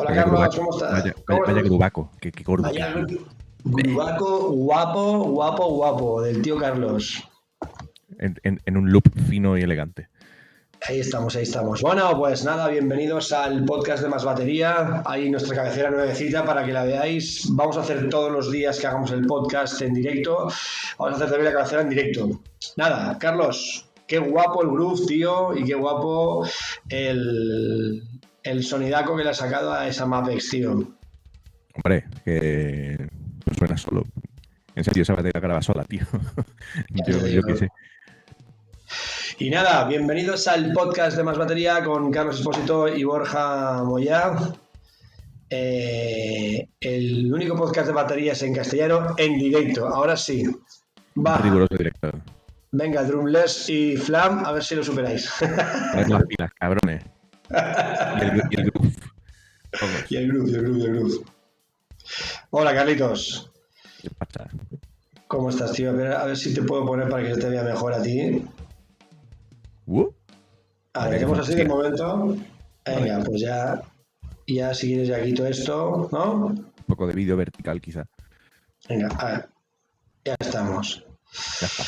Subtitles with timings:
[0.00, 0.92] Hola Carlos, ¿cómo estás?
[0.92, 2.62] Vaya, ¿Cómo vaya grubaco, qué, qué gordo.
[2.64, 2.94] Vaya
[3.64, 7.22] grubaco, guapo, guapo, guapo, del tío Carlos.
[8.18, 10.08] En, en- en un loop fino y elegante.
[10.88, 11.82] Ahí estamos, ahí estamos.
[11.82, 15.02] Bueno, pues nada, bienvenidos al podcast de Más Batería.
[15.04, 17.48] Ahí nuestra cabecera nuevecita para que la veáis.
[17.50, 20.48] Vamos a hacer todos los días que hagamos el podcast en directo.
[20.98, 22.30] Vamos a hacer también la cabecera en directo.
[22.78, 26.46] Nada, Carlos, qué guapo el groove, tío, y qué guapo
[26.88, 28.02] el,
[28.42, 30.96] el sonidaco que le ha sacado a esa Mapex, tío.
[31.74, 33.08] Hombre, que
[33.56, 34.04] suena solo.
[34.74, 36.02] En serio, esa batería graba sola, tío.
[37.06, 37.68] yo, qué sé.
[39.38, 44.32] Y nada, bienvenidos al podcast de Más Batería con Carlos Espósito y Borja Moyá.
[45.48, 49.88] Eh, el único podcast de baterías en castellano en directo.
[49.88, 50.44] Ahora sí.
[51.16, 52.12] Va, Riguroso directo.
[52.70, 55.28] venga, Drumless y Flam, a ver si lo superáis.
[55.40, 57.04] Las pilas, cabrones.
[57.50, 58.94] Y el, y el groove.
[60.08, 61.24] Y el groove, y el groove, y el groove.
[62.50, 63.50] Hola, Carlitos.
[64.00, 64.48] ¿Qué pasa?
[65.26, 65.90] ¿Cómo estás, tío?
[65.90, 68.02] A ver, a ver si te puedo poner para que se te vea mejor a
[68.02, 68.44] ti.
[69.86, 70.08] Uh,
[70.94, 72.36] A ver, Venga, hacemos así de momento.
[72.84, 73.82] Venga, pues ya,
[74.46, 76.46] ya si quieres ya quito esto, ¿no?
[76.46, 78.04] un poco de vídeo vertical, quizá.
[78.88, 79.48] Venga, a ver.
[80.24, 81.04] Ya estamos.
[81.60, 81.84] Ya está.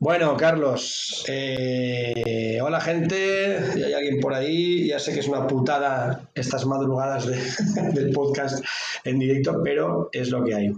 [0.00, 5.46] Bueno, Carlos, eh, hola gente, y hay alguien por ahí, ya sé que es una
[5.48, 7.36] putada estas madrugadas de-
[7.94, 8.64] del podcast
[9.04, 10.72] en directo, pero es lo que hay.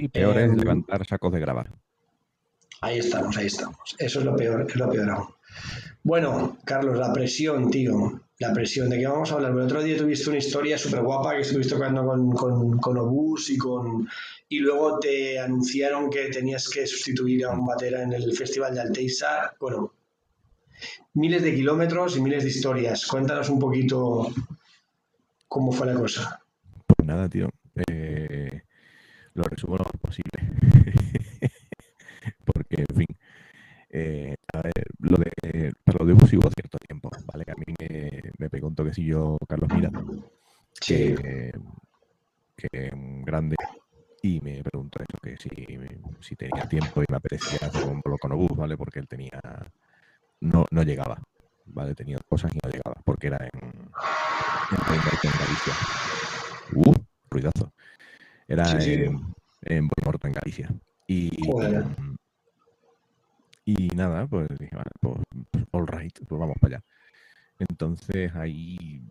[0.00, 1.70] Y peor Eh, es levantar sacos de grabar.
[2.80, 3.78] Ahí estamos, ahí estamos.
[3.98, 5.28] Eso es lo peor, es lo peor aún.
[6.02, 8.22] Bueno, Carlos, la presión, tío.
[8.40, 9.50] La presión, ¿de qué vamos a hablar?
[9.52, 13.50] El otro día tuviste una historia súper guapa que estuviste tocando con, con, con Obús
[13.50, 14.08] y con.
[14.48, 18.80] Y luego te anunciaron que tenías que sustituir a un batera en el Festival de
[18.80, 19.54] Alteiza.
[19.58, 19.92] Bueno,
[21.14, 23.06] miles de kilómetros y miles de historias.
[23.06, 24.32] Cuéntanos un poquito
[25.48, 26.40] cómo fue la cosa.
[26.86, 27.50] Pues nada, tío.
[27.88, 28.62] eh,
[29.34, 30.32] lo resumo lo más posible.
[32.44, 33.06] Porque, en fin.
[33.90, 34.34] Eh,
[35.00, 37.44] lo de, lo de Bus hubo cierto tiempo, ¿vale?
[37.44, 39.90] Que a mí me, me pegó un toquecillo Carlos Mira,
[40.80, 41.52] Sí, que,
[42.56, 42.90] que
[43.24, 43.56] grande,
[44.22, 45.50] y me preguntó eso, que si,
[46.20, 48.76] si tenía tiempo y me apetecía hacer un bolo con ¿vale?
[48.76, 49.40] Porque él tenía,
[50.40, 51.20] no, no llegaba,
[51.66, 51.94] ¿vale?
[51.94, 53.70] Tenía cosas y no llegaba, porque era en,
[54.90, 55.74] en, en Galicia.
[56.74, 56.94] Uh,
[57.30, 57.72] ruidazo.
[58.46, 58.92] Era Sí, sí.
[58.94, 60.68] en, en Boimorto, en Galicia.
[61.06, 61.84] Y, Joder.
[63.68, 65.18] Y nada, pues dije, vale, pues,
[65.72, 66.84] all right, pues vamos para allá.
[67.58, 69.02] Entonces ahí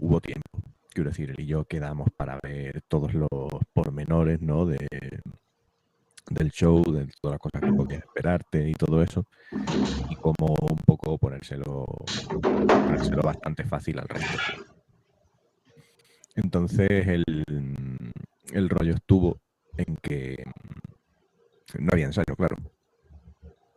[0.00, 0.58] hubo tiempo.
[0.88, 3.28] Quiero decir, él y yo quedamos para ver todos los
[3.72, 4.66] pormenores, ¿no?
[4.66, 4.88] De,
[6.28, 9.26] del show, de todas las cosas que podías esperarte y todo eso.
[10.10, 11.86] Y como un poco ponérselo,
[12.66, 14.38] ponérselo bastante fácil al resto.
[16.34, 17.24] Entonces el,
[18.52, 19.38] el rollo estuvo
[19.76, 20.42] en que
[21.78, 22.56] no había ensayo, claro.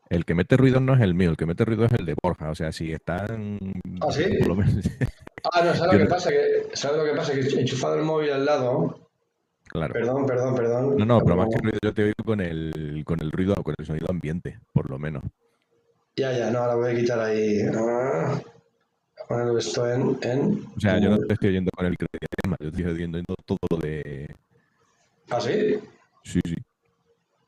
[0.09, 2.16] El que mete ruido no es el mío, el que mete ruido es el de
[2.22, 2.50] Borja.
[2.50, 3.59] O sea, si están.
[4.01, 4.23] ¿Ah, sí?
[4.40, 4.75] por lo menos-
[5.53, 6.29] Ah, no, ¿sabes lo que pasa?
[6.29, 7.34] Que, ¿Sabes lo que pasa?
[7.34, 9.09] Que he enchufado el móvil al lado.
[9.66, 9.94] claro.
[9.94, 10.97] Perdón, perdón, perdón.
[10.97, 13.73] No, no, pero más que ruido yo te oigo con el, con el ruido, con
[13.78, 15.23] el sonido ambiente, por lo menos.
[16.17, 17.59] Ya, ya, no, ahora voy a quitar ahí.
[17.75, 18.41] Ah,
[19.29, 20.17] poner esto en.
[20.23, 20.66] en...
[20.75, 23.57] O sea, yo no te estoy oyendo con el tema, yo te estoy oyendo todo
[23.69, 24.28] lo de.
[25.29, 25.75] ¿Ah, sí?
[26.23, 26.56] Sí, sí.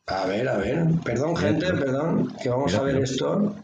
[0.10, 0.86] A ver, a ver.
[1.04, 2.36] Perdón, gente, perdón.
[2.42, 3.56] Que vamos Mira, a ver esto.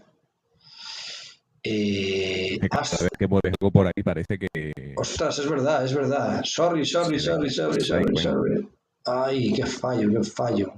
[1.63, 4.93] Eh, Que ah, cada vez que mueves algo por ahí parece que.
[4.97, 6.41] ostras, es verdad, es verdad.
[6.43, 8.69] Sorry, sorry, Sí, sorry, sorry, sorry, sorry.
[9.05, 10.73] Ay, qué fallo, qué fallo.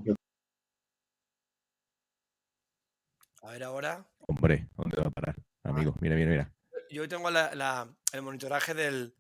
[3.44, 4.06] A ver ahora.
[4.28, 5.36] Hombre, ¿dónde va a parar?
[5.64, 6.54] Amigo, mira, mira, mira.
[6.90, 9.14] Yo hoy tengo la- la- el monitoraje del,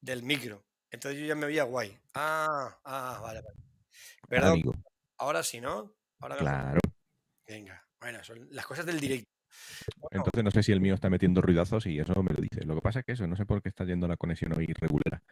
[0.00, 0.64] del micro.
[0.90, 1.98] Entonces yo ya me veía guay.
[2.14, 3.56] Ah, ah, vale, vale.
[4.28, 4.74] Perdón, Amigo,
[5.18, 5.94] ahora sí, ¿no?
[6.20, 6.80] Ahora claro.
[7.46, 7.82] Venga.
[8.00, 9.26] Bueno, son las cosas del directo.
[9.98, 12.64] Bueno, Entonces no sé si el mío está metiendo ruidazos y eso me lo dice.
[12.64, 14.66] Lo que pasa es que eso, no sé por qué está yendo la conexión hoy
[14.66, 15.22] regular.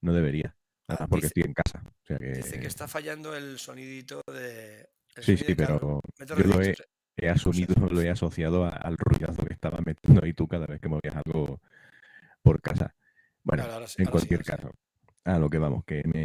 [0.00, 0.54] No debería.
[0.88, 1.82] Nada Ah, porque dice- estoy en casa.
[1.84, 2.32] O sea que.
[2.32, 4.88] dice que está fallando el sonidito de.
[5.16, 9.52] el Sí, sí, pero yo lo he, asumido, lo he asociado a- al ruidazo que
[9.52, 11.60] estaba metiendo ahí tú cada vez que movías algo
[12.42, 12.94] por casa.
[13.42, 14.50] Bueno, Ahora- ahora sí, en cualquier sí.
[14.52, 14.70] caso,
[15.24, 16.24] a lo que vamos, que me.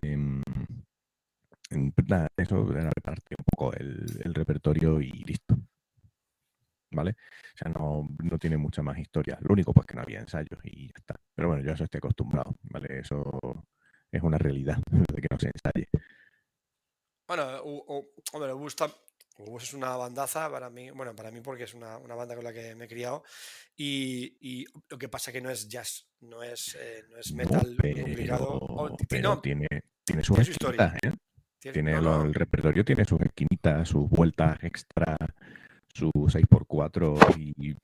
[1.73, 5.55] En- nada, eso era repartir un poco el, el repertorio y listo.
[6.91, 7.11] ¿Vale?
[7.11, 9.37] O sea, no, no tiene mucha más historia.
[9.41, 11.15] Lo único, pues que no había ensayos y ya está.
[11.33, 12.99] Pero bueno, yo a eso estoy acostumbrado, ¿vale?
[12.99, 13.39] Eso
[14.11, 15.89] es una realidad de que no se ensaye.
[17.27, 21.73] Bueno, u- u- hombre, Ubus es una bandaza para mí, bueno, para mí porque es
[21.73, 23.23] una, una banda con la que me he criado
[23.75, 27.75] y, y lo que pasa que no es jazz, no es, eh, no es metal
[27.81, 28.47] pero, complicado.
[28.61, 30.95] o- ti- pero no, tiene, tiene tiene su historia.
[31.01, 31.11] ¿eh?
[31.71, 35.15] Tiene- no, no, el repertorio tiene sus esquinitas, sus vueltas extra,
[35.93, 37.75] su 6x4 y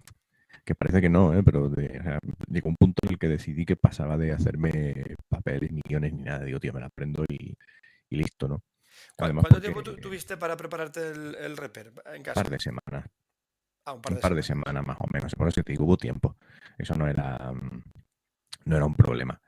[0.65, 1.41] que parece que no, ¿eh?
[1.43, 5.15] pero de- o sea, llegó un punto en el que decidí que pasaba de hacerme
[5.27, 6.43] papeles, ni guiones, ni nada.
[6.43, 7.55] Digo, tío, me la aprendo y,
[8.09, 8.57] y listo, ¿no?
[9.15, 12.41] ¿Cu- Además, ¿Cuánto tiempo porque tuviste para prepararte el, el rapper en un casa?
[12.43, 13.05] par de semanas,
[13.85, 14.65] Ah, un par un de par de semanas.
[14.73, 15.35] semanas más o menos.
[15.35, 16.35] Por eso te digo, hubo tiempo.
[16.77, 17.81] Eso no era, mm,
[18.65, 19.39] no era un problema.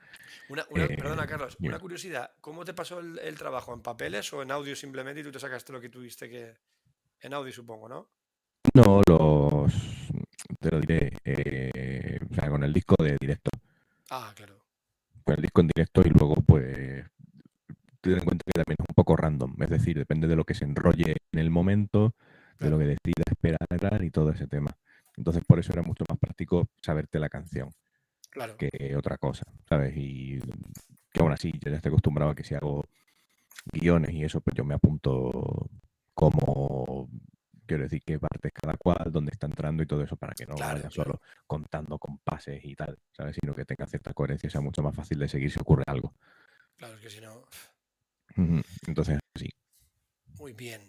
[0.50, 2.32] Una, una- Eh, perdona, Carlos, una curiosidad.
[2.42, 3.74] ¿Cómo te pasó el, el trabajo?
[3.74, 6.58] ¿En papeles o en audio simplemente y tú te sacaste lo que tuviste que...
[7.22, 8.10] En audio, supongo, ¿no?
[8.74, 9.74] No, los,
[10.60, 13.52] te lo diré, eh, o sea, con el disco de directo.
[14.10, 14.60] Ah, claro.
[15.24, 17.06] con el disco en directo y luego pues
[18.02, 20.54] ten en cuenta que también es un poco random, es decir, depende de lo que
[20.54, 22.16] se enrolle en el momento,
[22.60, 24.72] de lo que decida esperar y todo ese tema.
[25.18, 27.70] Entonces por eso era mucho más práctico saberte la canción
[28.32, 28.56] Claro.
[28.58, 29.94] que otra cosa, ¿sabes?
[29.96, 30.40] Y
[31.12, 32.86] que aún así yo ya estoy acostumbrado a que si hago
[33.74, 35.70] guiones y eso, pues yo me apunto
[36.14, 37.10] como
[37.66, 40.56] quiero decir qué partes cada cual, dónde está entrando y todo eso para que no
[40.56, 41.12] Claro, vaya claro.
[41.12, 43.38] solo contando compases y tal, ¿sabes?
[43.40, 46.14] Sino que tenga cierta coherencia sea mucho más fácil de seguir si ocurre algo.
[46.78, 47.46] Claro, es que si no...
[48.88, 49.50] Entonces, sí.
[50.40, 50.82] Muy bien.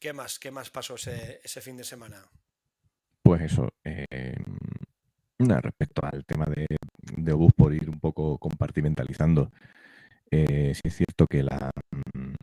[0.00, 0.38] ¿Qué más?
[0.38, 2.26] ¿Qué más pasó ese, ese fin de semana?
[3.22, 3.68] Pues eso.
[3.84, 4.36] eh,
[5.48, 6.66] respecto al tema de,
[7.16, 9.50] de Obús, por ir un poco compartimentalizando,
[10.30, 12.34] eh, sí es cierto que la, mm,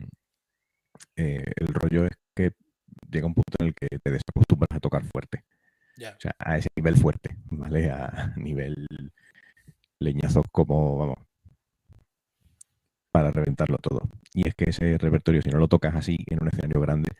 [1.16, 2.52] eh, el rollo es que
[3.10, 5.44] llega un punto en el que te desacostumbras a tocar fuerte.
[5.96, 6.10] Ya.
[6.10, 7.90] O sea, a ese nivel fuerte, ¿vale?
[7.90, 8.86] A nivel
[10.00, 11.18] leñazos como, vamos,
[13.10, 14.02] para reventarlo todo.
[14.32, 17.10] Y es que ese repertorio, si no lo tocas así en un escenario grande,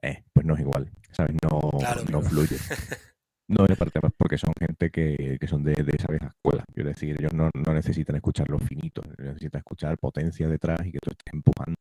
[0.00, 1.36] eh, pues no es igual, ¿sabes?
[1.42, 2.56] No, Claro, no fluye.
[3.46, 6.64] No, y aparte más porque son gente que, que son de, de esa vieja escuela.
[6.72, 10.98] Quiero decir, ellos no, no necesitan escuchar los finitos, necesitan escuchar potencia detrás y que
[11.00, 11.76] tú estés empujando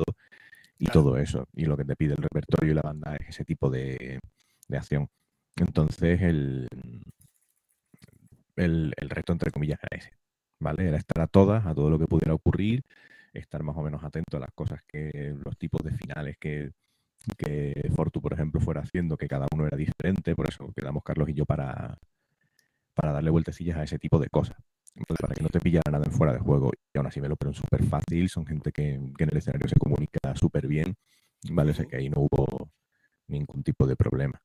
[0.80, 1.02] y Claro.
[1.02, 1.48] todo eso.
[1.56, 4.20] Y lo que te pide el repertorio y la banda es ese tipo de,
[4.68, 5.10] de acción.
[5.58, 6.68] Entonces, el,
[8.56, 10.12] el, el reto, entre comillas, era ese.
[10.60, 10.88] ¿Vale?
[10.88, 12.84] Era estar a todas, a todo lo que pudiera ocurrir,
[13.34, 16.72] estar más o menos atento a las cosas que, los tipos de finales que,
[17.38, 21.30] que Fortu, por ejemplo, fuera haciendo, que cada uno era diferente, por eso quedamos Carlos
[21.30, 21.98] y yo para,
[22.94, 24.58] para darle vueltecillas a ese tipo de cosas.
[25.20, 26.72] Para que no te pillara nada en fuera de juego.
[26.94, 29.68] Y aún así me lo ponen súper fácil, son gente que, que en el escenario
[29.68, 30.96] se comunica súper bien,
[31.50, 31.72] ¿vale?
[31.72, 32.70] O sea que ahí no hubo
[33.28, 34.40] ningún tipo de problema.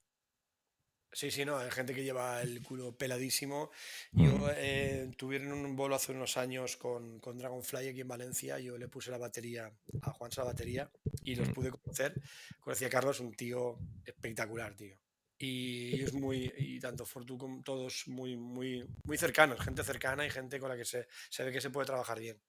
[1.18, 3.72] Sí, sí, no, hay gente que lleva el culo peladísimo.
[4.12, 4.52] Yo Mm.
[4.54, 8.60] eh, tuvieron un bolo hace unos años con, con Dragonfly aquí en Valencia.
[8.60, 9.68] Yo le puse la batería
[10.02, 10.88] a Juan la batería
[11.24, 11.52] y los Mm.
[11.54, 12.14] pude conocer.
[12.60, 14.96] Conocí a Carlos, un tío espectacular, tío.
[15.38, 20.30] Y ellos muy, y tanto Fortu como todos muy, muy, muy cercanos, gente cercana y
[20.30, 22.40] gente con la que se, se ve que se puede trabajar bien.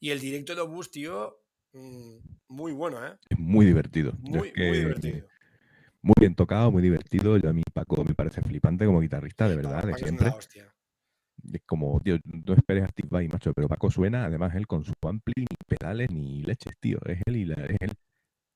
[0.00, 2.16] Y el directo de Obús, tío, mm,
[2.48, 3.18] muy bueno, ¿eh?
[3.28, 4.12] Es muy divertido.
[4.22, 5.28] Yo es Muy, muy divertido.
[6.06, 7.36] Muy bien tocado, muy divertido.
[7.36, 10.26] Yo a mí Paco me parece flipante como guitarrista, de verdad, de siempre.
[10.30, 10.38] la.
[11.52, 14.84] Es como, tío, no esperes a Steve Vai, macho, pero Paco suena, además él con
[14.84, 16.98] su ampli, ni pedales, ni leches, tío.
[17.06, 17.92] Es él y la, es él.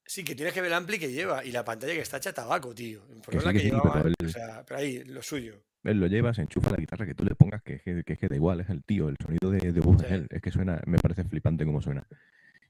[0.05, 2.31] Sí, que tienes que ver el ampli que lleva y la pantalla que está hecha
[2.33, 3.01] tabaco, tío.
[3.09, 5.61] El sí, problema que que sí, llevaba, pero o él- sea, pero ahí, lo suyo.
[5.83, 8.13] Él lo lleva, se enchufa la guitarra que tú le pongas, que es que, que
[8.13, 10.05] es que da igual, es el tío, el sonido de, de voz Sí.
[10.05, 10.27] es él.
[10.29, 12.07] Es que suena, me parece flipante como suena.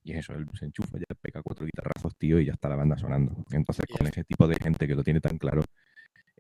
[0.03, 2.75] Y es eso, él se enchufa, ya pega cuatro guitarrazos, tío, y ya está la
[2.75, 3.35] banda sonando.
[3.51, 5.63] Entonces, con ese tipo de gente que lo tiene tan claro,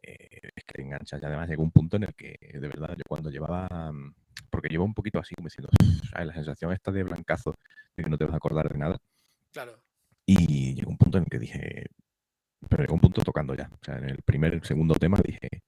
[0.01, 1.21] eh, es que te enganchas.
[1.21, 4.13] Y además llegó un punto en el que, de verdad, yo cuando llevaba, mm,
[4.49, 5.69] porque llevo un poquito así, como diciendo,
[6.13, 7.55] "Ay, la sensación esta de blancazo,
[7.95, 8.97] de que no te vas a acordar de nada.
[9.51, 9.83] Claro.
[10.25, 11.85] Y llegó un punto en el que dije,
[12.69, 13.69] pero llegó un punto tocando ya.
[13.71, 15.61] O sea, en el primer, segundo tema dije,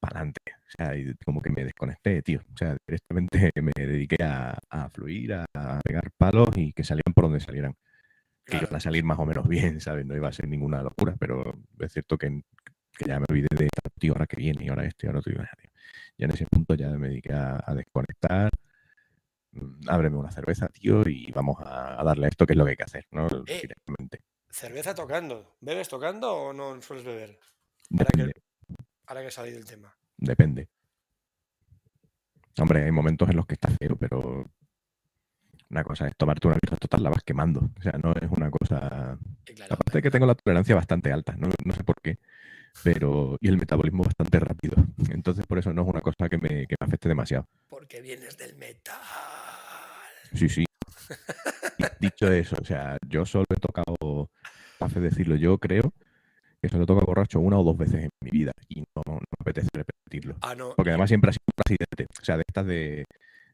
[0.00, 0.40] para adelante.
[0.54, 2.40] O sea, y como que me desconecté, tío.
[2.52, 7.12] O sea, directamente me dediqué a, a fluir, a, a pegar palos y que salieran
[7.14, 7.74] por donde salieran.
[8.44, 8.66] Que Claro.
[8.68, 10.06] iban a salir más o menos bien, ¿sabes?
[10.06, 12.42] No iba a ser ninguna locura, pero es cierto que,
[12.96, 15.34] que ya me olvidé de, tío, ahora que viene, y ahora esto, y ahora otro.
[16.18, 18.50] Ya en ese punto ya me dediqué a, a desconectar.
[19.52, 22.70] Mm, Ábreme una cerveza, tío, y vamos a, darle a esto, que es lo que
[22.70, 23.26] hay que hacer, ¿no?
[23.46, 24.20] Eh, Directamente.
[24.48, 25.56] Cerveza tocando.
[25.60, 27.38] ¿Bebes tocando o no sueles beber?
[27.92, 28.42] Ahora que, Depende.
[29.06, 29.94] Ahora que salí del tema.
[30.16, 30.68] Depende.
[32.58, 34.50] Hombre, hay momentos en los que está feo, pero
[35.68, 37.70] una cosa es tomarte una birra total, la vas quemando.
[37.78, 39.18] O sea, no es una cosa.
[39.44, 42.18] Claro, Aparte de que tengo la tolerancia bastante alta, no, no sé por qué,
[42.82, 43.36] pero.
[43.40, 44.76] Y el metabolismo bastante rápido.
[45.10, 47.46] Entonces, por eso no es una cosa que me, que me afecte demasiado.
[47.68, 48.96] porque vienes del metal.
[50.32, 50.64] Sí, sí.
[52.00, 54.30] Dicho eso, o sea, yo solo he tocado,
[54.78, 55.92] para decirlo yo, creo,
[56.66, 59.14] que se lo toca borracho una o dos veces en mi vida y no, no
[59.14, 60.36] me apetece repetirlo.
[60.42, 60.74] Ah, no.
[60.76, 62.06] Porque además siempre ha sido un accidente.
[62.20, 63.04] O sea, de estas de.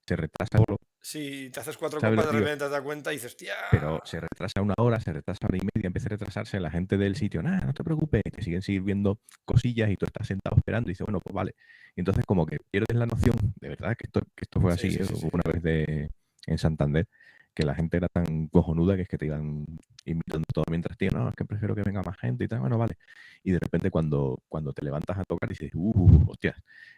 [0.05, 3.13] Se retrasa bolo, Sí, te haces cuatro ¿Sabes lo copas, de repente te das cuenta
[3.13, 3.55] y dices, tía.
[3.71, 6.97] pero se retrasa una hora, se retrasa hora y media, empieza a retrasarse la gente
[6.97, 7.41] del sitio.
[7.41, 11.05] Nada, no te preocupes, te siguen sirviendo cosillas y tú estás sentado esperando y dices,
[11.05, 11.55] bueno, pues vale.
[11.95, 14.89] Y entonces, como que pierdes la noción, de verdad, que esto, que esto fue Sí,
[14.89, 15.07] así, sí, ¿eh?
[15.07, 15.29] sí, sí.
[15.33, 16.11] una vez de,
[16.47, 17.09] en Santander,
[17.55, 19.67] que la gente era tan cojonuda que es que te iban
[20.05, 22.79] invitando todo mientras tío, no, es que prefiero que venga más gente y tal, bueno,
[22.79, 22.97] vale.
[23.43, 26.57] Y de repente cuando, cuando te levantas a tocar dices, uh, hostias,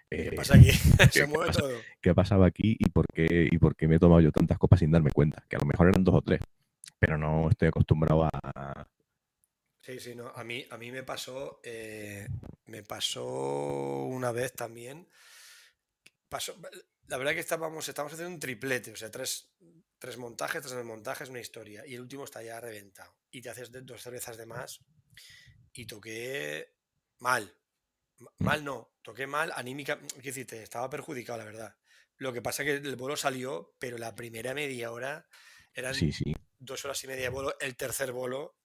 [0.09, 0.71] ¿Qué eh, pasa aquí?
[0.99, 1.77] ¿qué Se mueve todo.
[2.01, 4.81] ¿qué pasaba aquí y por qué, y por qué me he tomado yo tantas copas
[4.81, 5.45] sin darme cuenta?
[5.49, 6.41] Que a lo mejor eran dos o tres,
[6.99, 8.89] pero no estoy acostumbrado a...
[9.81, 10.29] Sí, sí, no.
[10.29, 12.27] A mí, a mí me pasó, eh,
[12.67, 15.07] me pasó una vez también.
[16.31, 16.55] Pasó,
[17.09, 19.51] la verdad que estábamos, estábamos haciendo un triplete, o sea, tres,
[20.05, 21.83] tres montajes, tres montajes, una historia.
[21.87, 23.17] Y el último está ya reventado.
[23.31, 24.85] Y te haces dos cervezas de más.
[25.73, 26.75] Y toqué
[27.21, 27.57] mal.
[28.19, 28.31] Ma-.
[28.41, 31.77] Mal no, toqué mal, anímica, quiero decirte, estaba perjudicado, la verdad.
[32.19, 35.27] Lo que pasa es que el bolo salió, pero la primera media hora
[35.73, 38.59] eran Sí, sí, dos horas y media de bolo, el tercer bolo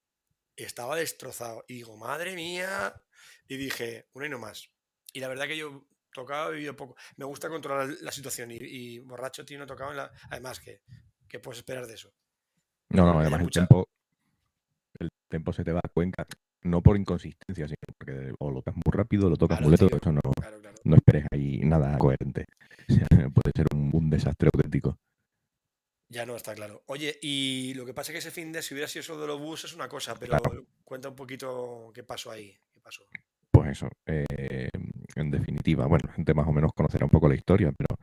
[0.54, 1.64] estaba destrozado.
[1.68, 3.02] Y digo, madre mía.
[3.48, 4.70] Y dije, uno y no más.
[5.14, 6.96] Y la verdad que yo tocaba y vivido poco.
[7.16, 10.12] Me gusta controlar la situación y, y borracho, tío, no tocaba en la...
[10.28, 10.82] Además, que
[11.30, 12.12] ¿qué puedes esperar de eso?
[12.90, 13.88] No, no, además el tiempo,
[14.98, 16.26] el tiempo se te va a cuenca,
[16.62, 19.96] no por inconsistencia, sino porque o lo tocas muy rápido, lo tocas Claro, muy lento,
[19.96, 20.76] eso no, Claro, claro.
[20.84, 22.44] no esperes ahí nada coherente.
[22.90, 24.98] O sea, puede ser un, un desastre auténtico.
[26.08, 26.82] Ya no está claro.
[26.86, 29.28] Oye, y lo que pasa es que ese fin de si hubiera sido eso de
[29.28, 30.64] los bus es una cosa, pero Claro.
[30.82, 32.58] cuenta un poquito qué pasó ahí.
[32.72, 33.04] ¿Qué pasó?
[33.52, 34.68] Pues eso, eh,
[35.14, 37.96] en definitiva, bueno, la gente más o menos conocerá un poco la historia, pero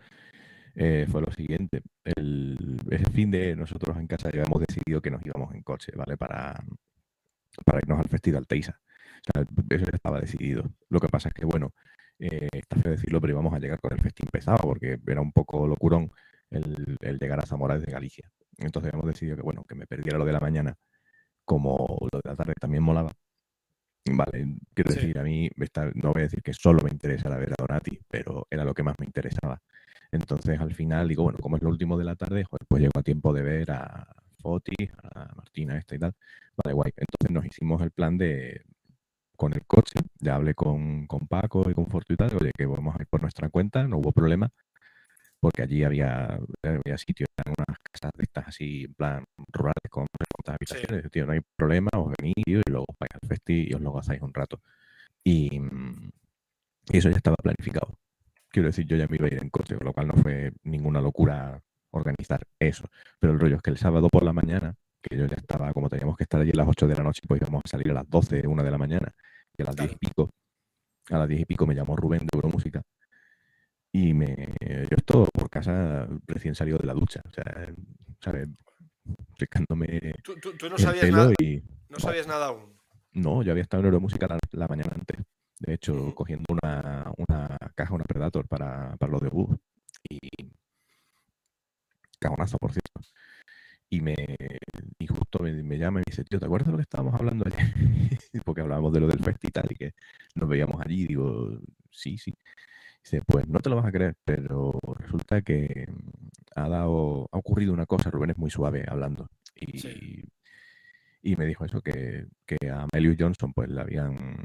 [0.78, 1.82] eh, fue lo siguiente.
[2.06, 5.92] El, ese fin de nosotros en casa ya habíamos decidido que nos íbamos en coche,
[5.96, 6.16] ¿vale?
[6.18, 6.64] Para,
[7.66, 8.80] para irnos al Festival Teisa.
[8.80, 10.64] O sea, eso ya estaba decidido.
[10.90, 11.74] Lo que pasa es que, bueno,
[12.20, 15.32] eh, está feo decirlo, pero íbamos a llegar con el festín pesado, porque era un
[15.32, 16.12] poco locurón
[16.50, 18.32] el, el llegar a Zamora desde Galicia.
[18.58, 20.76] Entonces habíamos decidido que, bueno, que me perdiera lo de la mañana,
[21.46, 23.12] como lo de la tarde también molaba.
[24.10, 25.00] Vale, quiero Sí.
[25.00, 27.56] decir, a mí esta- no voy a decir que solo me interesa la ver a
[27.62, 29.62] Donati, pero era lo que más me interesaba.
[30.12, 33.04] Entonces al final digo, bueno, como es lo último de la tarde, pues llego a
[33.04, 34.08] tiempo de ver a
[34.40, 36.14] Foti, a Martina esta y tal.
[36.56, 36.92] Vale, guay.
[36.96, 38.62] Entonces nos hicimos el plan de
[39.38, 42.66] con el coche, ya hablé con, con Paco y con Fortu y tal, oye, que
[42.66, 44.50] vamos a ir por nuestra cuenta, no hubo problema,
[45.40, 49.24] porque allí había, había sitios, eran unas casas de estas así, en plan
[49.54, 53.12] rurales, con cuántas habitaciones, Digo, tío, no hay problema, os venís tío, y luego vais
[53.14, 54.60] al festi y os lo gozáis un rato.
[55.24, 56.10] Y, mm,
[56.90, 57.98] y eso ya estaba planificado.
[58.50, 60.52] Quiero decir, yo ya me iba a ir en coche, con lo cual no fue
[60.64, 61.60] ninguna locura
[61.92, 62.86] organizar eso.
[63.20, 65.90] Pero el rollo es que el sábado por la mañana, que yo ya estaba, como
[65.90, 67.96] teníamos que estar allí a las 8 de la noche, pues íbamos a salir a
[67.96, 69.14] las 12, 1 de la mañana,
[69.58, 70.30] y a las 10 y pico,
[71.10, 72.82] a las 10 y pico me llamó Rubén de Euromúsica,
[73.92, 77.74] y me, yo esto por casa recién salido de la ducha, o sea,
[78.22, 78.48] ¿sabes?
[79.38, 81.64] Secándome Tú, tú- tú no el sabías pelo nada, y...
[81.90, 82.76] no sabías nada aún.
[83.14, 85.18] No, yo había estado en Euromúsica la, la mañana antes.
[85.60, 89.58] De hecho, cogiendo una, una caja, una Predator para, para los de bus.
[90.10, 90.20] Y.
[92.20, 93.02] Cagonazo, por cierto.
[93.90, 94.16] Y me
[95.00, 97.14] y justo me, me llama y me dice, tío, ¿te acuerdas de lo que estábamos
[97.14, 97.60] hablando ayer?
[98.46, 99.92] Porque hablábamos de lo del festi y tal, y que
[100.36, 101.04] nos veíamos allí.
[101.04, 101.60] Y digo,
[101.92, 102.34] sí, sí.
[103.04, 107.38] Dice, pues no te lo vas a creer, pero resulta que mm, ha dado, ha
[107.38, 109.30] ocurrido una cosa, Rubén es muy suave hablando.
[109.56, 110.24] Y, Sí.
[111.22, 114.38] y me dijo eso, que, que a Melius Johnson pues le habían,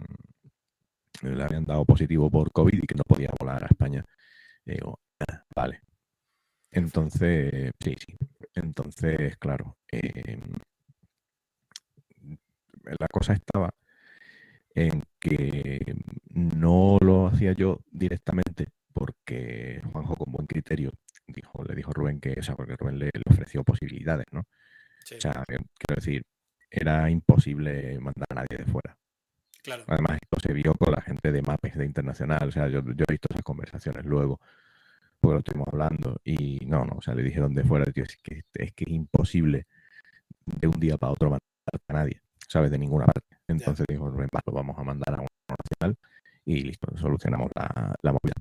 [1.22, 4.04] le habían dado positivo por COVID y que no podía volar a España.
[4.66, 5.82] Y digo, "Ah, vale.
[6.72, 8.16] Entonces, sí, sí.
[8.54, 10.40] Entonces, claro, em,
[12.98, 13.70] la cosa estaba
[14.74, 15.80] en que
[16.30, 20.90] no lo hacía yo directamente porque Juanjo con buen criterio
[21.26, 24.42] dijo, le dijo a Rubén que, o sea, porque Rubén le, le ofreció posibilidades, ¿no?
[25.04, 26.24] Sí, O sea, quiero decir,
[26.70, 28.96] era imposible mandar a nadie de fuera.
[29.62, 29.84] Claro.
[29.86, 32.48] Además, esto se vio con la gente de MAPES de Internacional.
[32.48, 34.40] O sea, yo, yo he visto esas conversaciones luego,
[35.20, 36.20] porque lo estuvimos hablando.
[36.24, 38.90] Y no, no, o sea, le dijeron de fuera, tío, es que es que es
[38.90, 39.66] imposible
[40.44, 41.40] de un día para otro mandar
[41.88, 42.70] a nadie, ¿sabes?
[42.70, 43.36] De ninguna parte.
[43.48, 45.96] Entonces dijo, Rubén, va, lo vamos a mandar a una nacional
[46.44, 48.34] y listo, solucionamos la, la movida.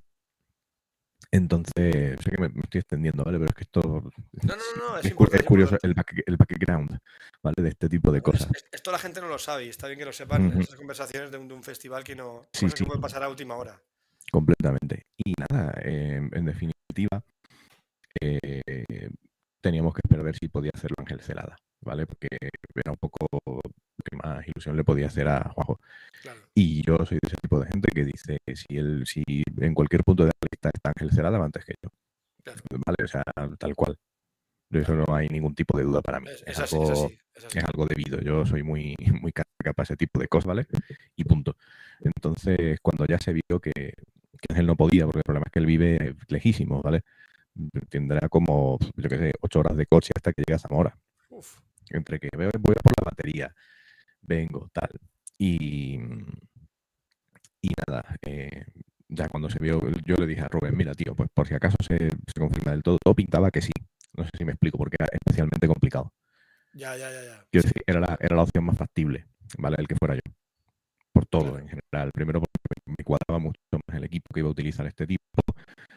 [1.33, 3.37] Entonces, sé que me, me estoy extendiendo, ¿vale?
[3.39, 6.97] Pero es que esto No, no, no, es, es, es curioso el, back- el background,
[7.41, 7.55] ¿vale?
[7.57, 8.49] De este tipo de cosas.
[8.53, 10.59] es- Esto la gente no lo sabe y está bien que lo sepan Ujú.
[10.59, 12.45] esas conversaciones de un, de un festival que no.
[12.51, 12.85] Sí, cosas que sí.
[12.85, 13.81] pueden pasar a última hora.
[14.29, 15.03] Completamente.
[15.17, 17.23] Y nada, eh, en definitiva,
[18.19, 18.61] eh,
[19.61, 21.55] teníamos que esperar a ver si podía hacerlo Ángel Celada.
[21.81, 22.05] ¿Vale?
[22.05, 22.27] Porque
[22.75, 23.61] era un poco lo
[24.03, 25.79] que más ilusión le podía hacer a Juanjo.
[26.21, 26.39] Claro.
[26.53, 29.23] Y yo soy de ese tipo de gente que dice que si, él, si
[29.57, 31.89] en cualquier punto de la lista está Ángel Cerada, va antes que yo.
[32.43, 32.61] Claro.
[32.85, 33.03] ¿Vale?
[33.03, 33.23] O sea,
[33.57, 33.97] tal cual.
[34.71, 36.29] Eso no hay ningún tipo de duda para mí.
[36.29, 37.57] Es, Es, es algo, es así, es así.
[37.57, 38.21] es algo debido.
[38.21, 40.67] Yo soy muy, muy capaz para ese tipo de cosas, ¿vale?
[41.15, 41.57] Y punto.
[41.99, 45.59] Entonces, cuando ya se vio que, que Ángel no podía, porque el problema es que
[45.59, 47.03] él vive lejísimo, ¿vale?
[47.89, 50.97] Tendrá como, yo qué sé, ocho horas de coche hasta que llega a Zamora.
[51.29, 51.59] Uf,
[51.93, 53.53] Entre que voy a por la batería,
[54.21, 54.89] vengo, tal.
[55.37, 55.99] Y,
[57.61, 58.65] y nada, eh,
[59.07, 61.77] ya cuando se vio, yo le dije a Rubén, mira, tío, pues por si acaso
[61.87, 63.71] se, se confirma del todo, todo pintaba que sí.
[64.13, 66.11] No sé si me explico, porque era especialmente complicado.
[66.73, 67.45] ya, ya, ya, ya.
[67.51, 69.25] Quiero decir, era la, era la opción más factible,
[69.57, 69.77] ¿vale?
[69.79, 70.21] El que fuera yo.
[71.13, 71.59] Por todo Claro.
[71.59, 72.11] en general.
[72.13, 75.23] Primero porque me cuadraba mucho más el equipo que iba a utilizar este tipo,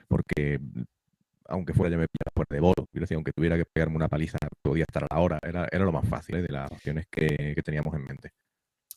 [0.09, 0.61] porque
[1.47, 4.39] aunque fuera yo me pillaba fuera de bolo, decir, aunque tuviera que pegarme una paliza,
[4.63, 6.43] podía estar a la hora, era, era lo más fácil ¿eh?
[6.43, 8.33] de las opciones que, que teníamos en mente.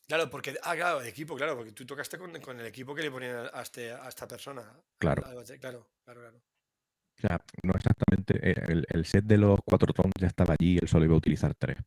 [0.07, 3.01] Claro, porque, ah, claro, el equipo, claro, porque tú tocaste con, con el equipo que
[3.01, 4.63] le ponían a, este, a esta persona.
[4.97, 5.25] Claro.
[5.25, 6.37] al bate- Claro, claro, claro.
[6.37, 10.77] O sea, no exactamente, eh, el, el set de los cuatro toms ya estaba allí,
[10.81, 11.77] él solo iba a utilizar tres,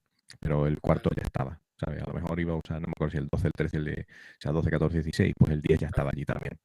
[0.40, 2.02] pero el cuarto ya estaba, ¿sabes?
[2.02, 3.84] A lo mejor iba a usar, no me acuerdo si el 12, el 13, el
[3.84, 6.58] de, o sea, 12, 14, 16, pues el 10 ya estaba allí también.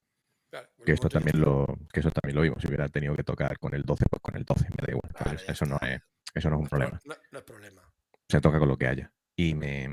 [0.56, 2.62] Claro Que esto también lo, que eso también lo vimos.
[2.62, 5.42] Si hubiera tenido que tocar con el 12, pues con el 12, me da igual.
[5.48, 6.02] Eso no es,
[6.34, 7.02] eso no es un no, problema.
[7.06, 7.82] No, no es problema.
[8.30, 9.12] Se toca con lo que haya.
[9.36, 9.90] Y me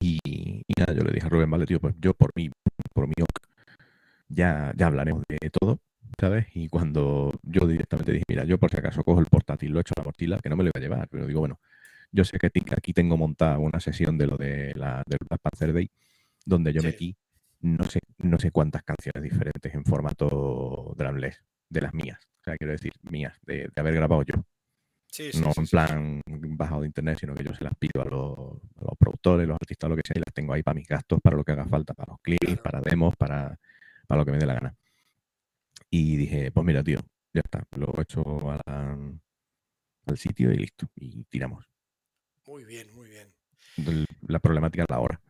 [0.00, 2.50] y, y nada, yo le dije a Rubén, vale, tío, pues yo por mí,
[2.92, 3.46] por mí ok,
[4.28, 5.80] ya, ya hablaremos de todo,
[6.20, 6.46] ¿sabes?
[6.54, 9.94] Y cuando yo directamente dije, mira, yo por si acaso cojo el portátil, lo echo
[9.96, 11.58] a la mochila, que no me lo iba a llevar, pero digo, bueno,
[12.12, 15.72] yo sé que aquí tengo montada una sesión de lo de la, del Black Panther
[15.72, 15.90] Day,
[16.44, 16.86] donde yo Sí.
[16.86, 17.16] metí
[17.64, 22.20] no sé, no sé cuántas canciones diferentes en formato drumless, de las mías.
[22.40, 24.34] O sea, quiero decir, mías, de, de haber grabado yo.
[25.10, 26.20] Sí, sí, no sí, en plan
[26.56, 28.36] bajado de internet, sino que yo se las pido a los,
[28.76, 31.20] a los productores, los artistas, lo que sea, y las tengo ahí para mis gastos,
[31.22, 32.62] para lo que haga falta, para los clips, Claro.
[32.62, 33.58] para demos, para,
[34.06, 34.76] para lo que me dé la gana.
[35.90, 36.98] Y dije, pues mira, tío,
[37.32, 38.98] ya está, lo he hecho a la-
[40.06, 41.64] al sitio y listo, y tiramos.
[42.46, 43.32] Muy bien, muy bien.
[44.28, 45.20] La problemática es la hora.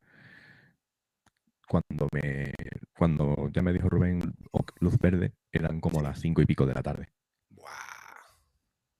[1.68, 2.52] Cuando me
[2.96, 6.74] cuando ya me dijo Rubén ok, luz verde, eran como las cinco y pico de
[6.74, 7.08] la tarde,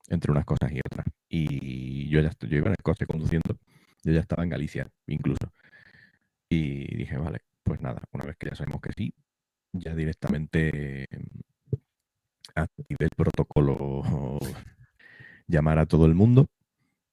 [0.09, 1.07] entre unas cosas y otras.
[1.29, 3.57] Y yo ya estoy, yo iba en el coche conduciendo,
[4.03, 5.53] yo ya estaba en Galicia, incluso.
[6.49, 9.15] Y dije, vale, pues nada, una vez que ya sabemos que sí,
[9.73, 11.07] ya directamente
[12.55, 14.39] activé el protocolo
[15.47, 16.47] llamar a todo el mundo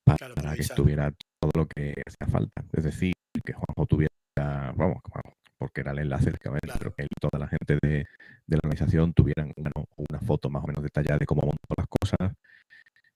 [0.03, 2.63] para, Claro, para para que estuviera todo lo que hacía falta.
[2.73, 6.79] Es decir, que Juanjo tuviera, vamos, vamos, porque era el enlace que Claro.
[6.79, 8.07] pero que toda la gente de, de
[8.47, 12.33] la organización tuvieran una, una foto más o menos detallada de cómo montó las cosas.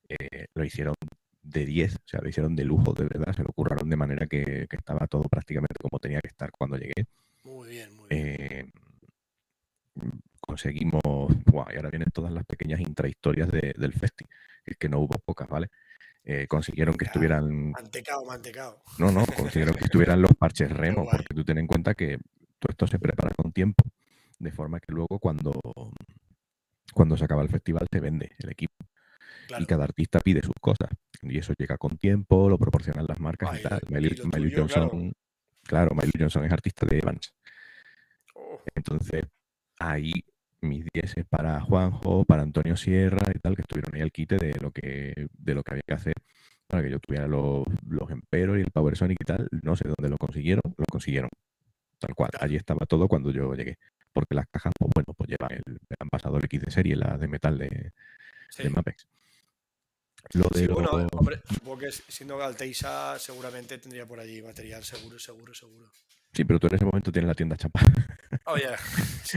[0.07, 0.93] Eh, lo hicieron
[1.41, 4.27] de 10, o sea, lo hicieron de lujo, de verdad, se lo curraron de manera
[4.27, 7.07] que, que estaba todo prácticamente como tenía que estar cuando llegué.
[7.43, 8.21] Muy bien, muy bien.
[8.27, 8.71] Eh,
[10.39, 11.01] conseguimos,
[11.45, 14.25] buah, y ahora vienen todas las pequeñas intrahistorias de- del festi,
[14.63, 15.69] que es que no hubo pocas, ¿vale?
[16.27, 18.81] Eh, consiguieron que estuvieran, Mantecao, mantecao.
[18.97, 22.17] no, no, consiguieron que estuvieran los parches remo, porque tú ten en cuenta que
[22.59, 23.83] todo esto se prepara con tiempo,
[24.39, 25.51] de forma que luego cuando,
[26.93, 28.73] cuando se acaba el festival se vende el equipo
[29.47, 29.63] Claro.
[29.63, 30.89] y cada artista pide sus cosas,
[31.21, 33.81] y eso llega con tiempo, lo proporcionan las marcas Ah, y tal.
[33.89, 34.29] Miley, tuyo,
[34.65, 34.89] claro.
[34.89, 35.13] Johnson,
[35.61, 37.35] claro, Miley Johnson es artista de Evans.
[38.33, 39.23] Oh, Entonces,
[39.77, 40.11] ahí
[40.65, 44.37] mis 10 es para Juanjo, para Antonio Sierra y tal, que estuvieron ahí al quite
[44.37, 46.13] de lo que, de lo que había que hacer
[46.67, 49.47] para que yo tuviera los, los Emperor y el Power Sonic y tal.
[49.63, 51.29] No sé dónde lo consiguieron, lo consiguieron.
[51.99, 53.77] Tal cual, allí estaba todo cuando yo llegué.
[54.11, 57.17] Porque las cajas, pues bueno, pues llevan el, han pasado el X de serie, la
[57.17, 57.91] de metal de,
[58.49, 58.63] sí.
[58.63, 59.07] de Mapex.
[60.33, 64.83] Lo de Sí, bueno, los- hombre, supongo que siendo Galteisa seguramente tendría por allí material
[64.83, 65.85] seguro, seguro, seguro.
[66.33, 67.79] Sí, pero tú en ese momento tienes la tienda chapa.
[68.45, 68.69] Oye,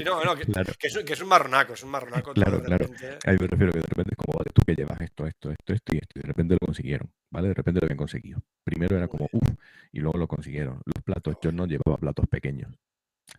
[0.04, 0.72] no, no, que, Claro.
[0.78, 2.32] que es, un- que es un marronaco, es un marronaco.
[2.34, 2.86] Claro, claro.
[2.86, 3.18] repente.
[3.26, 5.50] A mí me refiero que de repente es como, vale, tú que llevas esto, esto,
[5.50, 7.48] esto, esto y esto, y de repente lo consiguieron, ¿vale?
[7.48, 8.40] De repente lo habían conseguido.
[8.64, 9.48] Primero era como, uff,
[9.92, 10.80] y luego lo consiguieron.
[10.84, 12.72] Los platos, yo no llevaba platos pequeños,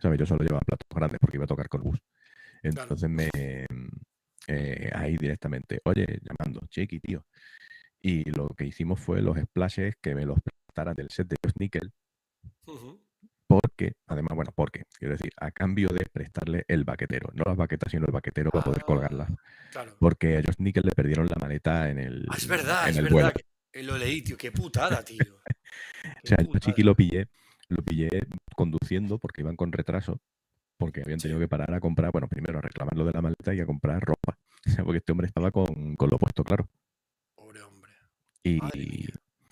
[0.00, 0.18] ¿sabes?
[0.18, 1.98] Yo solo llevaba platos grandes porque iba a tocar con bus.
[2.62, 3.28] Entonces me,
[4.46, 7.24] eh, ahí directamente, oye, llamando, Chiqui, tío.
[8.02, 11.92] Y lo que hicimos fue los splashes que me los prestaran del set de Nickel,
[12.66, 12.98] Ujú.
[13.50, 17.90] Porque, además, bueno, porque, quiero decir, a cambio de prestarle el baquetero, no las baquetas,
[17.90, 19.28] sino el baquetero para poder Ah, colgarlas.
[19.72, 19.96] Claro.
[19.98, 22.96] Porque a Josh Nickel le perdieron la maleta en el, Ah, es verdad, en es
[22.98, 23.14] el verdad.
[23.16, 23.32] vuelo.
[23.32, 24.36] que- lo leí, tío.
[24.36, 25.18] Qué putada, tío.
[26.04, 26.60] O Qué sea, yo a putada.
[26.60, 27.26] Chiqui lo pillé,
[27.68, 28.08] lo pillé
[28.54, 30.20] conduciendo porque iban con retraso,
[30.78, 33.52] porque habían tenido que parar a comprar, bueno, primero a reclamar lo de la maleta
[33.52, 34.38] y a comprar ropa.
[34.64, 36.68] O sea, porque este hombre estaba con, con lo puesto, claro.
[37.34, 37.90] Pobre hombre.
[38.44, 38.58] Y.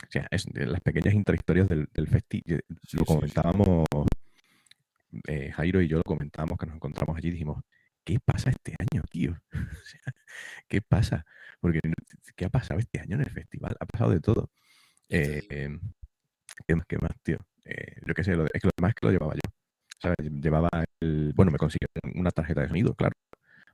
[0.07, 2.43] o sea, es las pequeñas intrahistorias del, del festi.
[2.87, 3.87] Sí, lo comentábamos,
[5.27, 7.63] eh, Jairo y yo lo comentábamos que nos encontramos allí y dijimos,
[8.05, 9.37] ¿qué pasa este año, tío?
[9.53, 10.15] O sea,
[10.69, 11.27] ¿qué pasa?
[11.61, 11.81] Porque,
[12.37, 13.77] ¿qué ha pasado este año en el festival?
[13.81, 14.51] Ha pasado de todo.
[15.09, 15.81] Eh, em,
[16.67, 17.39] ¿Qué más, qué más, tío?
[17.65, 19.41] Eh, yo qué sé, lo es que lo demás es que lo llevaba yo.
[20.01, 20.17] ¿sabes?
[20.21, 21.33] Llevaba el.
[21.35, 23.15] Bueno, me consiguió una tarjeta de sonido, claro,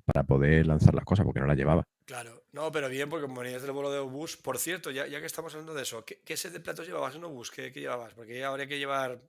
[0.05, 1.83] para poder lanzar las cosas porque no la llevaba.
[2.05, 5.21] Claro, no, pero bien, porque como venías del bolo de obús, por cierto, ya, ya
[5.21, 7.51] que estamos hablando de eso, ¿qué, qué set de platos llevabas en obús?
[7.51, 8.13] ¿Qué, qué llevabas?
[8.15, 9.21] Porque ya habría que llevar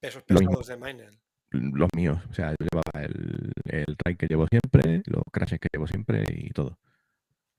[0.00, 1.10] pesos pesados de Miner.
[1.52, 5.68] Los míos, o sea, yo llevaba el, el raid que llevo siempre, los crashes que
[5.72, 6.78] llevo siempre y todo.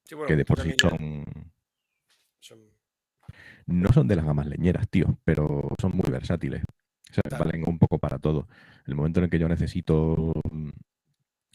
[0.05, 1.25] Sí, bueno, que de tú por sí son.
[2.39, 2.69] son-
[3.65, 6.63] No son de las gamas leñeras, tío, pero son muy versátiles.
[7.09, 8.47] O sea, valen un poco para todo.
[8.85, 10.69] El momento en el que yo necesito mm,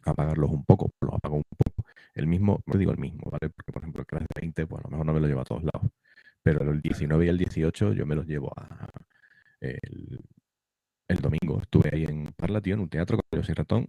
[0.09, 1.89] apagarlos un poco, los apago un poco.
[2.15, 3.51] El mismo, no digo el mismo, ¿vale?
[3.51, 5.41] Porque, por ejemplo, el Crash de 20, pues a lo mejor no me lo llevo
[5.43, 5.91] a todos lados.
[6.43, 8.89] Pero el 19 y el 18 yo me los llevo a.
[9.61, 10.21] El,
[11.09, 13.89] el domingo estuve ahí en Parla, tío, en un teatro con José Ratón.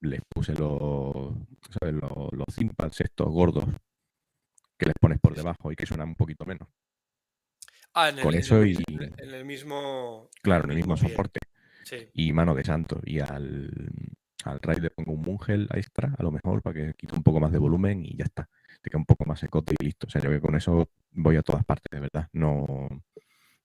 [0.00, 1.32] Les puse los,
[1.78, 1.94] ¿sabes?
[1.94, 3.64] Los, los estos gordos
[4.76, 6.68] que les pones por debajo y que suenan un poquito menos.
[7.94, 10.28] Ah, en el, Con eso y- en el- mismo.
[10.42, 11.40] Claro, en el mismo soporte.
[11.84, 13.00] Sí, Y mano de santo.
[13.04, 13.70] Y al,
[14.44, 17.40] al raid le pongo un mungel extra, a lo mejor, para que quite un poco
[17.40, 18.48] más de volumen y ya está.
[18.82, 20.06] Te queda un poco más secote y listo.
[20.06, 22.28] O sea, yo que con eso voy a todas partes, de verdad.
[22.32, 22.66] No,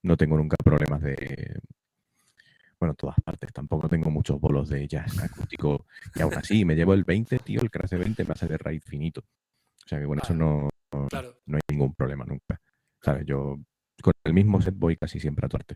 [0.03, 1.59] no tengo nunca problemas de.
[2.79, 3.51] Bueno, todas partes.
[3.51, 5.85] Tampoco tengo muchos bolos de jazz acústico.
[6.15, 7.61] Y aún así, me llevo el 20, tío.
[7.61, 9.21] El Crash de 20 me hace de raid finito.
[9.21, 10.69] O sea que con eso no,
[11.09, 11.41] claro.
[11.45, 12.61] no hay ningún problema nunca.
[13.01, 13.25] ¿Sabes?
[13.25, 13.57] Yo
[14.01, 15.75] con el mismo set voy casi siempre a tuerte.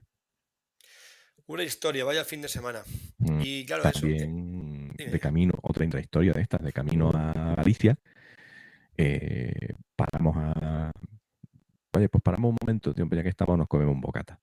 [1.46, 2.84] Una historia, vaya fin de semana.
[3.18, 4.00] Mm, Y claro, eso.
[4.00, 4.73] También.
[4.98, 7.96] De camino, otra intrahistoria de estas, de camino a Galicia,
[8.98, 10.92] eh, paramos a...
[11.96, 14.40] Oye, pues paramos un momento, tío, ya que estamos nos comemos un bocata.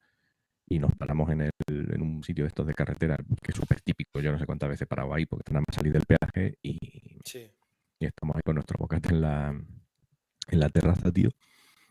[0.69, 3.81] Y nos paramos en, el, en un sitio de estos de carretera, que es súper
[3.81, 6.59] típico, yo no sé cuántas veces he parado ahí, porque nada más salir del peaje
[6.63, 6.79] y,
[7.25, 7.51] Sí,
[7.99, 11.31] y estamos ahí con nuestro bocata en la, en la terraza, tío.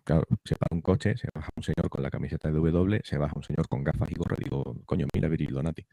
[0.03, 3.17] Claro, se para un coche, se baja un señor con la camiseta de W, se
[3.17, 4.35] baja un señor con gafas y gorro.
[4.37, 5.85] Digo, coño, mira Virgil Donati.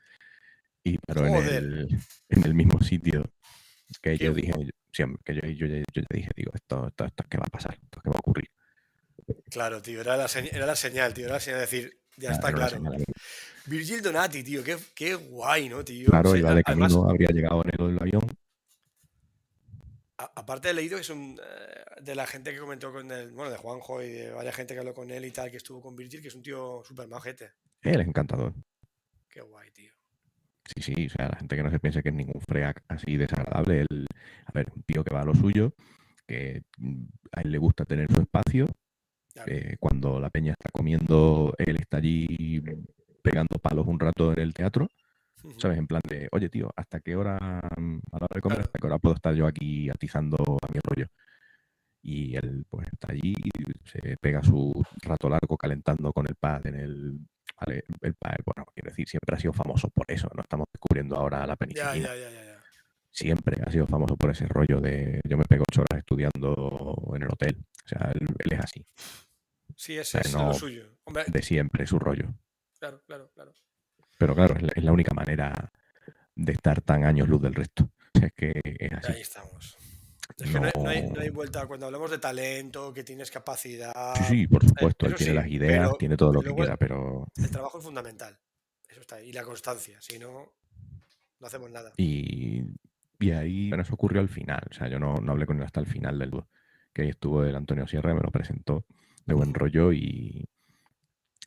[0.88, 3.25] Y paró en el, en el mismo sitio
[4.01, 4.53] que yo dije,
[4.92, 7.51] siempre, que yo, yo, ya- yo ya dije, digo, esto, esto, esto qué va a
[7.51, 8.49] pasar, esto qué va a ocurrir.
[9.51, 10.01] claro, tío.
[10.01, 11.25] Era la, señ- era la señal, tío.
[11.25, 12.77] Era la señal de decir, ya está claro.
[12.77, 13.05] señal.
[13.66, 14.62] Virgil Donati, tío.
[14.62, 16.09] Qué, qué guay, ¿no, tío?
[16.11, 18.27] Claro, Sí, iba de además, camino, habría llegado en el, el avión.
[20.18, 23.51] a- aparte he leído que son eh, de la gente que comentó con él, bueno,
[23.51, 25.96] de Juanjo y de varias gente que habló con él y tal, que estuvo con
[25.96, 27.55] Virgil, que es un tío súper majete.
[27.83, 28.55] Él es encantador.
[29.29, 29.92] Qué guay, tío.
[30.74, 33.16] Sí, sí, o sea, la gente que no se piense que es ningún freak así
[33.16, 33.83] desagradable.
[33.88, 34.07] Él,
[34.46, 35.72] a ver, un tío que va a lo suyo,
[36.26, 38.66] que mm, a él le gusta tener su espacio.
[39.33, 39.52] Claro.
[39.52, 42.62] eh, cuando la peña está comiendo, él está allí
[43.22, 44.88] pegando palos un rato en el teatro.
[45.59, 45.79] ¿sabes?
[45.79, 47.38] En plan de, oye, tío, ¿hasta qué hora,
[47.76, 48.66] mm, a la hora de comer, Claro.
[48.66, 51.07] hasta qué hora puedo estar yo aquí atizando a mi rollo?
[52.02, 53.35] Y él, pues, está allí,
[53.85, 57.18] se pega su rato largo calentando con el pad en el...
[57.59, 61.16] Vale, el pad, bueno, quiero decir, siempre ha sido famoso por eso, no estamos descubriendo
[61.16, 62.62] ahora la penicilina ya, ya, ya, ya.
[63.11, 67.23] siempre ha sido famoso por ese rollo de yo me pego ocho horas estudiando en
[67.23, 67.57] el hotel.
[67.85, 68.85] O sea, él, él es así,
[69.75, 70.99] Sí, ese sea, es lo no- suyo.
[71.05, 72.29] Hombre, de siempre su rollo.
[72.79, 73.53] claro, claro, claro.
[74.19, 75.71] Pero claro, es la, es la única manera
[76.35, 77.85] de estar tan años luz del resto.
[78.14, 79.12] O sea, es que es así.
[79.12, 79.77] Ahí estamos.
[80.38, 81.66] Es que no, hay, no hay- no hay vuelta.
[81.66, 85.37] Cuando hablamos de talento, que tienes capacidad, Sí, sí, por supuesto, él eso tiene sí,
[85.37, 87.27] las ideas, pero- tiene todo lo que pero quiera, pero...
[87.37, 88.38] el trabajo es fundamental.
[88.88, 89.31] Eso está ahí.
[89.31, 89.99] Y la constancia.
[90.01, 90.53] Si no,
[91.40, 91.92] no hacemos nada.
[91.96, 92.62] Y,
[93.18, 94.62] y ahí, bueno, eso ocurrió al final.
[94.70, 96.49] O sea, yo no, no hablé con él hasta el final del dúo.
[96.92, 98.85] Que ahí estuvo el Antonio Sierra, me lo presentó
[99.25, 100.46] de buen rollo y,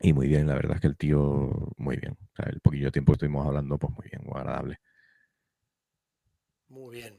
[0.02, 0.48] y muy bien.
[0.48, 2.18] La verdad es que el tío, muy bien.
[2.34, 4.80] O sea, el poquillo tiempo que estuvimos hablando, pues muy bien, muy agradable.
[6.68, 7.19] Muy bien.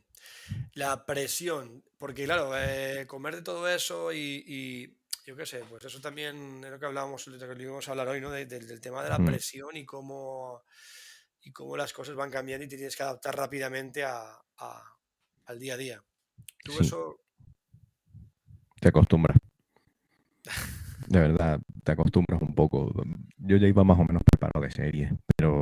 [0.75, 5.85] La presión, porque claro, eh, comer de todo eso y, y yo qué sé, pues
[5.85, 8.31] eso también es lo que hablábamos, lo que íbamos a hablar hoy, ¿no?
[8.31, 9.27] De- del- del tema de la Mm.
[9.27, 10.63] presión y cómo,
[11.43, 14.97] y cómo las cosas van cambiando y te tienes que adaptar rápidamente a, a-
[15.47, 16.05] al día a día.
[16.65, 16.79] Tú Sí.
[16.83, 17.21] eso,
[18.81, 19.37] Te acostumbras.
[21.07, 22.93] De verdad, te acostumbras un poco.
[23.37, 25.61] Yo ya iba más o menos preparado de serie, pero.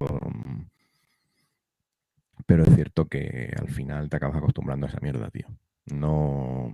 [2.49, 5.47] Pero es cierto que al final te acabas acostumbrando a esa mierda, tío.
[5.85, 6.73] No.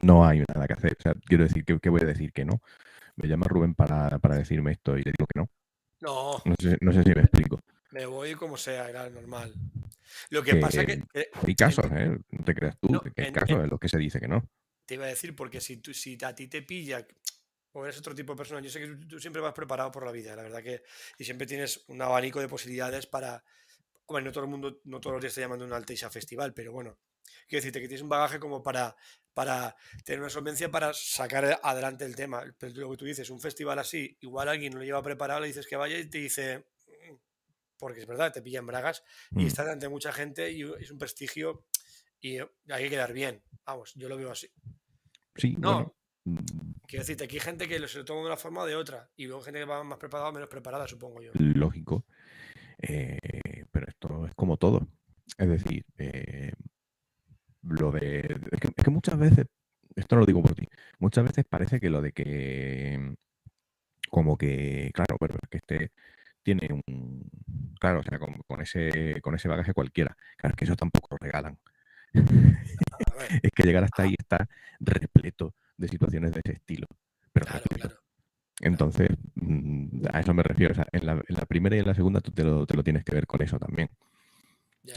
[0.00, 0.96] No hay nada que hacer.
[0.98, 2.32] O sea, quiero decir, ¿qué, qué voy a decir?
[2.32, 2.60] Que no.
[3.14, 5.48] Me llama Rubén para, para decirme esto y le digo que no.
[6.00, 7.60] no, No sé, no sé si me explico.
[7.92, 9.54] me voy como sea, era normal.
[10.30, 12.18] Lo que pasa que, que Hay casos, en- ¿eh?
[12.30, 14.18] No te creas tú, No, que hay en- casos en- en los que se dice
[14.18, 14.44] que no.
[14.86, 17.06] te iba a decir, porque si, tú, si a ti te pilla
[17.72, 20.10] o eres otro tipo de persona, yo sé que tú, siempre vas preparado por la
[20.10, 20.82] vida, la verdad que,
[21.16, 23.44] y siempre tienes un abanico de posibilidades para,
[24.08, 26.54] bueno, no todo el mundo, no todos los días te llaman de un Alteixa Festival,
[26.54, 26.98] pero bueno,
[27.46, 28.96] quiero decirte que tienes un bagaje como para,
[29.34, 32.42] para tener una solvencia para sacar adelante el tema.
[32.58, 35.66] Pero lo que tú dices, un festival así, igual alguien lo lleva preparado, le dices
[35.66, 37.14] que vaya y te dice, mm",
[37.78, 39.46] porque es verdad, te pillan bragas y mm.
[39.46, 41.66] está ante mucha gente y es un prestigio
[42.20, 43.42] y hay que quedar bien.
[43.64, 44.50] Vamos, yo lo veo así.
[45.36, 45.94] Sí, no.
[46.86, 49.10] Quiero decirte, aquí hay gente que se lo toma de una forma o de otra
[49.16, 51.32] y luego gente que va más preparada o menos preparada, supongo yo.
[51.34, 52.06] Lógico.
[52.80, 53.18] Eh,
[54.28, 54.88] es como todo.
[55.36, 56.52] Es decir, eh,
[57.62, 58.40] lo de.
[58.50, 59.46] Es que, muchas veces,
[59.94, 63.14] esto no lo digo por ti, muchas veces parece que lo de que.
[64.10, 65.92] Como que, claro, pero es que este
[66.42, 67.30] tiene un.
[67.80, 70.16] Claro, o sea, con, ese, con ese bagaje cualquiera.
[70.36, 71.58] Claro, es que eso tampoco lo regalan.
[73.42, 74.48] es que llegar hasta ahí está
[74.80, 76.86] repleto de situaciones de ese estilo.
[77.32, 77.46] Pero
[78.60, 80.74] Entonces, mm, a eso me refiero.
[80.92, 83.26] en, la, primera y en la segunda tú te lo, te lo tienes que ver
[83.26, 83.90] con eso también.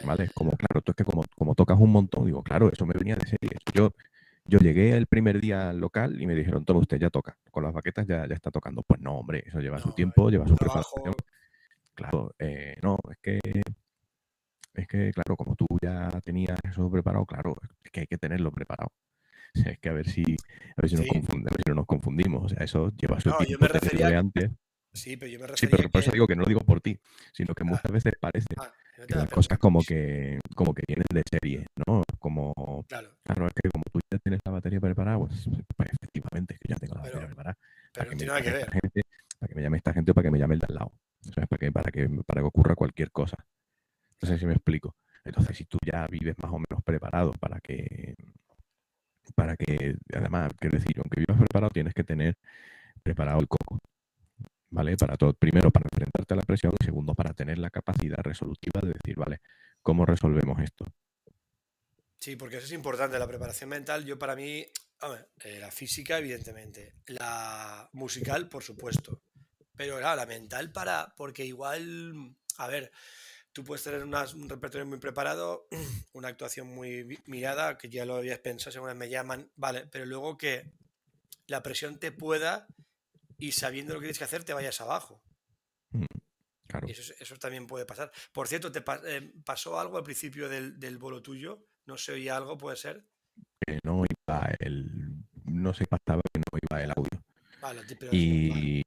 [0.05, 0.29] ¿Vale?
[0.33, 3.15] Como, claro, tú es que como, como tocas un montón, digo, claro, eso me venía
[3.15, 3.57] de serie.
[3.73, 3.93] Yo,
[4.45, 7.37] yo llegué el primer día al local y me dijeron, toma usted, ya toca.
[7.51, 8.83] Con las baquetas ya, ya está tocando.
[8.83, 11.13] Pues no, hombre, eso lleva su tiempo, lleva su preparación.
[11.93, 13.39] Claro, eh, no, es que
[14.73, 18.51] es que, claro, como tú ya tenías eso preparado, claro, es que hay que tenerlo
[18.51, 18.91] preparado.
[19.53, 21.05] es que a ver si, a ver si, nos,
[21.67, 22.45] no nos confundimos.
[22.45, 24.09] O sea, eso lleva su tiempo yo me refería...
[24.09, 24.51] de antes.
[24.93, 25.69] Sí, pero yo me refería.
[25.69, 26.99] Sí, pero por eso digo que no lo digo por ti,
[27.33, 28.71] sino que muchas veces parece ah,
[29.07, 32.03] las cosas como que, como que vienen de serie, ¿no?
[32.19, 33.09] Como, claro.
[33.23, 36.75] claro, es que como tú ya tienes la batería preparada, pues, pues efectivamente, que ya
[36.75, 37.57] tengo la batería preparada.
[37.93, 38.67] Pero para, que me, que ver.
[39.39, 40.91] para que me llame esta gente o para que me llame el de al lado.
[41.29, 43.37] O sea, para que, para que, para que ocurra cualquier cosa.
[44.21, 44.95] No sé si me explico.
[45.23, 48.15] Entonces, si tú ya vives más o menos preparado para que,
[49.35, 52.37] para que, además, quiero decir, aunque vivas preparado, tienes que tener
[53.03, 53.79] preparado el coco.
[54.71, 54.95] ¿Vale?
[54.95, 58.79] Para todo, primero para enfrentarte a la presión y segundo para tener la capacidad resolutiva
[58.81, 59.41] de decir, vale,
[59.81, 60.85] ¿cómo resolvemos esto?
[62.17, 64.05] Sí, porque eso es importante, la preparación mental.
[64.05, 64.65] Yo para mí,
[65.43, 69.23] eh, la física, evidentemente, la musical, por supuesto,
[69.75, 72.91] pero la mental para, porque igual, a ver,
[73.51, 75.67] tú puedes tener un repertorio muy preparado,
[76.13, 80.37] una actuación muy mirada, que ya lo habías pensado, según me llaman, vale, pero luego
[80.37, 80.71] que
[81.47, 82.67] la presión te pueda
[83.41, 85.21] y sabiendo lo que tienes que hacer te vayas abajo.
[85.89, 86.05] Mm,
[86.67, 86.87] claro.
[86.87, 88.11] Y eso, también puede pasar.
[88.31, 91.65] Por cierto, ¿te eh, pasó algo al principio del, del, bolo tuyo?
[91.87, 93.03] ¿No se oía algo, puede ser?
[93.65, 95.25] Que no iba el...
[95.45, 97.23] No se pasaba que no iba el audio.
[97.61, 98.83] Vale, y...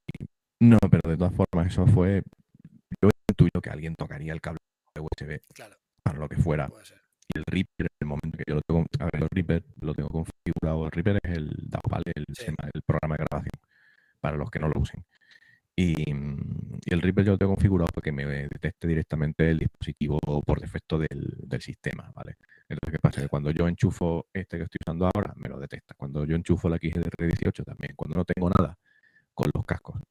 [0.59, 2.23] No, pero de todas formas, eso fue
[3.01, 4.59] yo intuyo que alguien tocaría el cable
[4.97, 5.39] USB
[6.01, 6.69] para lo que fuera.
[7.27, 9.93] Y el Reaper, en el momento que yo lo tengo, a ver, el Reaper lo
[9.93, 10.85] tengo configurado.
[10.85, 11.69] El Reaper es el
[12.15, 12.25] el,
[12.73, 13.51] el programa de grabación,
[14.25, 15.05] para los que no lo usen.
[15.75, 20.59] Y, el Reaper yo lo tengo configurado para que me detecte directamente el dispositivo por
[20.59, 22.37] defecto del, del, sistema, ¿vale?
[22.67, 23.21] Entonces, ¿qué pasa?
[23.21, 25.93] Que cuando yo enchufo este que estoy usando ahora, me lo detecta.
[25.95, 27.93] Cuando yo enchufo la XDR18 también.
[27.95, 28.75] Cuando no tengo nada
[29.35, 30.01] con los cascos,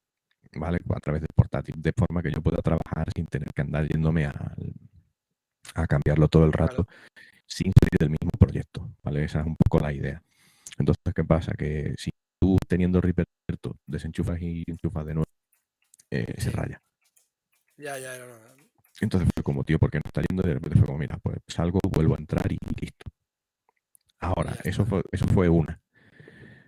[0.53, 0.79] ¿vale?
[0.95, 4.27] A través del portátil, de forma que yo pueda trabajar sin tener que andar yéndome
[4.27, 4.55] a,
[5.75, 6.87] a cambiarlo todo el rato
[7.47, 9.25] sin salir del mismo proyecto, ¿vale?
[9.25, 10.23] Esa es un poco la idea.
[10.79, 11.53] Entonces, ¿qué pasa?
[11.55, 12.11] Que si
[12.45, 13.25] tú teniendo Reaper
[13.87, 15.31] desenchufas y enchufas de nuevo,
[16.11, 16.79] eh, se raya.
[17.79, 18.13] Ya, ya,
[19.01, 20.43] Entonces fue como, tío, ¿por qué no está yendo?
[20.43, 23.07] De repente fue como, mira, pues salgo, vuelvo a entrar y listo.
[24.21, 25.81] Ahora, eso fue, eso fue una.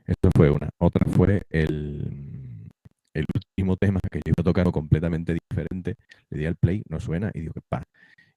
[0.07, 0.71] Eso fue una.
[0.79, 2.71] Otra fue el,
[3.13, 5.97] el último tema que yo iba tocar completamente diferente,
[6.31, 7.83] le di al play, no suena y digo que pa.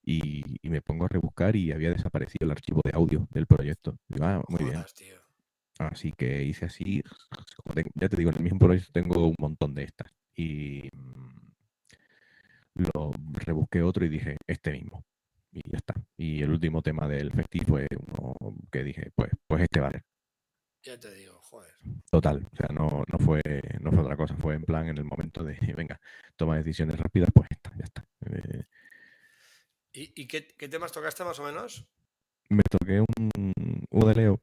[0.04, 3.98] Y, me pongo a rebuscar y había desaparecido el archivo de audio del proyecto.
[4.10, 4.84] Digo, ah, muy bien.
[5.80, 7.02] Así que hice así,
[7.96, 10.14] ya te digo, en el mismo proyecto tengo un montón de estas.
[10.36, 11.40] Y mm,
[12.94, 15.06] lo rebusqué otro y dije, este mismo.
[15.54, 15.96] Y ya está.
[16.18, 20.04] Y el último tema del festival fue uno que dije, pues, pues este vale.
[20.84, 21.74] Ya te digo, joder.
[22.12, 23.42] Total, o sea, no, no, fue,
[23.80, 26.00] no fue otra cosa, fue en plan en el momento de, venga,
[26.36, 28.06] toma decisiones rápidas, pues está, ya está.
[28.26, 28.64] Eh,
[29.94, 31.88] ¿Y, qué, temas tocaste más o menos?
[32.50, 33.32] Me toqué un,
[33.90, 34.42] uno de Leo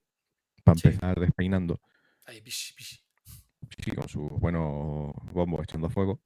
[0.66, 1.80] para empezar despeinando.
[2.26, 2.74] Ahí, bish,
[3.78, 6.20] Sí, con su bueno bombo echando fuego.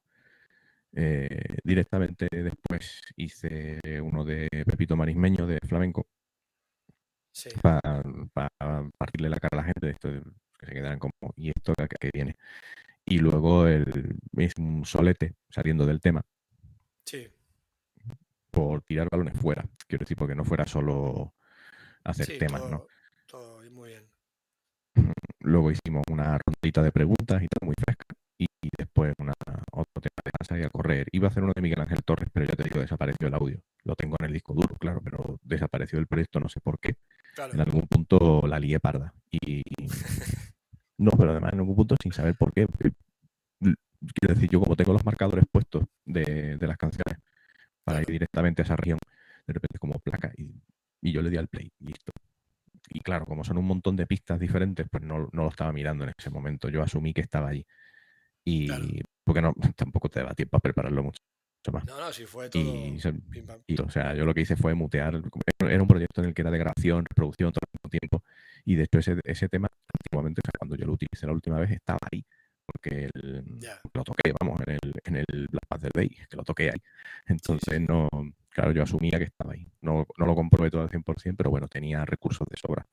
[0.93, 6.09] Eh, directamente después hice uno de Pepito Marismeño de flamenco
[7.63, 8.03] para,
[8.99, 10.11] partirle la cara a la gente de esto,
[10.59, 12.37] que se quedaran como, ¿y esto que, viene?
[13.05, 16.23] Y luego el, es un solete saliendo del tema.
[17.05, 17.29] Sí.
[18.51, 19.65] Por tirar balones fuera.
[19.87, 21.35] Quiero decir, porque no fuera solo
[22.05, 22.79] hacer temas, ¿no?
[22.79, 23.00] Todo bien.
[25.41, 28.07] Luego hicimos una rondita de preguntas y tal, muy fresca.
[28.39, 28.47] Y,
[28.79, 29.35] después una,
[29.73, 31.07] otro tema de casa y a correr.
[31.13, 33.61] Iba a hacer uno de Miguel Ángel Torres, pero ya te digo, desapareció el audio.
[33.85, 36.95] Lo tengo en el disco duro, claro, pero desapareció el proyecto, no sé por qué.
[37.53, 39.15] En algún punto la lié parda.
[39.31, 39.63] Y
[40.99, 42.67] no, pero además en algún punto sin saber por qué.
[43.59, 47.19] Quiero decir, yo como tengo los marcadores puestos de, las canciones
[47.85, 48.99] para ir directamente a esa región,
[49.47, 50.55] de repente como placa y,
[51.03, 52.13] y yo le di al play y listo
[52.93, 56.13] y claro, como son un montón de pistas diferentes, pues no, lo estaba mirando en
[56.17, 56.69] ese momento.
[56.69, 57.65] Yo asumí que estaba allí.
[58.45, 58.69] Y
[59.25, 61.23] porque no, tampoco te da tiempo a prepararlo mucho,
[61.73, 61.87] más.
[61.87, 62.63] No, no, si fue todo.
[63.67, 65.23] Y, o sea, yo lo que hice fue mutear.
[65.61, 68.25] Era un proyecto en el que era de grabación, reproducción todo el mismo tiempo.
[68.65, 72.01] Y de hecho, ese, ese tema, antiguamente, cuando yo lo utilicé la última vez, estaba
[72.11, 72.25] ahí.
[72.67, 73.09] Porque
[73.95, 76.83] lo toqué, vamos, en el, en el Black Panther Day, que lo toqué ahí.
[77.27, 78.09] Entonces, no
[78.51, 79.67] Claro, yo asumía que estaba ahí.
[79.81, 82.87] No, no lo comprobé todo al 100%, pero bueno, tenía recursos de sobra.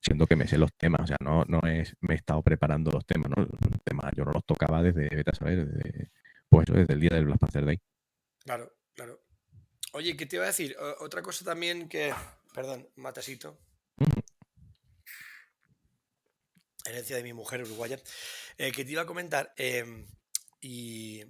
[0.00, 2.90] Siendo que me sé los temas, o sea, no, no es, me he estado preparando
[2.90, 3.42] los temas, ¿no?
[3.42, 6.10] Los temas yo no los tocaba desde, vete a saber, desde,
[6.48, 7.80] pues desde el día del Black Panther Day.
[8.44, 9.20] Claro, claro.
[9.92, 10.76] Oye, ¿qué te iba a decir?
[11.00, 12.12] otra cosa también que,
[12.54, 13.58] perdón, matecito.
[16.84, 17.98] Herencia de mi mujer uruguaya.
[18.58, 20.06] Eh, que te iba a comentar, em,
[20.60, 21.24] y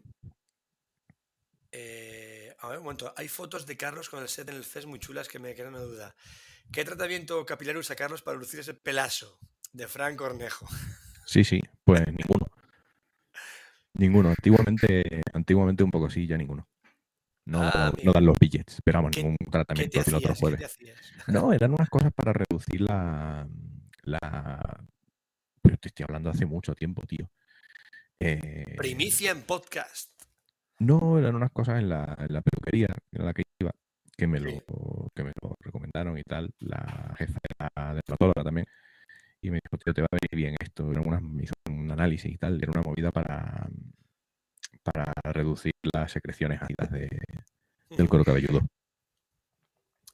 [1.72, 3.12] eh, a ver, un momento.
[3.16, 5.74] Hay fotos de Carlos con el set en el CES muy chulas que me quedan
[5.74, 6.14] una duda.
[6.72, 9.38] ¿Qué tratamiento capilar usa Carlos para lucir ese pelazo
[9.72, 10.66] de Frank Cornejo?
[11.28, 12.46] Sí, sí, pues ninguno.
[13.94, 14.28] Ninguno.
[14.28, 16.68] Antiguamente, antiguamente un poco sí, ya ninguno.
[17.46, 20.78] No, ah, no dan los billets, pero vamos, ningún tratamiento de otro jueves.
[21.26, 23.48] No, eran unas cosas para reducir la.
[24.02, 24.84] la...
[25.62, 27.28] Pero te estoy hablando hace mucho tiempo, tío.
[28.20, 30.15] Eh, Primicia en podcast.
[30.78, 33.72] No, eran unas cosas en la, peluquería en la que iba,
[34.16, 34.50] que me, lo,
[35.14, 38.66] que me lo recomendaron y tal, la jefa de la dermatóloga también,
[39.40, 40.84] y me dijo, tío, te va a venir bien esto.
[40.84, 43.68] me hizo un análisis y tal, era una movida para,
[44.82, 47.08] para reducir las secreciones ácidas de,
[47.90, 48.60] del cuero cabelludo.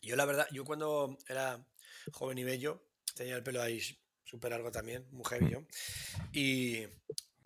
[0.00, 1.64] Yo la verdad, yo cuando era
[2.12, 3.80] joven y bello, tenía el pelo ahí
[4.24, 5.62] súper largo también, mujer y yo,
[6.32, 6.86] y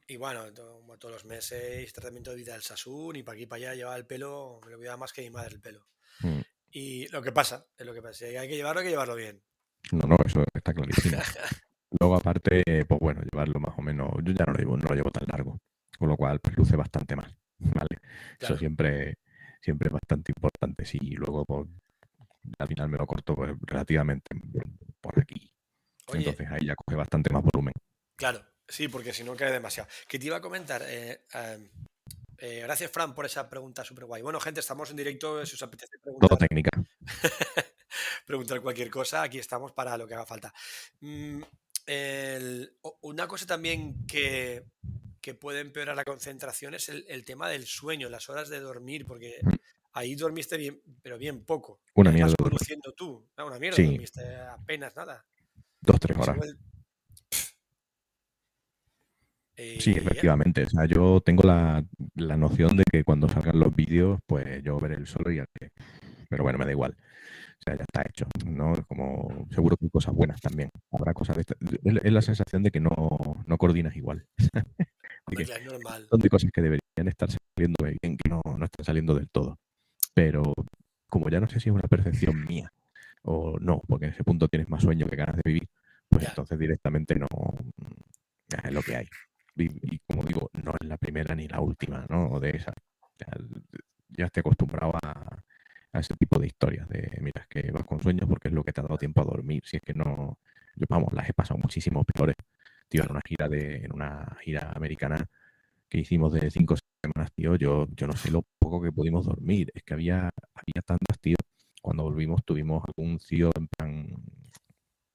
[0.08, 3.62] y bueno, todos los meses, tratamiento de vida del Sasun y para aquí y para
[3.62, 5.86] allá llevaba el pelo, me lo cuidaba más que mi madre el pelo.
[6.20, 6.40] Mm.
[6.70, 8.14] Y lo que pasa, es lo que pasa.
[8.14, 9.42] Si hay que llevarlo, hay que llevarlo bien.
[9.92, 11.18] No, no, eso está clarísimo.
[12.00, 14.94] Luego, aparte, pues bueno, llevarlo más o menos, yo ya no lo llevo, no lo
[14.94, 15.58] llevo tan largo,
[15.98, 17.98] con lo cual pues luce bastante más, ¿vale?
[18.38, 19.18] Eso siempre,
[19.60, 20.84] siempre es bastante importante.
[20.84, 21.68] Si luego pues,
[22.58, 24.36] al final me lo corto pues, relativamente
[25.00, 25.52] por aquí.
[26.12, 27.74] Entonces ahí ya coge bastante más volumen.
[28.16, 29.88] Claro, Sí, porque si no cae demasiado.
[30.08, 30.82] Que te iba a comentar.
[30.86, 31.20] Eh,
[32.38, 34.22] eh, gracias, Fran, por esa pregunta súper guay.
[34.22, 35.44] Bueno, gente, estamos en directo.
[35.46, 36.28] Si os apetece preguntar.
[36.28, 36.70] Todo técnica.
[38.26, 40.52] preguntar cualquier cosa, aquí estamos para lo que haga falta.
[41.00, 41.42] Mm,
[43.02, 44.64] una cosa también que,
[45.40, 49.48] puede empeorar la concentración es el, tema del sueño, las horas de dormir, porque mm.
[49.92, 51.80] ahí dormiste bien, pero bien poco.
[51.94, 52.34] Una mierda.
[52.36, 53.28] conduciendo tú.
[53.36, 55.24] una mierda, dormiste apenas nada.
[55.80, 56.36] Dos, tres horas.
[59.56, 60.64] Sí, eh, efectivamente.
[60.64, 61.84] O sea, yo tengo la,
[62.36, 65.46] noción de que cuando salgan los vídeos, pues yo veré el solo y ya
[66.28, 66.96] Pero bueno, me da igual.
[66.98, 68.74] O sea, ya está hecho, ¿no?
[68.86, 70.70] Como seguro que hay cosas buenas también.
[70.92, 71.44] Habrá cosas de
[72.02, 72.90] Es, la sensación de que no,
[73.46, 74.26] no coordinas igual.
[75.30, 76.06] es normal.
[76.10, 79.58] Son de cosas que deberían estar saliendo bien, que no, no están saliendo del todo.
[80.12, 80.42] Pero
[81.08, 82.70] como ya no sé si es una percepción mía
[83.22, 85.68] o no, porque en ese punto tienes más sueño que ganas de vivir,
[86.08, 87.26] pues entonces directamente no
[88.64, 89.08] es lo que hay
[89.56, 92.38] y, como digo, no es la primera ni la última, ¿no?
[92.40, 92.72] De esa.
[94.10, 95.42] Ya, estoy acostumbrado a,
[95.92, 98.72] ese tipo de historias de, mira, es que vas con sueños porque es lo que
[98.72, 99.62] te ha dado tiempo a dormir.
[99.64, 100.38] Si es que no,
[100.76, 102.36] yo, vamos, las he pasado muchísimo peores.
[102.88, 105.24] Tío, en una gira de, en una gira americana
[105.88, 109.70] que hicimos de cinco semanas, tío, yo, yo no sé lo poco que pudimos dormir.
[109.74, 111.36] Es que había, había tantas, tío.
[111.82, 114.16] Cuando volvimos tuvimos algún tío en plan,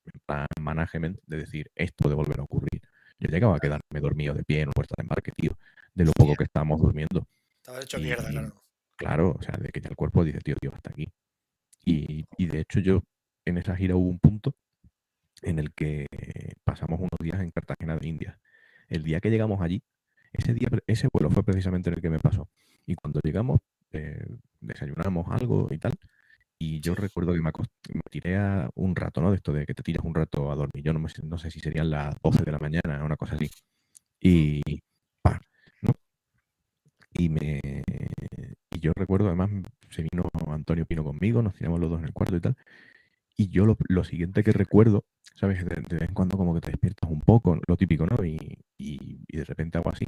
[0.05, 2.81] en plan management de decir, esto puede volver a ocurrir.
[3.21, 5.55] Yo llegaba a quedarme dormido de pie en un puerta de embarque, tío,
[5.93, 7.27] de lo poco que estábamos durmiendo.
[7.57, 8.63] Estaba hecho mierda, claro.
[8.97, 11.07] Claro, o sea, de que ya el cuerpo dice, tío, tío, hasta aquí.
[11.85, 13.03] Y, de hecho yo,
[13.45, 14.55] en esa gira hubo un punto
[15.43, 16.07] en el que
[16.63, 18.39] pasamos unos días en Cartagena de India.
[18.87, 19.83] El día que llegamos allí,
[20.33, 22.49] ese día, ese vuelo fue precisamente el que me pasó.
[22.87, 23.59] Y cuando llegamos,
[23.91, 24.25] eh,
[24.59, 25.93] desayunamos algo y tal,
[26.61, 27.51] y yo recuerdo que me,
[28.11, 29.31] tiré a un rato, ¿no?
[29.31, 30.83] De esto de que te tiras un rato a dormir.
[30.83, 33.49] Yo no, no sé si serían las 12 de la mañana, una cosa así.
[34.21, 34.61] Y,
[35.81, 35.93] ¿no?
[37.13, 37.59] Y, me,
[38.71, 39.49] y yo recuerdo, además,
[39.89, 42.55] se vino Antonio Pino conmigo, nos tiramos los dos en el cuarto y tal.
[43.37, 45.05] Y yo lo, lo siguiente que recuerdo,
[45.35, 45.65] ¿sabes?
[45.65, 48.23] De, de vez en cuando como que te despiertas un poco, lo típico, ¿no?
[48.25, 48.37] Y,
[48.77, 50.05] y- y de repente hago así.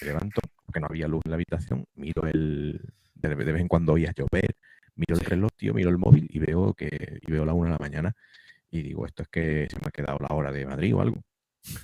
[0.00, 2.80] Me levanto, porque no había luz en la habitación, miro el...
[3.14, 4.56] De, de vez en cuando oías llover,
[5.06, 7.72] miro el reloj, tío, miro el móvil y veo que y veo la una de
[7.74, 8.14] la mañana
[8.70, 11.22] y digo, esto es que se me ha quedado la hora de Madrid o algo.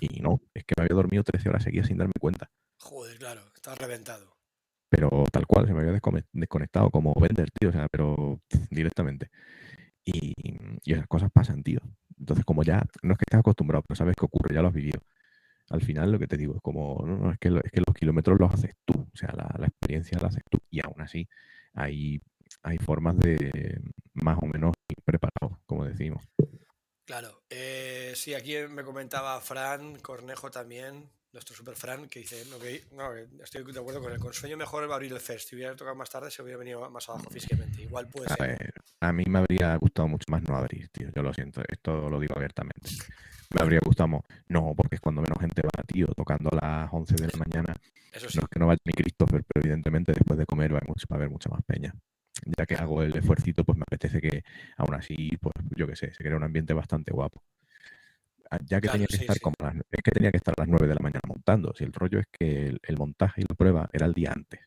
[0.00, 2.50] Y no, es que me había dormido 13 horas seguidas sin darme cuenta.
[2.80, 4.36] Joder, claro, estás reventado.
[4.88, 8.40] Pero tal cual, se me había descone- desconectado como vender, tío, o sea, pero
[8.70, 9.30] directamente.
[10.04, 10.32] Y,
[10.84, 11.80] y esas cosas pasan, tío.
[12.18, 14.74] Entonces, como ya, no es que estés acostumbrado, pero sabes que ocurre, ya lo has
[14.74, 15.00] vivido.
[15.70, 17.94] Al final, lo que te digo es como, no, no, es que, es que los
[17.94, 20.58] kilómetros los haces tú, o sea, la, la experiencia la haces tú.
[20.70, 21.28] Y aún así,
[21.74, 22.22] hay,
[22.68, 23.80] hay formas de
[24.14, 26.22] más o menos ir preparados, como decimos.
[27.04, 27.42] Claro.
[27.48, 32.84] Eh, sí, aquí me comentaba Fran Cornejo también, nuestro super Fran, que dice, no, que,
[32.92, 35.48] no, que estoy de acuerdo con él, con sueño mejor va a abrir el fest.
[35.48, 37.82] Si hubiera tocado más tarde, se hubiera venido más abajo físicamente.
[37.82, 38.48] Igual puede A ser.
[38.58, 41.08] ver, a mí me habría gustado mucho más no abrir, tío.
[41.14, 42.90] Yo lo siento, esto lo digo abiertamente.
[43.54, 47.14] Me habría gustado, no, porque es cuando menos gente va, tío, tocando a las 11
[47.14, 47.74] de la mañana.
[48.12, 48.36] Eso sí.
[48.38, 51.30] No es que no vaya ni Christopher, pero evidentemente después de comer va a haber
[51.30, 51.94] mucha más peña.
[52.46, 54.42] Ya que hago el esfuercito, pues me apetece que
[54.76, 57.42] aún así, pues yo qué sé, se crea un ambiente bastante guapo.
[58.50, 59.40] Ah, Ya que Claro, tenía que sí, estar sí.
[59.42, 61.74] como las- es que tenía que estar a las 9 de la mañana montando.
[61.74, 64.60] Si el rollo es que el, el montaje y la prueba era el día antes.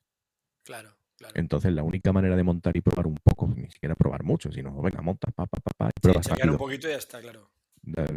[0.63, 1.33] Claro, claro.
[1.35, 4.79] Entonces la única manera de montar y probar un poco, ni siquiera probar mucho, sino
[4.81, 6.65] venga, montas, pa, pa, pa, pa, y Sí, pruebas chequear un rápido.
[6.67, 7.49] poquito y ya está, claro.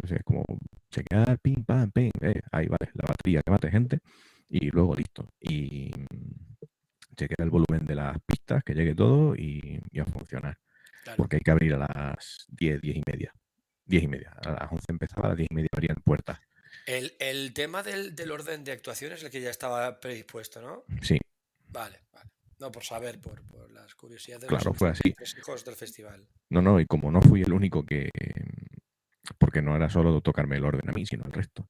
[0.03, 0.43] Es como
[0.91, 3.99] chequear, pim, pam, pim, eh, ahí vale, la batería que mate gente
[4.47, 5.27] y luego listo.
[5.41, 5.89] Y
[7.15, 10.57] chequear el volumen de las pistas, que llegue todo y, y a funcionar.
[11.03, 11.17] claro.
[11.17, 13.33] Porque hay que abrir a las 10, 10 y media.
[13.85, 14.31] 10 y media.
[14.45, 16.39] A las 11 empezaba, a las 10 y media abrían puertas.
[16.85, 20.83] El, el tema del, del orden de actuación es el que ya estaba predispuesto, ¿no?
[21.01, 21.17] Sí,
[21.69, 22.29] Vale, vale.
[22.59, 25.11] No, por saber, por, por las curiosidades de Claro, los fue así.
[25.13, 26.25] tres hijos del festival.
[26.49, 28.09] no, no, y como no fui el único que.
[29.39, 31.67] Porque no era solo tocarme el orden a mí, sino el resto.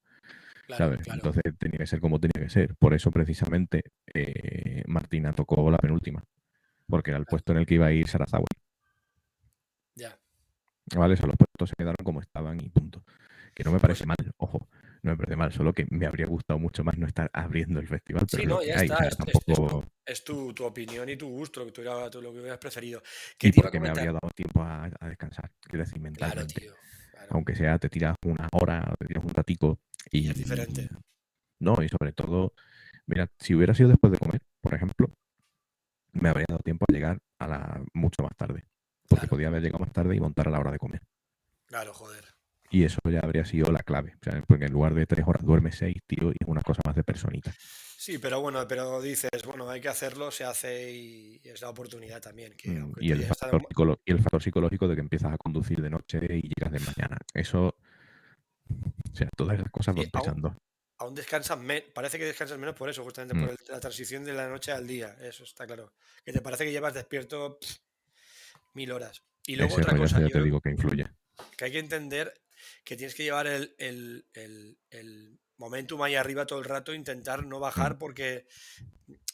[0.65, 1.01] Claro, ¿sabes?
[1.01, 1.17] claro.
[1.17, 2.75] Entonces tenía que ser como tenía que ser.
[2.75, 6.23] Por eso, precisamente, eh, Martina tocó la penúltima.
[6.87, 8.45] Porque era el puesto en el que iba a ir Sarazawi.
[9.95, 10.19] Ya.
[10.95, 11.13] ¿Vale?
[11.13, 13.03] O sea, los puestos se quedaron como estaban y punto.
[13.53, 14.67] Que no me parece mal, ojo,
[15.01, 17.87] no me parece mal, solo que me habría gustado mucho más no estar abriendo el
[17.87, 19.07] festival, pero Sí, no, ya hay, está,
[20.05, 21.81] es- tu, tu opinión y tu gusto, lo que tú,
[22.21, 23.01] lo que hubieras preferido.
[23.37, 26.59] ¿Qué Y porque me habría dado tiempo a, a descansar, quiero decir, Claro, mentalmente.
[26.59, 26.73] tío.
[27.29, 29.79] Aunque sea, te tiras una hora te tiras un ratico
[30.11, 30.29] y...
[30.29, 30.89] es diferente.
[31.59, 32.53] No, y sobre todo,
[33.07, 35.09] mira, si hubiera sido después de comer, por ejemplo,
[36.13, 38.65] me habría dado tiempo a llegar a la mucho más tarde.
[39.07, 39.29] Porque Claro.
[39.29, 41.01] podía haber llegado más tarde y montar a la hora de comer.
[41.67, 42.23] Claro, joder.
[42.71, 44.15] Y eso ya habría sido la clave.
[44.15, 46.81] O sea, porque en lugar de tres horas duermes seis, tío, y es una cosa
[46.85, 47.53] más de personita.
[47.97, 52.21] Sí, pero bueno, pero dices, bueno, hay que hacerlo, se hace y es la oportunidad
[52.21, 52.53] también.
[52.53, 55.33] Que Mm, Y el, estado factor mu- psicolo- y el factor psicológico de que empiezas
[55.33, 57.17] a conducir de noche y llegas de mañana.
[57.33, 57.67] Eso,
[58.69, 60.57] o sea, todas esas cosas van aún- pesando.
[60.99, 63.41] aún descansas menos, parece que descansas menos por eso, justamente Mm.
[63.41, 65.93] por el- la transición de la noche al día, eso está claro.
[66.23, 67.77] Que te parece que llevas despierto pff,
[68.73, 69.23] mil horas.
[69.47, 71.07] Y luego Ese otra cosa, ya yo te digo que influye.
[71.57, 72.33] que hay que entender
[72.83, 74.25] que tienes que llevar el- el-
[74.89, 77.61] el momentum ahí arriba todo el rato, intentar no Mm.
[77.61, 78.45] bajar porque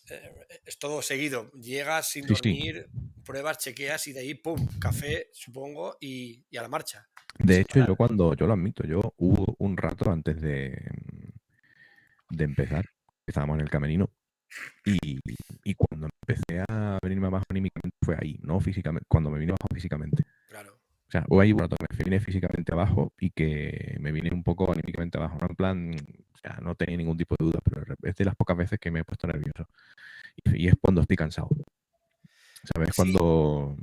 [0.10, 1.52] eh, es todo seguido.
[1.54, 2.36] Llegas sin Sí, sí.
[2.36, 2.90] dormir,
[3.24, 4.68] pruebas, chequeas y de ahí, ¡pum!
[4.80, 7.08] Café, supongo, y, y a la marcha.
[7.40, 10.92] De hecho, yo cuando, yo lo admito, yo hubo un rato antes de,
[12.30, 12.86] de empezar,
[13.26, 14.10] estábamos en el camerino,
[14.86, 14.98] y,
[15.64, 19.68] y cuando empecé a venirme abajo anímicamente fue ahí, no físicamente, cuando me vine abajo
[19.74, 20.24] físicamente.
[21.12, 24.44] O sea, ahí un rato que me vine físicamente abajo y que me vine un
[24.44, 25.48] poco anímicamente abajo, ¿no?
[25.50, 25.92] En plan,
[26.34, 28.92] o sea, no tenía ningún tipo de duda, pero es de las pocas veces que
[28.92, 29.68] me he puesto nervioso.
[30.46, 31.50] Y, y es cuando estoy cansado.
[32.74, 32.90] ¿Sabes?
[32.90, 32.96] Sí.
[32.96, 33.76] Cuando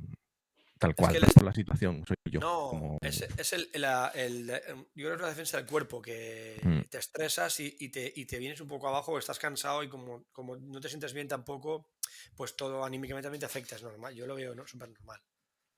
[0.78, 2.40] tal cual, que les- por la situación, soy yo.
[2.40, 5.66] No, como- es, es el, la- el- em, yo creo que es la defensa del
[5.66, 6.88] cuerpo, que Mm.
[6.88, 10.24] te estresas y, y te, y te vienes un poco abajo, estás cansado y como,
[10.32, 11.90] como no te sientes bien tampoco,
[12.36, 14.14] pues todo anímicamente también te afecta, es normal.
[14.14, 14.66] Yo lo veo ¿no?
[14.66, 15.20] súper normal.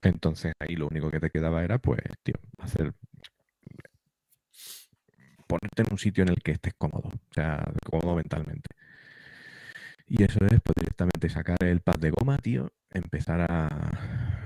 [0.03, 2.95] Entonces ahí lo único que te quedaba era, pues, tío, hacer.
[5.47, 8.69] ponerte en un sitio en el que estés cómodo, o sea, cómodo mentalmente.
[10.07, 13.69] Y eso es, pues, directamente sacar el pad de goma, tío, empezar a,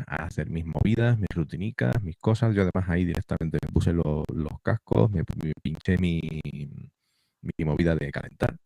[0.06, 2.54] hacer mis movidas, mis rutinicas, mis cosas.
[2.54, 5.24] Yo además ahí directamente me puse lo- los cascos, me
[5.62, 6.20] pinché mi,
[7.42, 8.56] mi movida de calentar,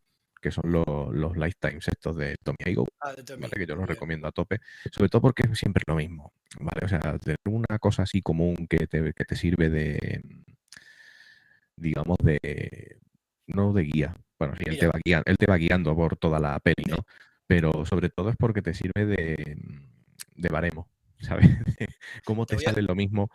[0.41, 2.87] que son los, los lifetimes estos de Tommy Igo.
[3.01, 3.53] Ah, de Tommy, ¿vale?
[3.57, 3.95] Que yo los bien.
[3.95, 4.59] recomiendo a tope,
[4.91, 6.85] sobre todo porque es siempre lo mismo, ¿vale?
[6.85, 10.21] O sea, tener una cosa así común que te, que te sirve de,
[11.75, 12.99] digamos, de,
[13.47, 16.39] no de guía, bueno, sí, él te, va guiando, él te va guiando por toda
[16.39, 16.83] la peli.
[16.89, 16.97] ¿no?
[17.47, 19.57] Pero sobre todo es porque te sirve de,
[20.35, 21.45] de baremo, ¿sabes?
[22.25, 23.29] Cómo Te te voy a- sale lo mismo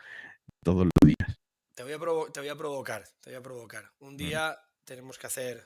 [0.63, 1.39] todos los días.
[1.75, 1.99] Te voy a,
[2.33, 3.91] te voy a provocar, te voy a provocar.
[3.99, 5.65] Un día tenemos que hacer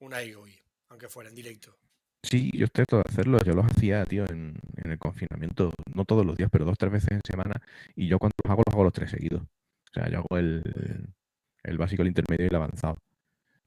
[0.00, 1.76] un IGOI, aunque fuera en directo.
[2.22, 3.38] Sí, yo estoy todo hacerlo.
[3.44, 7.10] Yo los hacía, tío, en, el confinamiento, no todos los días, pero dos, tres veces
[7.12, 7.60] en semana.
[7.94, 9.42] Y yo cuando los hago, los hago los tres seguidos.
[9.42, 10.62] O sea, yo hago el,
[11.62, 12.98] el básico, el intermedio y el avanzado.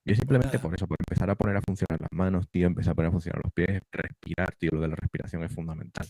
[0.03, 2.93] Y es simplemente por eso, por empezar a poner a funcionar las manos, tío, empezar
[2.93, 6.07] a poner a funcionar los pies, respirar, tío, lo de la respiración es fundamental.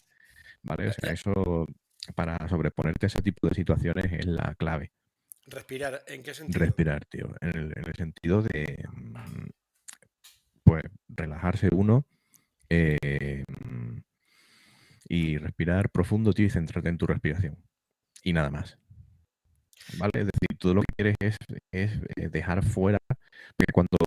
[0.63, 0.89] ¿Vale?
[0.89, 1.67] O sea, eso
[2.15, 4.91] para sobreponerte a ese tipo de situaciones es la clave.
[5.47, 6.59] ¿Respirar en qué sentido?
[6.59, 7.35] Respirar, tío.
[7.41, 9.49] En el, en el sentido de, mm,
[10.71, 12.05] pues, relajarse uno
[12.69, 13.43] eh,
[15.09, 17.57] y respirar profundo, y centrarte en tu respiración.
[18.23, 18.77] Y nada más.
[19.97, 20.11] ¿Vale?
[20.13, 21.35] Es decir, tú lo que quieres es,
[21.73, 22.99] es eh, dejar fuera,
[23.57, 23.97] porque cuando,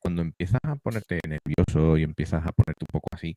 [0.00, 3.36] cuando empiezas a ponerte nervioso y empiezas a ponerte un poco así,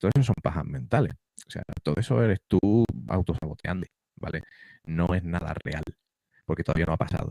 [0.00, 1.14] todo eso son pajas mentales.
[1.46, 4.42] O sea, todo eso eres tú autosaboteando, ¿vale?
[4.84, 5.84] No es nada real,
[6.44, 7.30] porque todavía no ha pasado.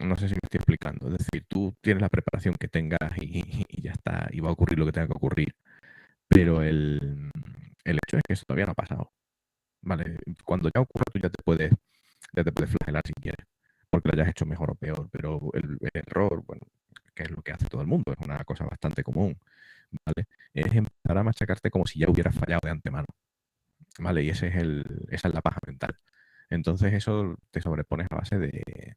[0.00, 1.08] No sé si me estoy explicando.
[1.08, 4.78] Es decir, tú tienes la preparación que tengas y, ya está, y va a ocurrir
[4.78, 5.54] lo que tenga que ocurrir.
[6.28, 7.30] Pero el,
[7.84, 9.12] el hecho es que eso todavía no ha pasado.
[9.82, 10.18] ¿Vale?
[10.44, 11.72] Cuando ya ocurra, tú ya te puedes,
[12.34, 13.46] ya te puedes flagelar si quieres,
[13.90, 15.08] porque lo hayas hecho mejor o peor.
[15.12, 16.62] Pero el, error, bueno,
[17.14, 19.38] que es lo que hace todo el mundo, es una cosa bastante común,
[20.06, 20.26] ¿vale?
[20.54, 23.06] Es empezar a machacarte como si ya hubieras fallado de antemano.
[23.98, 24.22] ¿Vale?
[24.24, 25.98] Y ese es el, esa es la paja mental.
[26.50, 28.96] Entonces eso te sobrepones a base de,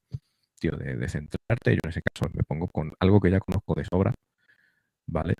[0.59, 1.73] tío, de, centrarte.
[1.73, 4.13] Yo en ese caso me pongo con algo que ya conozco de sobra,
[5.07, 5.35] ¿vale?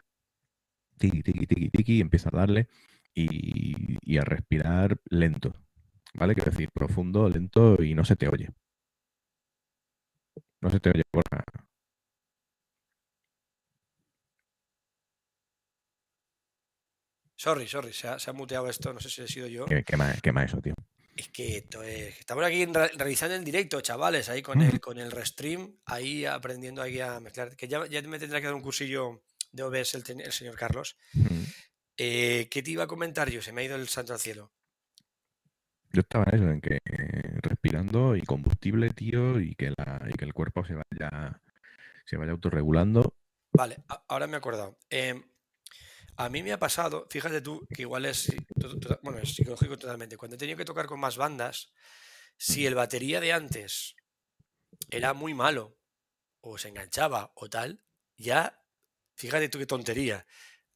[0.98, 2.68] Tiki, tiki, tiki, tiki, empiezo a darle
[3.14, 5.54] y, a respirar lento,
[6.14, 6.36] ¿vale?
[6.36, 8.50] Quiero decir, profundo, lento y no se te oye.
[10.62, 11.24] No se te oye, por
[17.36, 19.66] Sorry, sorry, se ha, muteado esto, no sé si he sido yo.
[19.66, 20.74] ¿Qué, qué más eso, tío?
[21.20, 25.12] Es que esto es, estamos aquí realizando en directo, chavales, ahí con el, con el
[25.12, 27.58] restream, ahí aprendiendo aquí a mezclar.
[27.58, 30.96] Que ya, ya me tendrá que dar un cursillo de OBS el, el señor Carlos.
[31.98, 33.42] Eh, ¿Qué te iba a comentar yo?
[33.42, 34.54] Se me ha ido el santo al cielo.
[35.92, 36.80] Yo estaba en eso, en que
[37.42, 41.42] respirando y combustible, tío, y que, la, y que el cuerpo se vaya,
[42.06, 43.14] se vaya autorregulando.
[43.52, 44.78] Vale, ahora me he acordado.
[44.90, 45.22] Em,
[46.20, 48.28] a mí me ha pasado, fíjate tú, que igual es,
[49.02, 50.18] bueno, es psicológico totalmente.
[50.18, 51.72] Cuando he tenido que tocar con más bandas,
[52.38, 53.96] si el batería de antes
[54.90, 55.78] era muy malo,
[56.42, 57.82] o se enganchaba, o tal,
[58.18, 58.62] ya,
[59.16, 60.28] fíjate tú qué tontería.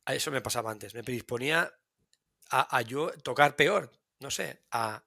[0.05, 0.93] A eso me pasaba antes.
[0.93, 1.73] Me predisponía
[2.49, 5.03] a, a yo tocar peor, no sé, a,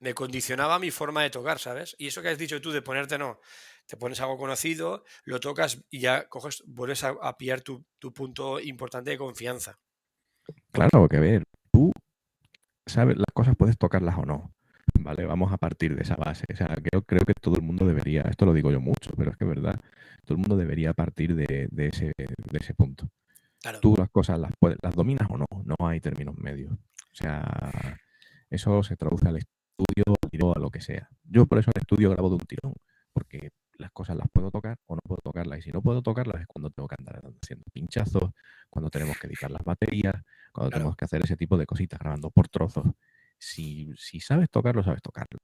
[0.00, 1.96] me condicionaba mi forma de tocar, ¿sabes?
[1.98, 3.40] Y eso que has dicho tú de ponerte, no,
[3.86, 9.10] te pones algo conocido, lo tocas y ya coges, vuelves a, pillar tu, punto importante
[9.10, 9.78] de confianza.
[10.72, 11.92] Claro, que ver, tú
[12.86, 14.54] sabes, las cosas puedes tocarlas o no.
[15.00, 15.24] ¿Vale?
[15.24, 16.44] Vamos a partir de esa base.
[16.52, 19.32] O sea, creo, creo que todo el mundo debería, esto lo digo yo mucho, pero
[19.32, 19.80] es que es verdad,
[20.24, 23.08] todo el mundo debería partir de, ese, de ese punto.
[23.80, 26.72] Tú las cosas las, puedes, las dominas o no, no hay términos medios.
[26.72, 27.98] O sea,
[28.50, 31.08] eso se traduce al estudio, a lo que sea.
[31.24, 32.74] Yo por eso el estudio grabo de un tirón,
[33.12, 35.58] porque las cosas las puedo tocar o no puedo tocarlas.
[35.58, 38.30] Y si no puedo tocarlas es cuando tengo que andar haciendo pinchazos,
[38.70, 40.14] cuando tenemos que editar las baterías,
[40.52, 42.86] cuando tenemos que hacer ese tipo de cositas grabando por trozos.
[43.38, 45.38] Si, si sabes tocarlo, sabes tocarlo.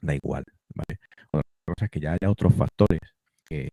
[0.00, 0.98] Da igual, ¿vale?
[1.30, 3.00] Otra cosa es que ya haya otros factores
[3.44, 3.68] que,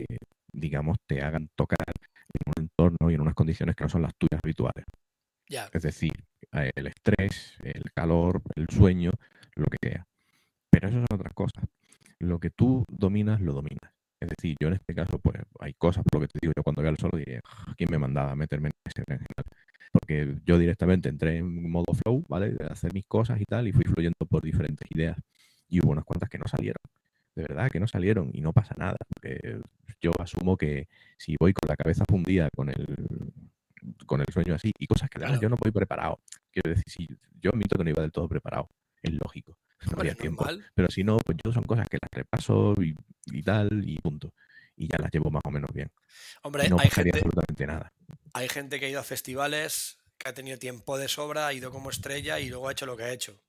[0.52, 1.86] digamos, te hagan tocar
[2.34, 4.86] en un entorno y en unas condiciones que no son las tuyas habituales.
[5.74, 6.14] Es decir,
[6.52, 9.12] el estrés, el calor, el sueño,
[9.56, 10.06] lo que sea.
[10.70, 11.66] Pero eso son otras cosas
[12.20, 13.92] lo que tú dominas, lo dominas.
[14.20, 16.64] Es decir, yo en este caso, pues hay cosas, por lo que te digo, yo
[16.64, 19.26] cuando vea el solo diré, ah, ¿quién me mandaba a meterme en ese general?
[19.92, 22.52] Porque yo directamente entré en modo flow, ¿vale?
[22.52, 25.18] De hacer mis cosas y tal, y fui fluyendo por diferentes ideas.
[25.70, 26.82] Y hubo unas cuantas que no salieron.
[27.36, 28.98] De verdad, que no salieron y no pasa nada.
[29.08, 29.62] Porque
[30.02, 32.98] yo asumo que si voy con la cabeza fundida, con el,
[34.06, 36.20] con el sueño así, y cosas que yo no voy preparado.
[36.52, 37.08] Quiero decir, si
[37.42, 38.68] yo admito que no iba del todo preparado,
[39.02, 39.58] es lógico
[39.88, 40.46] no había tiempo.
[40.74, 44.34] Pero si no, pues yo son cosas que las repaso y, tal, y punto.
[44.76, 45.92] Y ya las llevo más o menos bien.
[46.44, 47.94] Hombre, hay gente, absolutamente nada.
[48.34, 51.72] Hay gente que ha ido a festivales, que ha tenido tiempo de sobra, ha ido
[51.72, 53.42] como estrella y luego ha hecho lo que ha hecho.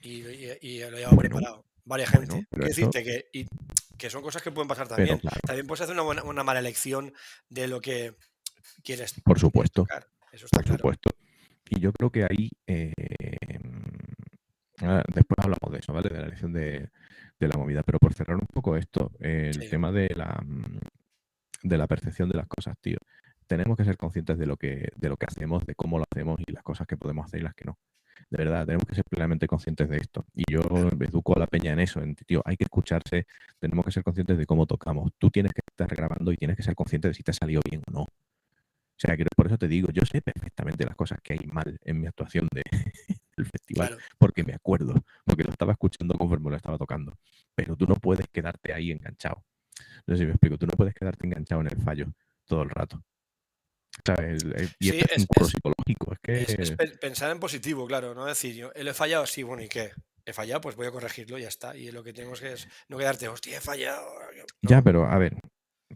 [0.00, 1.64] Y, lo ha preparado.
[1.84, 2.46] Varias gente.
[2.50, 3.46] decirte que,
[3.96, 5.20] que son cosas que pueden pasar también.
[5.46, 7.12] También puedes hacer una, una mala elección
[7.48, 8.14] de lo que
[8.82, 9.14] quieres.
[9.24, 9.86] Por supuesto.
[10.30, 11.10] Eso está Por supuesto.
[11.70, 12.92] Y yo creo que ahí eh,
[14.82, 16.08] Ah, después hablamos de eso, ¿vale?
[16.08, 16.90] De la elección de,
[17.38, 17.82] la movida.
[17.82, 20.78] Pero por cerrar un poco esto, el tema de la, mm,
[21.62, 22.98] de la percepción de las cosas, tío.
[23.46, 26.38] Tenemos que ser conscientes de lo que, de lo que hacemos, de cómo lo hacemos
[26.46, 27.78] y las cosas que podemos hacer y las que no.
[28.30, 30.26] De verdad, tenemos que ser plenamente conscientes de esto.
[30.34, 30.60] Y yo
[31.00, 33.26] educo a la peña en eso, en tío, hay que escucharse,
[33.58, 35.12] tenemos que ser conscientes de cómo tocamos.
[35.18, 37.62] Tú tienes que estar grabando y tienes que ser consciente de si te ha salido
[37.68, 38.02] bien o no.
[38.02, 41.78] O sea, que por eso te digo, yo sé perfectamente las cosas que hay mal
[41.84, 42.62] en mi actuación de,
[43.38, 47.18] del festival, porque me acuerdo, porque lo estaba escuchando conforme lo estaba tocando.
[47.54, 49.44] Pero tú no puedes quedarte ahí enganchado.
[50.06, 52.06] No sé si me explico, tú no puedes quedarte enganchado en el fallo
[52.44, 53.02] todo el rato.
[54.04, 54.44] ¿Sabes?
[54.78, 56.12] Y es, un curso psicológico.
[56.12, 56.62] Es, que...
[56.62, 59.90] es, pensar en positivo, claro, no decir yo, he fallado, sí, bueno, ¿y qué?
[60.24, 61.76] He fallado, pues voy a corregirlo y ya está.
[61.76, 64.06] Y lo que tenemos que es no quedarte, hostia, he fallado.
[64.62, 65.40] Ya, pero a ver,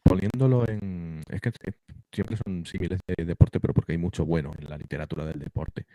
[0.03, 1.23] poniéndolo en.
[1.29, 1.73] Es que eh,
[2.11, 5.87] siempre son civiles de deporte, pero porque hay mucho bueno en la literatura del deporte.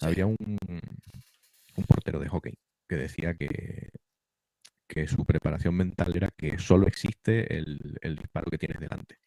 [0.00, 2.54] Había un, un portero de hockey
[2.88, 3.90] que decía que,
[4.86, 9.18] que su preparación mental era que solo existe el, el disparo que tienes delante.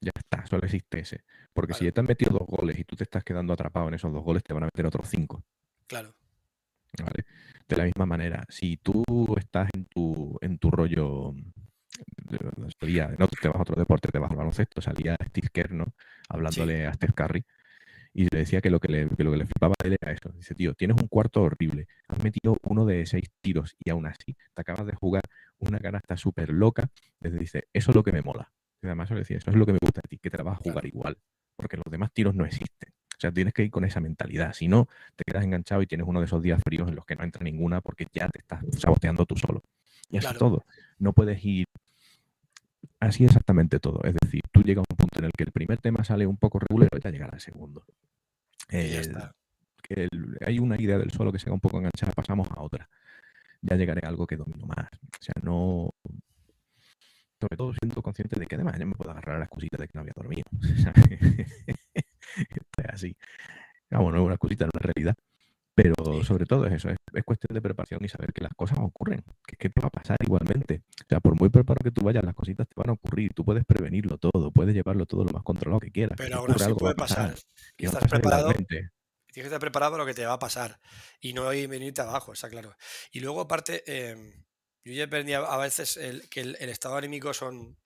[0.00, 1.24] Ya está, solo existe ese.
[1.52, 3.94] Porque si ya te han metido dos goles y tú te estás quedando atrapado en
[3.94, 5.44] esos dos goles, te van a meter otros cinco.
[5.86, 6.12] Claro.
[6.98, 7.24] ¿Vale?
[7.68, 9.04] De la misma manera, si tú
[9.38, 11.32] estás en tu, en tu rollo,
[13.18, 15.94] no te vas a otro deporte, te vas al baloncesto, salía Steve Kerr, ¿no?
[16.28, 17.44] Hablándole a Steph Curry
[18.14, 20.12] y le decía que lo que le, que lo que le flipaba a él era
[20.12, 20.30] eso.
[20.34, 24.36] Dice, tío, tienes un cuarto horrible, has metido uno de seis tiros y aún así
[24.54, 25.22] te acabas de jugar
[25.58, 26.88] una canasta súper loca.
[27.20, 28.50] Entonces dice, eso es lo que me mola.
[28.82, 30.36] Y además yo le decía, eso es lo que me gusta a ti, que te
[30.36, 31.16] la vas a jugar igual,
[31.56, 32.92] porque los demás tiros no existen.
[33.16, 34.52] O sea, tienes que ir con esa mentalidad.
[34.52, 37.14] Si no, te quedas enganchado y tienes uno de esos días fríos en los que
[37.14, 39.62] no entra ninguna porque ya te estás saboteando tú solo.
[40.10, 40.64] Y así todo.
[40.98, 41.66] No puedes ir
[43.00, 44.00] así exactamente todo.
[44.04, 46.36] Es decir, tú llegas a un punto en el que el primer tema sale un
[46.36, 47.84] poco regular y ya llegará el segundo.
[49.82, 50.08] que
[50.46, 52.88] hay una idea del suelo que se un poco enganchada, pasamos a otra.
[53.60, 54.88] Ya llegaré a algo que domino más.
[54.92, 55.90] O sea, no,
[57.42, 59.88] sobre todo siendo consciente de que además ya me puedo agarrar a la excusita de
[59.88, 60.44] que no había dormido.
[62.92, 63.16] así.
[63.90, 65.16] Vamos, no es una excusita, no es realidad.
[65.74, 65.94] Pero
[66.24, 69.56] sobre todo es eso, es, cuestión de preparación y saber que las cosas ocurren, que,
[69.56, 70.82] que te va a pasar igualmente.
[71.02, 73.44] O sea, por muy preparado que tú vayas, las cositas te van a ocurrir, tú
[73.44, 76.16] puedes prevenirlo todo, puedes llevarlo todo lo más controlado que quieras.
[76.18, 77.34] Pero ahora sí puede pasar.
[77.78, 78.52] estás preparado,
[79.32, 80.78] tienes que estar preparado para lo que te va a pasar
[81.20, 82.76] y no venirte abajo, está claro.
[83.10, 84.44] Y luego aparte, eh,
[84.84, 87.78] yo ya aprendí a, veces el, que el, estado anímico son,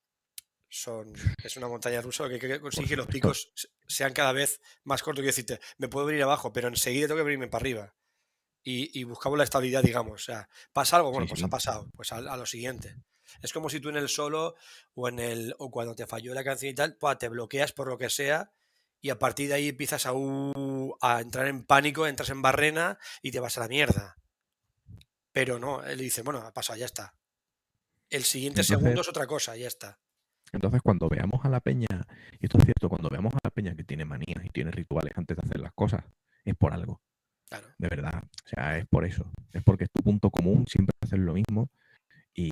[0.76, 1.12] son,
[1.42, 3.50] es una montaña rusa que, que consigue que los picos
[3.86, 5.22] sean cada vez más cortos.
[5.22, 7.94] Quiero decirte, me puedo venir abajo, pero enseguida tengo que venirme para arriba.
[8.62, 10.22] Y, y buscamos la estabilidad, digamos.
[10.22, 12.96] O sea, pasa algo, bueno, pues ha pasado, pues a, lo siguiente.
[13.42, 14.54] Es como si tú en el solo
[14.94, 17.88] o en el o cuando te falló la canción y tal, pues, te bloqueas por
[17.88, 18.52] lo que sea
[19.00, 20.12] y a partir de ahí empiezas a,
[21.00, 24.16] a entrar en pánico, entras en barrena y te vas a la mierda.
[25.32, 27.14] Pero no, él dice, bueno, ha pasado, ya está.
[28.08, 29.98] El siguiente segundo es otra cosa, ya está.
[30.56, 31.86] Entonces, cuando veamos a la peña,
[32.40, 35.12] y esto es cierto, cuando veamos a la peña que tiene manías y tiene rituales
[35.16, 36.04] antes de hacer las cosas,
[36.44, 37.00] es por algo.
[37.48, 37.68] Claro.
[37.78, 38.22] De verdad.
[38.44, 39.30] O sea, es por eso.
[39.52, 41.70] Es porque es tu punto común, siempre hacer lo mismo
[42.34, 42.50] y,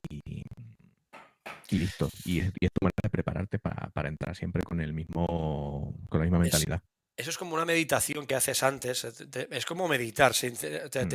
[1.70, 2.08] y listo.
[2.24, 6.38] Y es, tu manera de prepararte para, entrar siempre con el mismo, con la misma
[6.38, 6.82] mentalidad.
[7.16, 9.04] eso es como una meditación que haces antes.
[9.50, 10.32] Es como meditar.
[10.32, 11.08] Mm.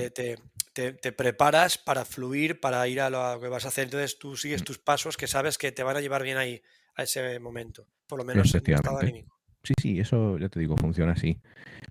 [0.73, 3.85] Te, te, preparas para fluir, para ir a lo que vas a hacer.
[3.85, 4.65] Entonces tú sigues mm.
[4.65, 6.61] tus pasos que sabes que te van a llevar bien ahí,
[6.99, 7.87] a ese momento.
[8.07, 9.37] Por lo menos en estado anímico.
[9.63, 11.39] Sí, sí, eso ya te digo, funciona así.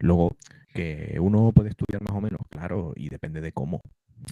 [0.00, 0.36] Luego,
[0.72, 3.80] que uno puede estudiar más o menos, claro, y depende de cómo.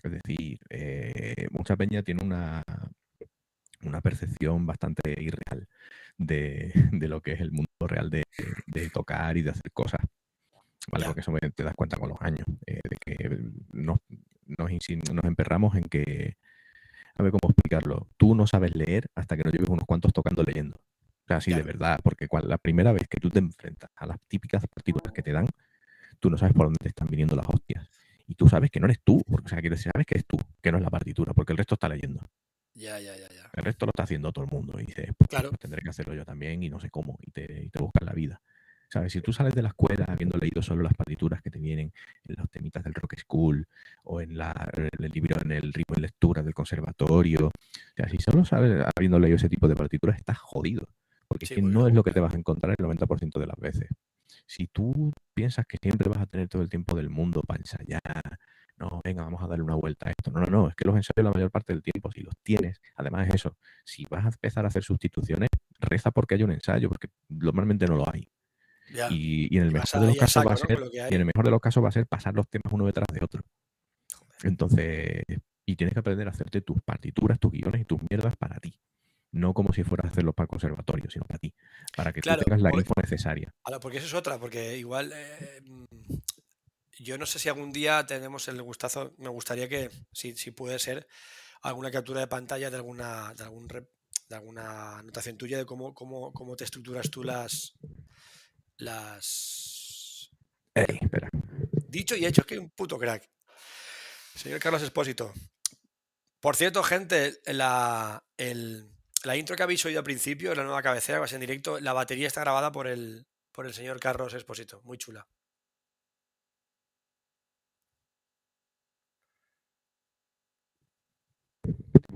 [0.02, 2.62] Es decir, eh, mucha peña tiene una,
[3.84, 5.68] una percepción bastante irreal
[6.18, 6.72] de,
[7.08, 8.24] lo que es el mundo real de,
[8.92, 10.00] tocar y de hacer cosas.
[10.90, 11.06] ¿vale?
[11.06, 13.38] Porque eso te das cuenta con los años, eh, de que
[13.72, 13.98] nos,
[14.46, 14.70] nos,
[15.12, 16.36] nos emperramos en que,
[17.16, 20.42] a ver cómo explicarlo, tú no sabes leer hasta que no lleves unos cuantos tocando
[20.42, 20.76] leyendo.
[20.76, 24.06] O sea, así de verdad, porque cuando, la primera vez que tú te enfrentas a
[24.06, 25.48] las típicas partituras que te dan,
[26.20, 27.88] tú no sabes por dónde te están viniendo las hostias.
[28.28, 30.36] Y tú sabes que no eres tú, porque o sea, que sabes que eres tú,
[30.62, 32.20] que no es la partitura, porque el resto está leyendo.
[32.74, 33.50] Ya, ya, ya, ya.
[33.54, 34.78] El resto lo está haciendo todo el mundo.
[34.78, 35.48] Y dices, pues, claro.
[35.48, 37.18] Pues tendré que hacerlo yo también y no sé cómo.
[37.22, 38.40] Y te, y te buscas la vida.
[38.96, 39.12] ¿Sabes?
[39.12, 41.92] Si tú sales de la escuela habiendo leído solo las partituras que te vienen
[42.24, 43.66] en los temitas del Rock School
[44.04, 47.50] o en, la, el libro, en el ritmo de lectura del conservatorio, o
[47.94, 50.88] sea, si solo sabes habiendo leído ese tipo de partituras, estás jodido.
[51.28, 53.58] Porque es que no es lo que te vas a encontrar el 90% de las
[53.58, 53.90] veces.
[54.46, 58.00] Si tú piensas que siempre vas a tener todo el tiempo del mundo para ensayar,
[58.78, 60.30] no, venga, vamos a darle una vuelta a esto.
[60.30, 62.80] No, no, no, es que los ensayos la mayor parte del tiempo, si los tienes,
[62.94, 66.88] además es eso, si vas a empezar a hacer sustituciones, reza porque hay un ensayo,
[66.88, 68.26] porque normalmente no lo hay.
[69.10, 71.50] Y, en el mejor de los casos va a ser, y en el mejor de
[71.50, 73.42] los casos va a ser pasar los temas uno detrás de otro.
[74.42, 75.22] Entonces,
[75.64, 78.78] y tienes que aprender a hacerte tus partituras, tus guiones y tus mierdas para ti.
[79.32, 81.52] No como si fueras a hacerlos para el conservatorio, sino para ti.
[81.96, 83.52] Para que tú tengas la info necesaria.
[83.80, 85.60] porque eso es otra, porque igual eh,
[86.98, 90.78] yo no sé si algún día tenemos el gustazo, me gustaría que, si, si puede
[90.78, 91.06] ser,
[91.62, 93.68] alguna captura de pantalla de alguna, de algún
[94.28, 97.74] de alguna anotación tuya de cómo, cómo, cómo te estructuras tú las.
[98.78, 100.30] Las.
[100.74, 101.28] espera.
[101.88, 103.28] Dicho y hecho, es que un puto crack.
[104.34, 105.32] Señor Carlos Espósito.
[106.40, 108.22] Por cierto, gente, la,
[109.24, 111.80] la intro que habéis oído al principio, la nueva cabecera, va a ser en directo,
[111.80, 114.82] la batería está grabada por el, por el señor Carlos Espósito.
[114.84, 115.26] Muy chula.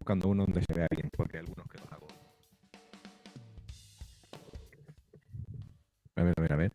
[0.00, 1.92] buscando uno donde se vea bien, porque hay algunos que los
[6.20, 6.72] A ver, a ver, a ver.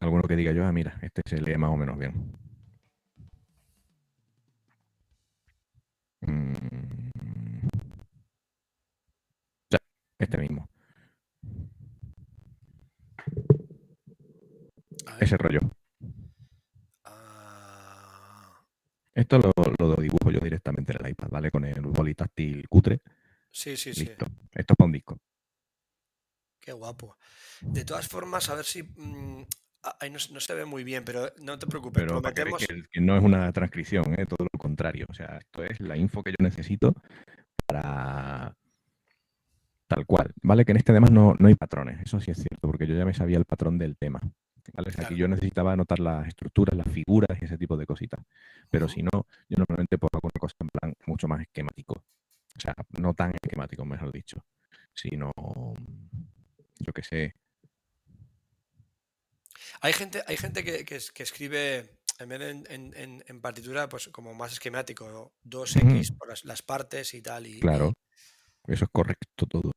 [0.00, 2.32] Alguno que diga yo, ah, mira, este se lee más o menos bien.
[6.20, 6.52] Mm.
[10.18, 10.68] este mismo.
[15.20, 15.60] Ese rollo.
[19.14, 21.52] Esto lo, lo, dibujo yo directamente en el iPad, ¿vale?
[21.52, 23.00] Con el bolitáctil cutre.
[23.52, 24.26] Sí, sí, Listo.
[24.52, 25.18] Esto es para un disco.
[26.68, 27.16] Qué guapo.
[27.62, 28.82] De todas formas, a ver si.
[28.82, 29.42] Mm,
[30.00, 32.04] ahí no, se ve muy bien, pero no te preocupes.
[32.04, 34.26] Pero que, no es una transcripción, ¿eh?
[34.26, 35.06] todo lo contrario.
[35.08, 36.94] O sea, esto es la info que yo necesito
[37.64, 38.54] para.
[39.86, 40.34] Tal cual.
[40.42, 42.02] Vale, que en este además no, no hay patrones.
[42.02, 44.20] Eso sí es cierto, porque yo ya me sabía el patrón del tema.
[44.76, 48.20] Aquí yo necesitaba anotar las estructuras, las figuras y ese tipo de cositas.
[48.68, 51.94] Pero si no, yo normalmente pongo una cosa en plan mucho más esquemático.
[51.94, 54.44] O sea, no tan esquemático, mejor dicho.
[54.92, 55.32] Sino,
[56.78, 57.34] yo qué sé.
[59.80, 65.32] Hay gente, hay gente que, escribe, en vez de en, partitura, pues como más esquemático,
[65.44, 67.46] 2X por las, partes y tal.
[67.46, 67.92] Y, claro,
[68.66, 69.72] eso es correcto todo.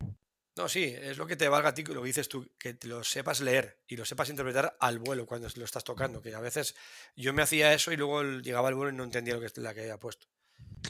[0.58, 3.04] No, sí, es lo que te valga a ti, lo que dices tú, que lo
[3.04, 6.76] sepas leer y lo sepas interpretar al vuelo cuando lo estás tocando, que a veces
[7.16, 9.74] yo me hacía eso y luego llegaba al vuelo y no entendía lo que la
[9.74, 10.28] que había puesto.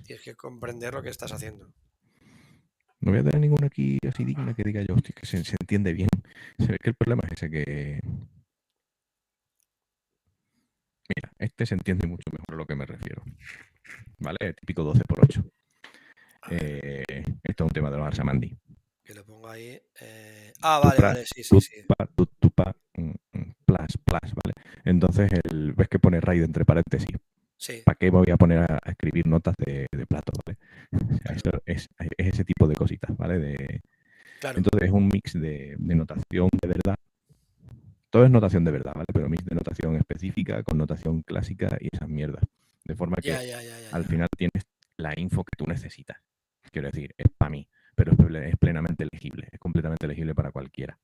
[0.06, 1.72] Tienes que comprender lo que estás haciendo.
[3.02, 5.94] No voy a tener ninguna aquí así digna que diga yo, hostia, que se, entiende
[5.94, 6.10] bien.
[6.60, 8.00] Se ve que el problema es ese que...
[11.16, 13.24] Mira, este se entiende mucho mejor a lo que me refiero.
[14.20, 14.54] ¿Vale?
[14.54, 15.44] Típico 12 por 8
[16.50, 17.04] eh,
[17.44, 18.58] esto es un tema de los Arsamandi
[19.14, 19.80] lo pongo ahí.
[20.00, 21.86] Eh, ah, vale, vale, sí, sí, sí.
[22.98, 24.54] Mm, mm, plus, plus, ¿vale?
[24.84, 27.18] Entonces, el, ves que pone RAID entre paréntesis.
[27.58, 27.82] Sí.
[27.86, 30.32] ¿Para qué voy a poner a, escribir notas de, plato?
[30.46, 30.58] ¿vale?
[31.66, 33.40] es, ese tipo de cositas, ¿vale?
[33.40, 33.82] De,
[34.56, 36.96] Entonces es un mix de, notación de verdad.
[38.10, 39.08] Todo es notación de verdad, ¿vale?
[39.14, 42.44] Pero mix de notación específica con notación clásica y esas mierdas.
[42.84, 43.34] De forma que
[43.92, 44.64] al final tienes
[44.98, 46.18] la info que tú necesitas.
[46.72, 50.98] Quiero decir, es para mí pero es plenamente legible, es completamente legible para cualquiera.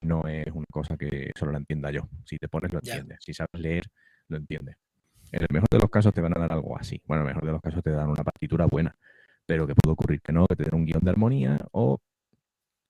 [0.00, 2.08] No es una cosa que solo la entienda yo.
[2.24, 3.18] Si te pones, lo entiendes.
[3.20, 3.84] Si sabes leer,
[4.28, 4.76] lo entiendes.
[5.32, 7.00] En el mejor de los casos te van a dar algo así.
[7.06, 8.96] Bueno, en el mejor de los casos te dan una partitura buena,
[9.50, 11.98] pero que puede ocurrir que no, que te den un guion de armonía o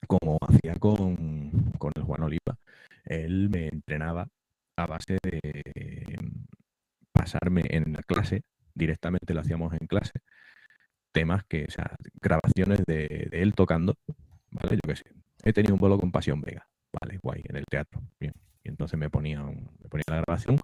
[0.07, 2.59] como hacía con, con el Juan Oliva,
[3.07, 4.29] él me entrenaba
[4.77, 6.19] a base de
[7.13, 8.43] pasarme en la clase,
[8.75, 10.21] directamente lo hacíamos en clase,
[11.13, 13.95] temas que, o sea, grabaciones de, él tocando,
[14.51, 14.77] ¿vale?
[14.77, 15.05] Yo qué sé.
[15.43, 16.69] He tenido un vuelo con Pasión Vega,
[17.01, 17.19] ¿vale?
[17.23, 18.35] Guay, en el teatro, bien.
[18.63, 20.59] Y entonces me ponía, me ponía la grabación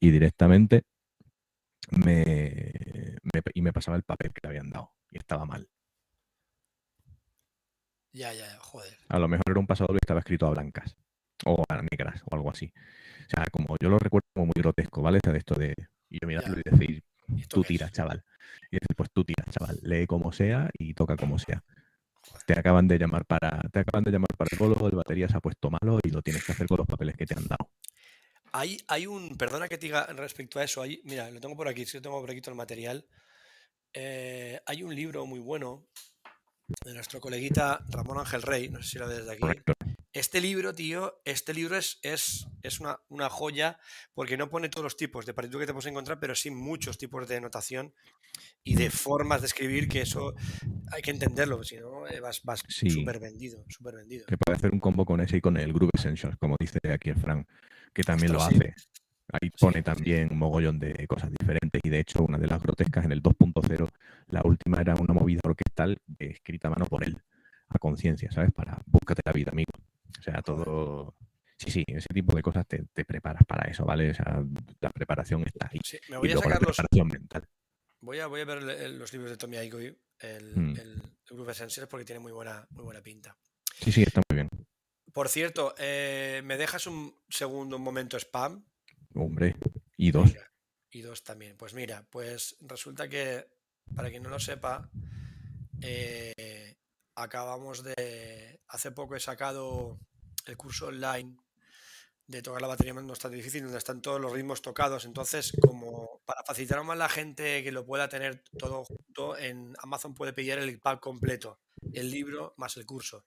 [0.00, 0.84] y directamente
[1.90, 2.72] me,
[3.52, 5.68] y me pasaba el papel que le habían dado y estaba mal.
[8.12, 8.96] Ya, ya, joder.
[9.08, 10.96] A lo mejor era un pasador y estaba escrito a blancas
[11.44, 12.72] o a negras o algo así.
[13.26, 15.20] O sea, como yo lo recuerdo como muy grotesco, ¿vale?
[15.22, 15.74] de esto de.
[16.10, 17.04] Y yo mirarlo y decir,
[17.48, 18.24] tú tiras, chaval.
[18.70, 19.78] Y dices, pues tú tiras, chaval.
[19.82, 21.62] Lee como sea y toca como sea.
[22.46, 25.36] Te acaban de llamar para, te acaban de llamar para el bolo, el batería se
[25.36, 27.70] ha puesto malo y lo tienes que hacer con los papeles que te han dado.
[28.52, 31.68] Hay, hay un, perdona que te diga respecto a eso, hay, mira, lo tengo por
[31.68, 33.04] aquí, si lo tengo por aquí todo el material.
[33.92, 35.86] Eh, hay un libro muy bueno
[36.84, 39.62] de nuestro coleguita Ramón Ángel Rey, no sé si lo desde aquí.
[40.12, 43.78] Este libro, tío, este libro es, es, es una, una, joya
[44.14, 46.98] porque no pone todos los tipos de partitura que te puedes encontrar, pero sí muchos
[46.98, 47.94] tipos de notación
[48.64, 50.34] y de formas de escribir que eso
[50.92, 54.26] hay que entenderlo, si no eh, vas, vas súper vendido, súper vendido.
[54.26, 57.10] Que puede hacer un combo con ese y con el Groove Essentials, como dice aquí
[57.10, 57.46] el Frank,
[57.92, 58.74] que también lo hace.
[59.30, 63.04] Ahí pone también un mogollón de cosas diferentes y de hecho una de las grotescas
[63.04, 63.88] en el 2.0,
[64.28, 67.18] la última era una movida orquestal escrita a mano por él,
[67.68, 68.52] a conciencia, ¿sabes?
[68.52, 69.72] Para búscate la vida, amigo.
[70.18, 71.14] O sea, todo...
[71.58, 74.10] Sí, sí, ese tipo de cosas te, preparas para eso, ¿vale?
[74.10, 74.42] O sea,
[74.80, 75.80] la preparación está ahí.
[76.08, 76.78] me voy a sacar los...
[77.04, 77.48] mental.
[78.00, 78.62] Voy a, voy a ver
[78.92, 80.76] los libros de Tommy Aigoy, el, mm.
[80.78, 83.36] el, Groove Essentials, porque tiene muy buena, muy buena pinta.
[83.80, 84.48] Sí, sí, está muy bien.
[85.12, 88.64] Por cierto, eh, ¿me dejas un segundo, un momento spam?
[89.14, 89.56] Hombre,
[89.96, 90.34] y dos.
[90.90, 91.56] y dos también.
[91.56, 93.46] Pues mira, pues resulta que,
[93.94, 94.90] para quien no lo sepa,
[95.80, 96.76] eh,
[97.14, 98.60] acabamos de.
[98.68, 99.98] Hace poco he sacado
[100.46, 101.36] el curso online
[102.28, 105.06] de tocar la batería no es tan difícil, donde están todos los ritmos tocados.
[105.06, 110.14] Entonces, como para facilitar más la gente que lo pueda tener todo junto, en Amazon
[110.14, 111.58] puede pedir el pack completo,
[111.94, 113.24] el libro más el curso.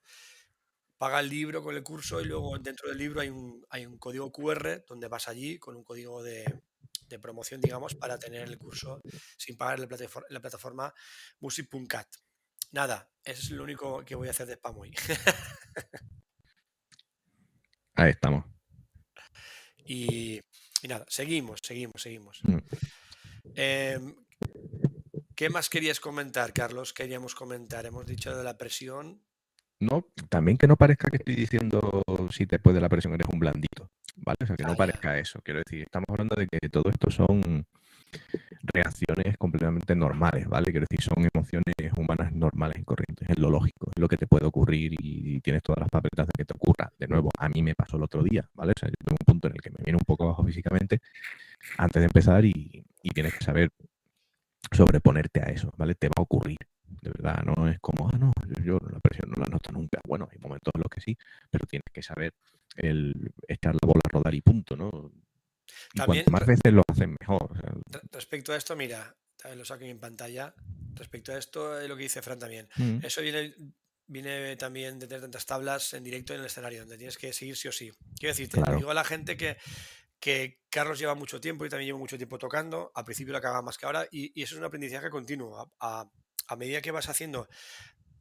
[1.02, 3.98] Paga el libro con el curso y luego dentro del libro hay un, hay un
[3.98, 6.44] código QR donde vas allí con un código de,
[7.08, 9.00] de promoción, digamos, para tener el curso
[9.36, 10.94] sin pagar la plataforma, la plataforma
[11.40, 12.06] music.cat.
[12.70, 14.94] Nada, es lo único que voy a hacer de spam hoy.
[17.96, 18.44] Ahí estamos.
[19.84, 20.40] Y,
[20.84, 22.38] nada, seguimos, seguimos, seguimos.
[22.44, 22.58] Mm.
[23.56, 24.16] Em,
[25.34, 26.92] ¿Qué más querías comentar, Carlos?
[26.92, 27.86] Queríamos comentar.
[27.86, 29.20] Hemos dicho de la presión.
[29.82, 33.40] No, también que no parezca que estoy diciendo si te puede la presión eres un
[33.40, 34.36] blandito, ¿vale?
[34.40, 35.40] O sea, que no parezca eso.
[35.42, 37.66] Quiero decir, estamos hablando de que todo esto son
[38.62, 40.70] reacciones completamente normales, ¿vale?
[40.70, 44.28] Quiero decir, son emociones humanas normales y corrientes, es lo lógico, es lo que te
[44.28, 46.92] puede ocurrir y, tienes todas las papeletas de que te ocurra.
[46.96, 48.74] De nuevo, a mí me pasó el otro día, ¿vale?
[48.76, 51.00] O sea, yo tengo un punto en el que me viene un poco abajo físicamente
[51.76, 53.70] antes de empezar y, tienes que saber
[54.70, 55.96] sobreponerte a eso, ¿vale?
[55.96, 56.58] Te va a ocurrir,
[57.00, 58.32] de verdad, no es como, ah, no,
[58.64, 60.00] yo la presión no la noto nunca.
[60.06, 61.16] Bueno, hay momentos en los que sí,
[61.50, 62.34] pero tienes que saber
[62.76, 65.12] el echar la bola a rodar y punto, ¿no?
[65.94, 67.50] También, más veces lo hacen mejor.
[68.10, 69.14] respecto a esto, mira,
[69.56, 70.54] lo saco en pantalla.
[70.94, 72.68] Respecto a esto, es lo que dice Fran también.
[72.76, 72.98] Mm.
[73.02, 73.54] Eso viene,
[74.06, 77.56] viene también de tener tantas tablas en directo en el escenario, donde tienes que seguir
[77.56, 77.90] sí o sí.
[78.18, 79.56] Quiero decirte, digo a la gente que,
[80.20, 82.92] que Carlos lleva mucho tiempo y también llevo mucho tiempo tocando.
[82.94, 85.58] Al principio lo acaba más que ahora, y, eso es un aprendizaje continuo.
[85.58, 86.10] A, a,
[86.56, 87.48] medida que vas haciendo,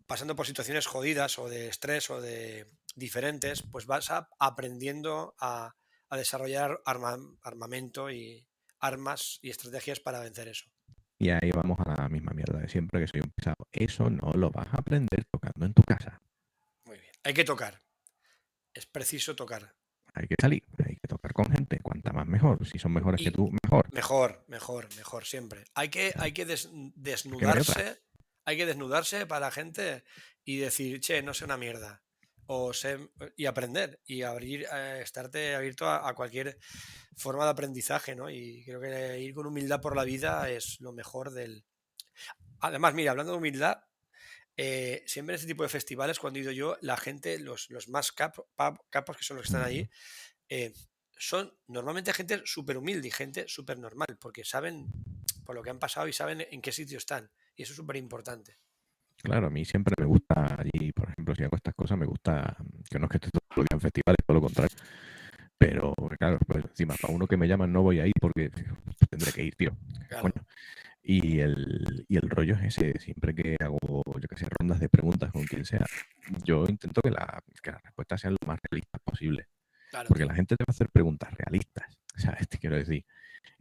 [0.07, 5.75] pasando por situaciones jodidas o de estrés o de diferentes, pues vas aprendiendo a,
[6.09, 8.45] a desarrollar armamento y
[8.79, 10.69] armas y estrategias para vencer eso.
[11.17, 13.67] Y ahí vamos a la misma mierda de siempre, que soy un pesado.
[13.71, 16.19] Eso no lo vas a aprender tocando en tu casa.
[16.86, 17.11] Muy bien.
[17.23, 17.82] Hay que tocar.
[18.73, 19.75] Es preciso tocar.
[20.13, 21.79] Hay que salir, hay que tocar con gente.
[21.79, 22.65] Cuanta más mejor.
[22.67, 23.93] Si son mejores que tú, mejor.
[23.93, 25.63] Mejor, mejor, mejor, siempre.
[25.75, 28.01] Hay que, hay que desnudarse.
[28.45, 30.03] Hay que desnudarse para la gente
[30.43, 32.03] y decir, che, no sé una mierda
[32.53, 32.71] o
[33.37, 36.57] y aprender y abrir, eh, estarte abierto a, cualquier
[37.15, 38.29] forma de aprendizaje, ¿no?
[38.29, 41.63] Y creo que ir con humildad por la vida es lo mejor del...
[42.59, 43.83] Además, mira, hablando de humildad,
[44.57, 47.87] eh, siempre en este tipo de festivales, cuando he ido yo, la gente, los, los
[47.87, 48.47] más capos,
[49.17, 49.89] que son los que están ahí,
[50.49, 50.73] eh,
[51.17, 54.87] son normalmente gente súper humilde y gente súper normal, porque saben
[55.45, 57.31] por lo que han pasado y saben en qué sitio están.
[57.62, 58.57] Y eso es súper importante.
[59.22, 62.57] Claro, a mí siempre me gusta allí, por ejemplo, si hago estas cosas, me gusta
[62.89, 64.76] que no es que esté todo día en festivales, todo lo contrario.
[65.59, 68.49] Pero, claro, pues encima, para uno que me llaman no voy a ir porque
[69.12, 69.78] tendré que ir, tío.
[71.03, 73.78] Y el, y el rollo es ese, siempre que hago,
[74.20, 75.86] yo que sé, rondas de preguntas con quien sea,
[76.43, 79.49] yo intento que, la, que las respuestas sean lo más realistas posible.
[80.07, 81.86] porque la gente te va a hacer preguntas realistas.
[82.18, 83.05] O sea, este quiero decir,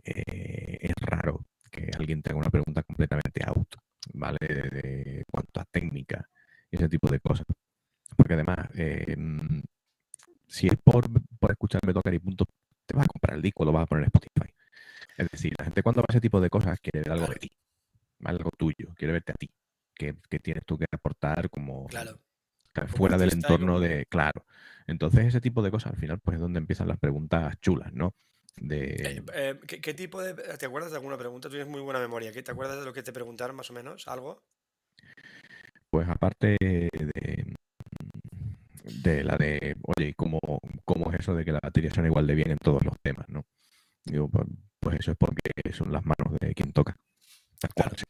[0.05, 3.79] eh, es raro que alguien tenga una pregunta completamente auto.
[4.15, 4.39] ¿Vale?
[4.41, 6.29] De, cuanto a técnica
[6.71, 7.47] y ese tipo de cosas.
[8.17, 9.63] Porque además, em,
[10.47, 11.07] si es por,
[11.39, 12.45] por escucharme tocar y punto,
[12.87, 14.53] te vas a comprar el disco, lo vas a poner en Spotify.
[15.17, 17.37] Es decir, la gente cuando va a ese tipo de cosas quiere ver algo de
[17.37, 17.51] ti,
[18.25, 19.51] algo tuyo, quiere verte a ti,
[19.95, 21.89] que, tienes tú que aportar como
[22.89, 24.45] fuera del entorno de, claro.
[24.87, 28.15] Entonces ese tipo de cosas al final pues es donde empiezan las preguntas chulas, ¿no?
[28.69, 30.35] Eh, eh, ¿qué, tipo de...
[30.35, 31.49] ¿Te acuerdas de alguna pregunta?
[31.49, 32.33] Tú tienes muy buena memoria.
[32.33, 34.07] ¿Te acuerdas de lo que te preguntaron más o menos?
[34.09, 34.43] ¿Algo?
[35.91, 37.55] Pues aparte de,
[39.03, 40.39] de la de, oye, ¿cómo,
[40.85, 43.29] ¿cómo es eso de que la batería suena igual de bien en todos los temas,
[43.29, 43.45] no?
[44.05, 44.47] Digo, pues,
[44.79, 46.97] pues eso es porque son las manos de quien toca.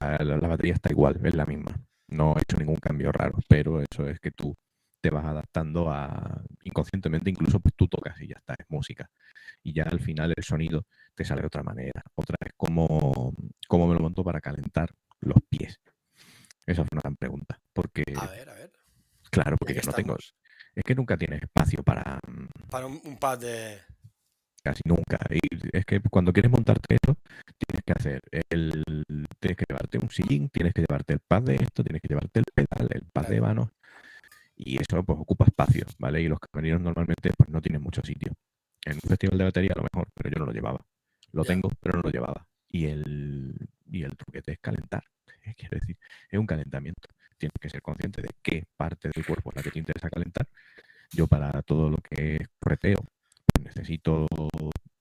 [0.00, 1.74] la, batería está igual, es la misma.
[2.08, 4.54] No he hecho ningún cambio raro, pero eso es que tú
[5.00, 9.10] te vas adaptando a inconscientemente, incluso pues tú tocas y ya está, es música.
[9.62, 12.02] Y ya al final el sonido te sale de otra manera.
[12.14, 13.34] Otra vez, ¿cómo,
[13.66, 14.90] cómo me lo monto para calentar
[15.20, 15.80] los pies?
[16.66, 17.58] Esa es una gran pregunta.
[17.72, 18.72] Porque, a ver, a ver.
[19.30, 20.16] Claro, porque yo no tengo.
[20.74, 22.20] Es que nunca tienes espacio para.
[22.70, 23.78] Para un, pad de.
[24.62, 25.18] Casi nunca.
[25.30, 25.40] Y
[25.72, 27.16] es que cuando quieres montarte eso,
[27.56, 28.20] tienes que hacer
[28.50, 28.84] el.
[29.40, 32.40] Tienes que llevarte un sillín, tienes que llevarte el pad de esto, tienes que llevarte
[32.40, 33.70] el pedal, el pad de manos
[34.62, 36.20] y eso pues ocupa espacio, ¿vale?
[36.20, 38.32] Y los camerinos normalmente pues no tienen mucho sitio.
[38.84, 40.84] En un festival de batería a lo mejor, pero yo no lo llevaba.
[41.32, 42.46] Lo tengo, pero no lo llevaba.
[42.68, 43.54] Y el,
[43.90, 45.02] y el truquete es calentar.
[45.56, 45.96] Quiero decir,
[46.30, 47.08] es un calentamiento.
[47.38, 50.46] Tienes que ser consciente de qué parte del cuerpo es la que te interesa calentar.
[51.12, 53.02] Yo para todo lo que es correteo,
[53.46, 54.26] pues necesito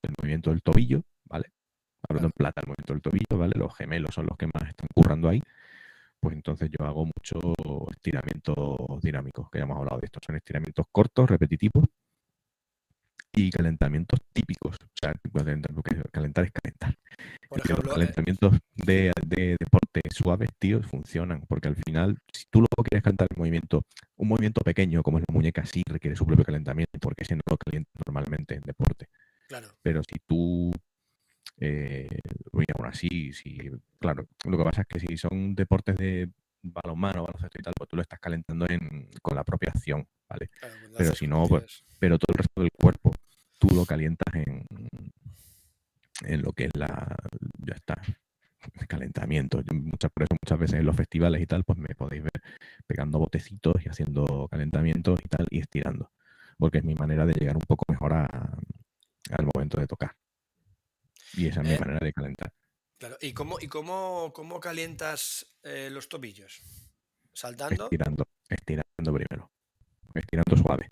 [0.02, 1.52] el movimiento del tobillo, ¿vale?
[2.08, 3.54] Hablando en plata, el movimiento del tobillo, ¿vale?
[3.58, 5.42] Los gemelos son los que más están currando ahí.
[6.20, 7.42] Pues entonces yo hago muchos
[7.92, 10.20] estiramientos dinámicos, que ya hemos hablado de esto.
[10.26, 11.86] Son estiramientos cortos, repetitivos,
[13.34, 14.76] y calentamientos típicos.
[14.76, 15.14] O sea,
[16.12, 16.96] calentar es calentar.
[17.48, 21.42] Por ejemplo, los eh, calentamientos de, de, deporte suaves, tío, funcionan.
[21.48, 23.84] Porque al final, si tú luego quieres calentar el movimiento,
[24.18, 27.42] un movimiento pequeño como es la muñeca, sí requiere su propio calentamiento, porque ese no
[27.50, 29.08] lo calienta normalmente en deporte.
[29.48, 29.68] Claro.
[29.82, 30.72] Pero si tú
[31.60, 32.08] eh,
[32.78, 33.58] aún así, sí,
[34.00, 36.30] claro, lo que pasa es que si son deportes de
[36.62, 40.50] balonmano, baloncesto y tal, pues tú lo estás calentando en, con la propia acción, ¿vale?
[40.98, 43.12] pero si no, pues, pero todo el resto del cuerpo,
[43.60, 44.66] tú lo calientas en,
[46.26, 47.16] en lo que es la,
[47.60, 48.02] ya está,
[48.88, 49.62] calentamiento.
[49.74, 52.42] Muchas, por eso muchas veces en los festivales y tal, pues me podéis ver
[52.88, 56.12] pegando botecitos y haciendo calentamientos y tal, y estirando,
[56.58, 60.16] porque es mi manera de llegar un poco mejor a, al momento de tocar.
[61.34, 62.54] Y esa es mi eh, manera de calentar.
[62.98, 66.62] Claro, ¿y cómo, y cómo, cómo calientas eh, los tobillos?
[67.34, 67.86] ¿Saltando?
[67.86, 69.52] Estirando, estirando primero.
[70.14, 70.92] Estirando suave.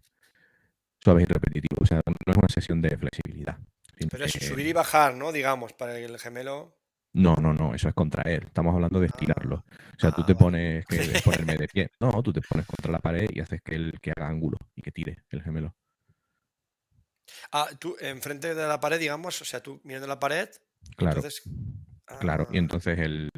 [1.03, 1.77] Suave y repetitivo.
[1.81, 3.57] O sea, no es una sesión de flexibilidad.
[4.09, 5.31] Pero es subir y bajar, ¿no?
[5.31, 6.77] Digamos, para el gemelo.
[7.13, 8.45] No, no, no, eso es contraer.
[8.45, 9.65] Estamos hablando de estirarlo.
[9.65, 11.91] O sea, tú te ah, pones que ponerme de pie.
[11.99, 14.81] No, tú te pones contra la pared y haces que, el, que haga ángulo y
[14.81, 15.75] que tire el gemelo.
[17.51, 20.49] Ah, tú enfrente de la pared, digamos, o sea, tú mirando la pared.
[20.95, 21.21] Claro.
[22.19, 22.59] Claro, y ah.
[22.59, 23.29] entonces el,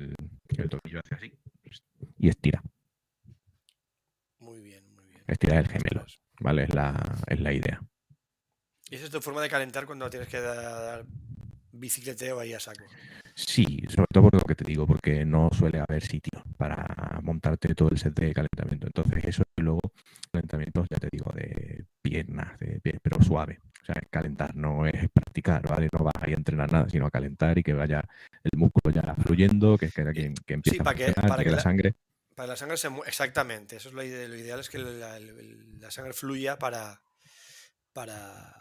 [0.49, 1.33] el tobillo hace así
[2.19, 2.61] y estira.
[4.39, 5.23] Muy bien, muy bien.
[5.27, 6.05] Estira el gemelo,
[6.39, 6.63] ¿vale?
[6.63, 7.81] Es la, es la idea.
[8.89, 11.05] ¿Y esa es tu forma de calentar cuando tienes que dar
[11.71, 12.83] bicicleteo ahí a saco?
[13.35, 17.73] Sí, sobre todo por lo que te digo, porque no suele haber sitio para montarte
[17.73, 18.87] todo el set de calentamiento.
[18.87, 19.79] Entonces, eso y luego
[20.31, 23.59] calentamientos, ya te digo, de piernas, de pies, pero suave.
[23.81, 25.89] O sea, calentar no es practicar, ¿vale?
[25.91, 28.03] No vas a entrenar nada, sino a calentar y que vaya
[28.43, 31.95] el músculo ya fluyendo, que, que, que, que empiece para a para que, la, sangre.
[32.35, 36.59] Para la sangre se Exactamente, eso es lo, lo ideal, es que la sangre fluya
[36.59, 37.01] para,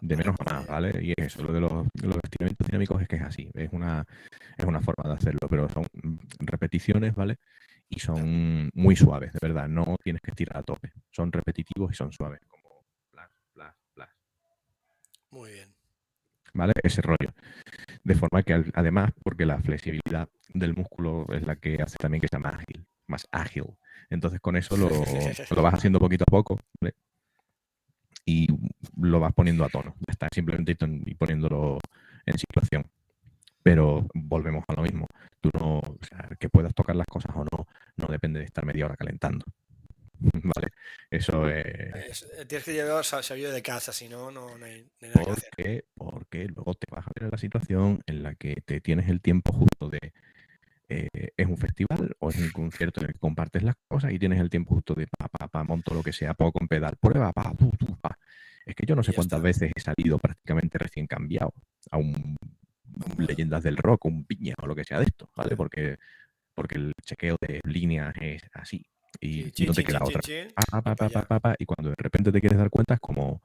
[0.01, 1.05] de menos a más, ¿vale?
[1.05, 4.05] Y eso, lo de los, los, estiramientos dinámicos es que es así, es una,
[4.57, 5.85] es una forma de hacerlo, pero son
[6.41, 7.37] repeticiones, ¿vale?
[7.89, 11.97] Y son muy suaves, de verdad, no tienes que estirar a tope, son repetitivos y
[11.97, 12.41] son suaves,
[15.31, 15.75] Muy bien.
[16.55, 16.73] ¿Vale?
[16.83, 17.33] Ese rollo.
[18.03, 22.29] De forma que además, porque la flexibilidad del músculo es la que hace también que
[22.29, 23.65] sea más ágil, más ágil.
[24.11, 24.89] Entonces con eso lo,
[25.55, 26.95] lo vas haciendo poquito a poco, ¿vale?
[28.29, 28.47] y
[29.01, 29.95] lo vas poniendo a tono.
[30.07, 30.77] Está simplemente
[31.07, 31.79] y poniéndolo
[32.27, 32.85] en situación.
[33.63, 35.07] Pero volvemos a lo mismo.
[35.41, 37.67] Tú no, o sea, que puedas tocar las cosas o no,
[37.97, 39.47] no depende de estar media hora calentando.
[40.43, 40.69] Vale,
[41.11, 42.23] eso es.
[42.23, 46.75] Eh, tienes que llevar sabido de casa, si no, no, hay, nada porque, Porque luego
[46.75, 49.89] te vas a ver en la situación en la que te tienes el tiempo justo
[49.89, 50.13] de
[50.89, 54.19] eh, es un festival o es un concierto en el que compartes las cosas y
[54.19, 56.97] tienes el tiempo justo de pa, pa, pa, monto lo que sea, puedo con pedal,
[56.97, 58.19] prueba, pa, tu, pa.
[58.65, 61.53] Es que yo no sé cuántas veces he salido prácticamente recién cambiado
[61.91, 62.37] a un,
[63.19, 65.57] leyendas del rock, un piña o lo que sea de esto, ¿vale?
[65.57, 65.99] Porque,
[66.55, 68.85] porque el chequeo de líneas es así
[69.21, 70.21] y no te queda otra.
[71.59, 73.43] y cuando de repente te quieres dar cuenta es como,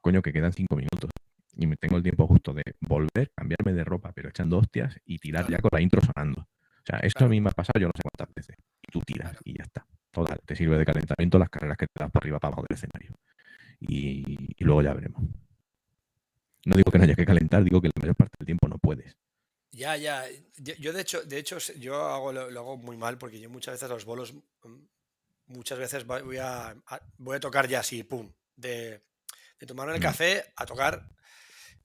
[0.00, 1.10] coño, que quedan cinco minutos
[1.56, 5.18] y me tengo el tiempo justo de volver, cambiarme de ropa, pero echando hostias y
[5.18, 6.42] tirar ya con la intro sonando.
[6.42, 8.56] O sea, esto a mí me ha pasado yo no sé cuántas veces.
[8.82, 9.86] Y tú tiras y ya está.
[10.10, 12.76] Total, te sirve de calentamiento las carreras que te das por arriba para abajo del
[12.76, 13.14] escenario.
[13.80, 15.22] Y, luego ya veremos.
[16.66, 18.78] No digo que no haya que calentar, digo que la mayor parte del tiempo no
[18.78, 19.16] puedes.
[19.74, 20.24] Ya, ya.
[20.56, 23.88] Yo, de hecho, de hecho, yo hago, lo, hago muy mal porque yo muchas veces
[23.88, 24.32] los bolos,
[25.46, 26.76] muchas veces voy a,
[27.18, 29.04] voy a tocar ya así, pum, de,
[29.58, 31.08] de tomar el café a tocar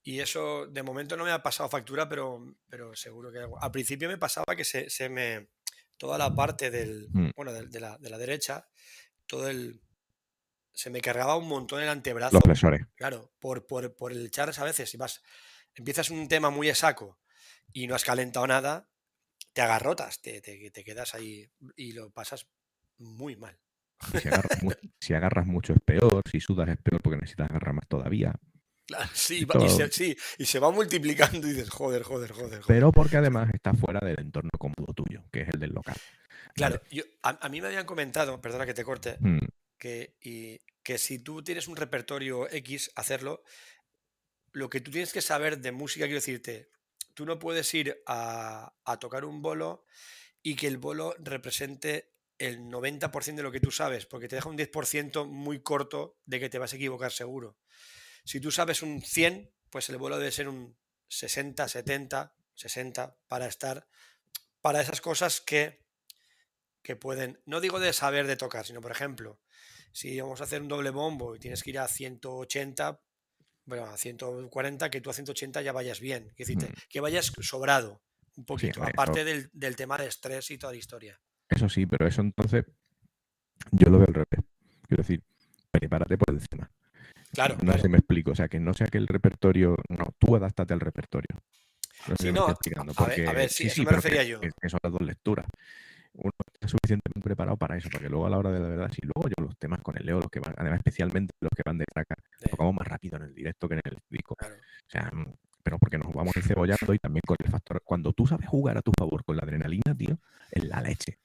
[0.04, 4.08] y eso de momento no me ha pasado factura, pero, pero seguro que al principio
[4.08, 5.50] me pasaba que se, se me
[5.98, 7.32] toda la parte del mm.
[7.36, 8.68] bueno de, la, de, la, derecha,
[9.26, 9.82] todo el
[10.74, 12.36] se me cargaba un montón el antebrazo.
[12.36, 12.86] Los flexores.
[12.96, 15.22] Claro, por, por, por el charles a veces, si vas,
[15.76, 17.20] empiezas un tema muy a saco
[17.74, 18.90] y no has calentado nada,
[19.54, 22.48] te agarrotas, te, te, te quedas ahí y lo pasas
[22.98, 23.60] muy mal.
[24.12, 24.60] Si agarras,
[25.00, 28.34] si agarras, mucho es peor, si sudas es peor porque necesitas agarrar más todavía.
[29.14, 33.18] sí, y, se, sí, y se va multiplicando y dices, joder, joder, joder, Pero porque
[33.18, 35.98] además está fuera del entorno cómodo tuyo, que es el del local.
[36.56, 39.40] Claro, yo, a, mí me habían comentado, perdona que te corte, mm.
[39.78, 43.44] que, y, que si tú tienes un repertorio X, hacerlo,
[44.54, 46.70] lo que tú tienes que saber de música, quiero decirte,
[47.14, 49.86] tú no puedes ir a, a tocar un bolo
[50.42, 54.50] y que el bolo represente el 90% de lo que tú sabes, porque te deja
[54.50, 57.58] un 10% muy corto de que te vas a equivocar seguro.
[58.24, 60.78] Si tú sabes un 100, pues el vuelo debe ser un
[61.10, 63.88] 60, 70, 60 para estar
[64.62, 65.86] para esas cosas que,
[66.82, 69.40] que pueden, no digo de saber de tocar, sino por ejemplo,
[69.92, 73.02] si vamos a hacer un doble bombo y tienes que ir a 180,
[73.70, 76.60] bueno, a 140, que tú a 180 ya vayas bien, que, Mm.
[76.90, 78.02] que vayas sobrado
[78.36, 81.20] un poquito, aparte del, del tema de estrés y toda la historia.
[81.48, 82.66] Eso sí, pero eso entonces
[83.72, 84.46] yo lo veo al revés.
[84.88, 85.24] Quiero decir,
[85.72, 86.72] prepárate por encima.
[87.34, 87.82] Claro, No sé claro.
[87.84, 88.32] si me explico.
[88.32, 89.76] O sea, que no sea que el repertorio.
[89.90, 91.38] No, tú adaptate al repertorio.
[92.08, 94.40] No sé Sí, no, a ver- a ver, sí, eso me refería yo.
[94.40, 95.46] que- que son las dos lecturas.
[96.14, 99.02] Uno está suficientemente preparado para eso, porque luego a la hora de la verdad, si
[99.04, 101.78] luego yo los temas con el Leo, los que van, además especialmente los que van
[101.78, 104.36] de traca, Sí, tocamos más rápido en el directo que en el disco.
[104.36, 104.56] claro.
[104.56, 105.34] O sea, mm,
[105.64, 107.82] pero porque nos vamos encebollando y también con el factor.
[107.84, 110.18] Cuando tú sabes jugar a tu favor con la adrenalina, tío,
[110.52, 111.20] es la leche.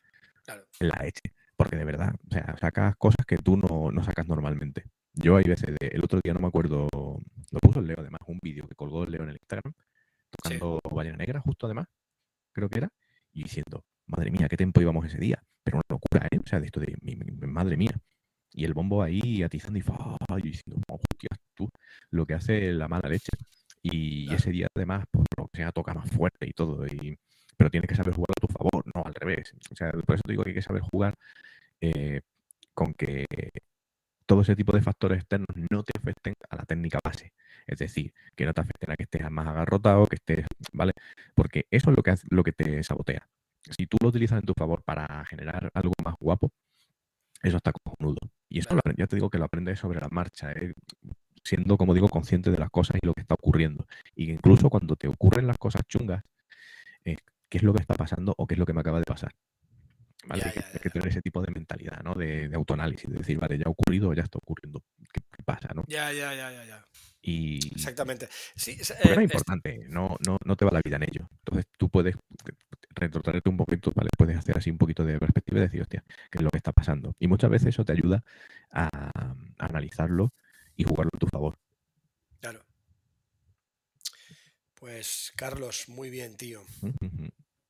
[0.45, 0.65] Claro.
[0.79, 1.23] Es la leche.
[1.57, 4.85] Porque de verdad, o sea, sacas cosas que tú no, no sacas normalmente.
[5.15, 8.21] Yo hay veces, de- el otro día no me acuerdo, lo puso el Leo además,
[8.27, 9.73] un vídeo que colgó el Leo en el Instagram,
[10.31, 11.87] tocando Ballena Negra, justo además,
[12.53, 12.89] creo que era,
[13.33, 13.85] y diciendo,
[14.25, 15.43] madre mía, qué tiempo íbamos ese día.
[15.63, 16.39] Pero una locura, ¿eh?
[16.45, 17.93] O sea, de esto de, mi- mi- madre mía.
[18.53, 21.69] Y el bombo ahí atizando y, fa- y diciendo, hostias, tú,
[22.11, 23.31] lo que hace la mala leche.
[23.83, 24.39] Y Claro.
[24.39, 26.87] ese día además, por lo que sea, toca más fuerte y todo.
[26.87, 27.19] Y,
[27.57, 29.55] pero tienes que saber jugar a tu favor, no al revés.
[29.71, 31.15] O sea, por eso te digo que hay que saber jugar
[31.81, 32.21] eh,
[32.75, 33.27] con que
[34.27, 37.33] todo ese tipo de factores externos no te afecten a la técnica base.
[37.67, 40.93] Es decir, que no te afecten a que estés más agarrotado, que estés, ¿vale?
[41.35, 43.29] Porque eso es lo que, hace- lo que te sabotea.
[43.71, 46.51] Si tú lo utilizas en tu favor para generar algo más guapo,
[47.43, 48.19] eso está cojonudo.
[48.49, 50.75] Y eso ya te digo que lo aprendes sobre la marcha, ¿eh?
[51.43, 53.87] siendo, como digo, consciente de las cosas y lo que está ocurriendo.
[54.15, 56.23] Y incluso cuando te ocurren las cosas chungas,
[57.05, 57.17] eh,
[57.51, 59.33] ¿qué es lo que está pasando o qué es lo que me acaba de pasar?
[60.27, 60.41] ¿Vale?
[60.41, 60.93] Ya, Hay que- ya, hay que ya.
[60.93, 62.15] tener ese tipo de mentalidad, ¿no?
[62.15, 64.81] De, de autoanálisis, de decir, vale, ya ha ocurrido o ya está ocurriendo.
[65.13, 65.85] ¿Qué, qué pasa, no?
[65.87, 66.85] Ya, ya, ya, ya, ya.
[67.21, 68.27] Y Exactamente.
[68.57, 71.29] Sí, es- porque eh, es- importante, no, no, no te va la vida en ello.
[71.41, 72.17] Entonces tú puedes
[72.95, 74.11] retrotraerte un poquito, ¿vale?
[74.17, 76.73] Puedes hacer así un poquito de perspectiva y decir, hostia, ¿qué es lo que está
[76.73, 77.15] pasando?
[77.19, 78.25] Y muchas veces eso te ayuda
[78.71, 80.33] a, a analizarlo
[80.77, 81.59] y jugarlo a tu favor.
[82.41, 82.65] Claro.
[84.75, 86.63] Pues, Carlos, muy bien, tío.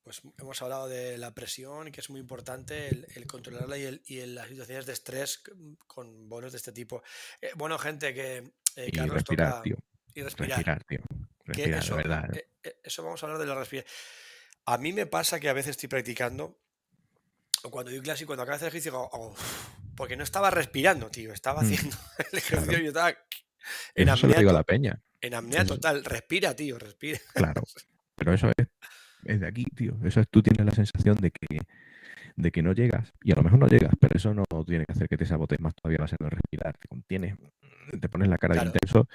[0.03, 4.01] Pues hemos hablado de la presión, que es muy importante, el, el controlarla y, el,
[4.05, 5.41] y las situaciones de estrés
[5.87, 7.01] con bonos de este tipo.
[7.41, 8.37] Eh, bueno, gente, que
[8.75, 9.77] eh, Y Carlos respirar, toca tío.
[10.13, 10.49] y respirar.
[10.57, 10.99] Respirar, tío.
[11.45, 12.37] Respirar, eso, verdad.
[12.63, 13.95] eh, eso vamos a hablar de la respiración.
[14.65, 16.57] A mí me pasa que a veces estoy practicando,
[17.63, 19.35] o cuando doy clase y cuando acabo de hacer ejercicio, digo, "Oh",
[19.95, 21.97] porque no estaba respirando, tío, estaba Mm, haciendo
[22.31, 22.79] el ejercicio claro.
[22.79, 23.09] y yo estaba
[23.95, 26.03] en Eso apnea, digo a la peña, en apnea eso- total.
[26.03, 27.19] Respira, tío, respira.
[27.33, 27.61] claro.
[28.15, 28.67] Pero eso es,
[29.25, 29.97] es de aquí, tío.
[30.05, 31.59] Eso es, tú tienes la sensación de que,
[32.37, 34.93] de que no llegas, y a lo mejor no llegas, pero eso no tiene que
[34.93, 36.77] hacer que te sabotees más todavía la de respirar.
[36.77, 37.35] Te contienes,
[37.99, 38.71] te pones la cara Claro.
[38.71, 39.07] de intenso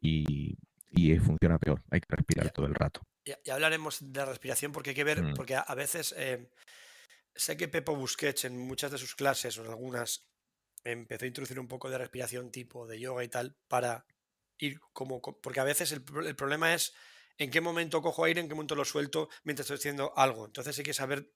[0.00, 0.56] y,
[0.96, 1.82] y funciona peor.
[1.90, 2.52] Hay que respirar Ya.
[2.52, 3.02] todo el rato.
[3.24, 5.34] Ya, ya hablaremos de la respiración porque hay que ver, Mm.
[5.34, 6.50] porque a, veces eh,
[7.34, 10.26] sé que Pepo Busquets en muchas de sus clases o en algunas
[10.84, 14.06] empezó a introducir un poco de respiración tipo de yoga y tal para
[14.58, 16.94] ir como, co- porque a veces el, pro- el problema es
[17.38, 20.46] en qué momento cojo aire, en qué momento lo suelto mientras estoy haciendo algo.
[20.46, 21.30] Entonces hay que saber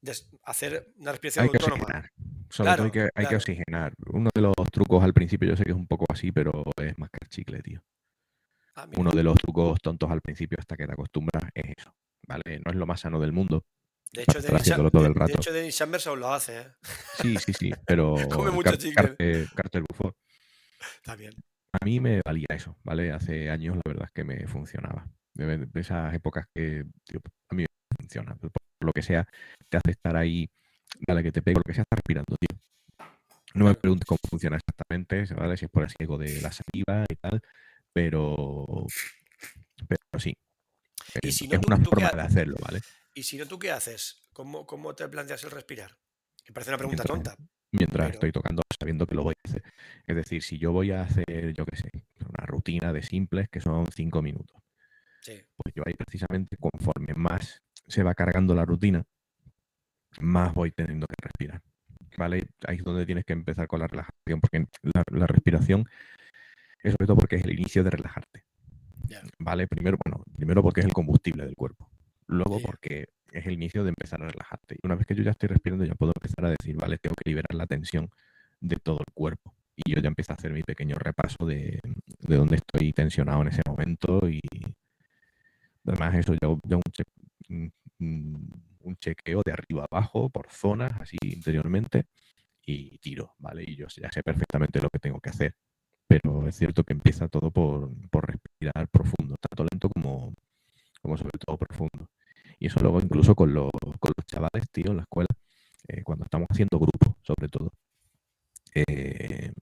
[0.00, 1.84] des- hacer una respiración Hay que autónoma.
[1.84, 2.10] oxigenar.
[2.50, 3.92] Sobre todo hay que, hay que oxigenar.
[4.12, 6.98] Uno de los trucos al principio, yo sé que es un poco así, pero es
[6.98, 7.82] más que el chicle, tío.
[8.76, 8.86] Ah.
[8.96, 11.92] Uno de los trucos tontos al principio hasta que te acostumbras es eso.
[12.28, 12.60] ¿Vale?
[12.64, 13.64] No es lo más sano del mundo.
[14.12, 15.32] De hecho, Dennis, todo de- el de rato.
[15.38, 16.66] hecho, Dennis Chambers aún lo hace, ¿eh?
[17.20, 18.94] Sí, sí, sí, pero Come mucho Car-.
[18.94, 20.14] Carter, Carter Buford,
[21.02, 21.32] También.
[21.80, 23.12] a mí me valía eso, ¿vale?
[23.12, 25.06] Hace años la verdad es que me funcionaba.
[25.34, 27.20] De, de esas épocas que tío,
[27.50, 28.34] a mí me funciona.
[28.36, 28.50] Por
[28.80, 29.26] lo que sea,
[29.68, 30.48] te hace estar ahí,
[31.06, 32.58] dale que te pego, lo que sea, estás respirando, tío.
[33.54, 35.56] No me preguntes cómo funciona exactamente, ¿vale?
[35.56, 37.40] Si es por el ciego de la saliva y tal,
[37.96, 38.84] pero,
[39.88, 40.36] pero sí.
[41.22, 42.80] Y si no, es tú- una tú qué forma ha- de hacerlo, ¿vale?
[43.14, 44.20] Y si no, ¿tú qué haces?
[44.34, 45.96] ¿Cómo, cómo te planteas el respirar?
[46.44, 47.50] Que parece una pregunta Mientras- tonta.
[47.72, 49.62] mientras Pero- estoy tocando sabiendo que lo voy a hacer.
[50.06, 51.90] Es decir, si yo voy a hacer, yo qué sé,
[52.20, 54.60] una rutina de simples que son cinco minutos,
[55.22, 55.40] Sí.
[55.56, 59.02] pues yo ahí precisamente conforme más se va cargando la rutina,
[60.20, 61.62] más voy teniendo que respirar.
[62.18, 62.46] ¿Vale?
[62.66, 65.88] Ahí es donde tienes que empezar con la relajación, porque la, la respiración
[66.88, 68.44] es sobre todo porque es el inicio de relajarte.
[69.38, 69.66] ¿Vale?
[69.66, 71.88] Primero, bueno, primero porque es el combustible del cuerpo.
[72.26, 74.76] Luego porque es el inicio de empezar a relajarte.
[74.76, 77.14] Y una vez que yo ya estoy respirando, ya puedo empezar a decir, vale, tengo
[77.16, 78.08] que liberar la tensión
[78.60, 79.54] de todo el cuerpo.
[79.76, 81.78] Y yo ya empiezo a hacer mi pequeño repaso de,
[82.20, 84.28] de dónde estoy tensionado en ese momento.
[84.28, 84.40] Y
[85.84, 86.76] además eso, ya, ya
[87.48, 92.06] un, un- chequeo de arriba abajo, por zonas, así interiormente,
[92.64, 93.64] y tiro, ¿vale?
[93.66, 95.54] Y yo ya sé perfectamente lo que tengo que hacer.
[96.06, 100.34] Pero es cierto que empieza todo por, por respirar profundo, tanto lento como,
[101.02, 102.08] como sobre todo profundo.
[102.58, 103.70] Y eso luego incluso con los,
[104.00, 105.28] con los chavales, tío, en la escuela,
[105.88, 107.72] eh, cuando estamos haciendo grupos, sobre todo.
[108.74, 109.52] Eh,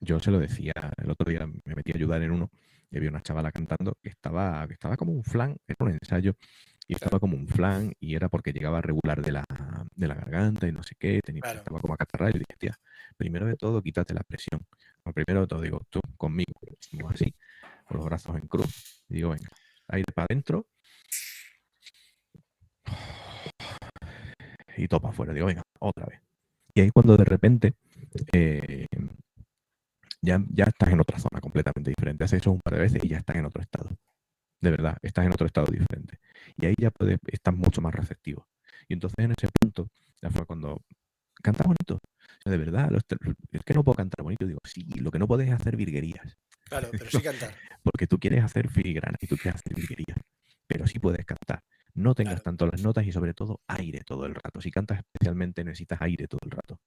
[0.00, 2.50] yo se lo decía, el otro día me metí a ayudar en uno
[2.90, 6.34] y había una chavala cantando que estaba, que estaba como un flan, era un ensayo,
[6.88, 9.44] y estaba como un flan y era porque llegaba regular de la,
[9.94, 12.78] de la garganta y no sé qué, tenía, estaba como acatarrado y dije, tía,
[13.16, 14.66] primero de todo quítate la presión.
[15.14, 16.52] primero de todo digo, tú conmigo,
[17.08, 17.34] así,
[17.84, 19.04] con los brazos en cruz.
[19.08, 19.48] Y digo, venga,
[19.88, 20.66] aire para adentro.
[24.76, 25.32] Y topa afuera.
[25.32, 26.20] Digo, venga, otra vez.
[26.74, 27.74] Y ahí cuando de repente
[28.32, 28.86] eh,
[30.22, 32.24] ya, ya estás en otra zona completamente diferente.
[32.24, 33.90] Haces eso un par de veces y ya estás en otro estado.
[34.62, 36.20] De verdad, estás en otro estado diferente.
[36.56, 38.46] Y ahí ya puedes, estás mucho más receptivo.
[38.88, 39.88] Y entonces en ese punto,
[40.22, 40.80] ya fue cuando
[41.42, 41.96] canta bonito.
[41.96, 42.88] O sea, de verdad,
[43.50, 44.46] es que no puedo cantar bonito.
[44.46, 46.38] Digo, sí, lo que no puedes es hacer virguerías.
[46.68, 47.54] Claro, pero sí cantar.
[47.82, 50.18] Porque tú quieres hacer filigranas y tú quieres hacer virguerías.
[50.68, 51.64] Pero sí puedes cantar.
[51.94, 54.60] No tengas tanto las notas y sobre todo aire todo el rato.
[54.60, 56.78] Si cantas especialmente necesitas aire todo el rato.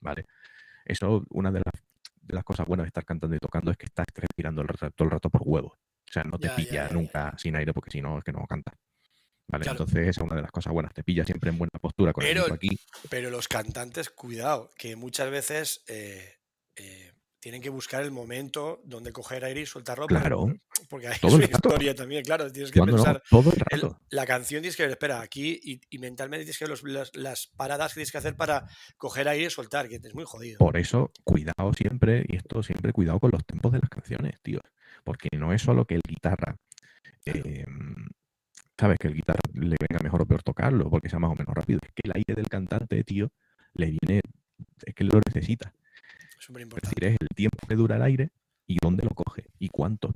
[0.00, 0.24] ¿Vale?
[0.86, 1.82] Eso, una de las,
[2.22, 4.90] de las cosas buenas de estar cantando y tocando es que estás respirando el rato,
[4.96, 5.78] todo el rato por huevos.
[6.08, 8.74] O sea, no te pilla nunca sin aire porque si no es que no cantas.
[9.46, 10.94] Vale, entonces esa es una de las cosas buenas.
[10.94, 12.78] Te pilla siempre en buena postura con pero, el aquí.
[13.10, 16.38] Pero los cantantes, cuidado, que muchas veces eh,
[16.76, 17.12] eh,
[17.44, 20.06] tienen que buscar el momento donde coger aire y soltarlo.
[20.06, 20.46] Claro.
[20.88, 22.50] Porque, hay una historia también, claro.
[22.50, 23.22] Tienes que pensar.
[23.28, 24.00] todo el rato.
[24.08, 25.60] la canción tienes que ver, espera, aquí
[25.90, 28.66] y, mentalmente tienes que ver las, paradas que tienes que hacer para
[28.96, 30.56] coger aire y soltar, que es muy jodido.
[30.56, 34.60] Por eso, cuidado siempre, y esto siempre, cuidado con los tempos de las canciones, tío.
[35.04, 36.56] Porque no es solo que el guitarra.
[37.26, 38.08] Em,
[38.78, 41.54] sabes que el guitarra le venga mejor o peor tocarlo porque sea más o menos
[41.54, 41.80] rápido.
[41.82, 43.30] Es que el aire del cantante, tío,
[43.74, 44.20] le viene,
[44.84, 45.72] es que lo necesita.
[46.38, 48.30] Es decir, es el tiempo que dura el aire
[48.66, 50.14] y dónde lo coge y cuánto.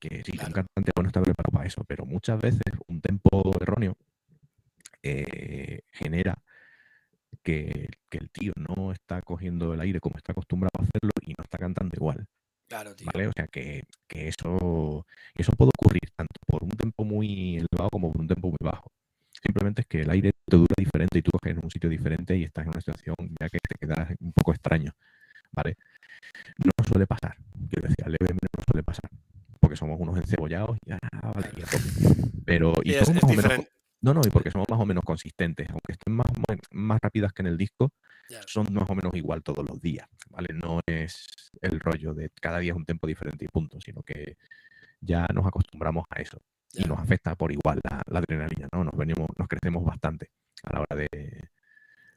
[0.00, 3.96] Que sí, un cantante bueno está preparado para eso, pero muchas veces un tempo erróneo
[5.02, 6.38] eh, genera
[7.42, 11.30] que, que, el tío no está cogiendo el aire como está acostumbrado a hacerlo y
[11.30, 12.28] no está cantando igual.
[12.68, 13.08] Claro, tío.
[13.12, 13.28] ¿Vale?
[13.28, 18.12] O sea que, que eso, eso puede ocurrir tanto por un tempo muy elevado como
[18.12, 18.92] por un tempo muy bajo.
[19.42, 22.36] Simplemente es que el aire te dura diferente y tú coges en un sitio diferente
[22.36, 24.92] y estás en una situación ya que te queda un poco extraño.
[25.52, 25.76] ¿Vale?
[26.58, 27.36] No suele pasar.
[27.70, 29.10] Quiero decir, levemente no suele pasar.
[29.60, 31.50] Porque somos unos encebollados y ya, vale,
[32.44, 33.10] Pero, y, es,
[34.00, 36.26] no, no, y porque somos más o menos consistentes, aunque estén más,
[36.70, 37.92] más rápidas que en el disco,
[38.46, 40.48] son más o menos igual todos los días, ¿vale?
[40.52, 44.36] No es el rollo de cada día es un tiempo diferente y punto, sino que
[45.00, 46.40] ya nos acostumbramos a eso
[46.72, 48.84] y nos afecta por igual la, adrenalina, ¿no?
[48.84, 50.30] Nos venimos, nos crecemos bastante
[50.64, 51.48] a la hora de,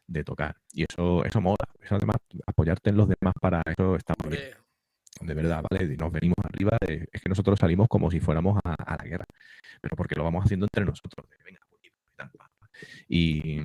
[0.06, 4.14] de tocar y eso, eso mola, eso además apoyarte en los demás para eso está
[4.24, 4.52] muy bien.
[5.22, 5.98] De verdad, ¿vale?
[5.98, 9.26] Nos venimos arriba, es que nosotros salimos como si fuéramos a, la guerra,
[9.80, 11.28] pero porque lo vamos haciendo entre nosotros.
[11.46, 11.60] venga,
[13.08, 13.58] y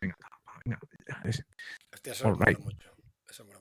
[0.00, 0.16] venga,
[0.64, 0.80] venga,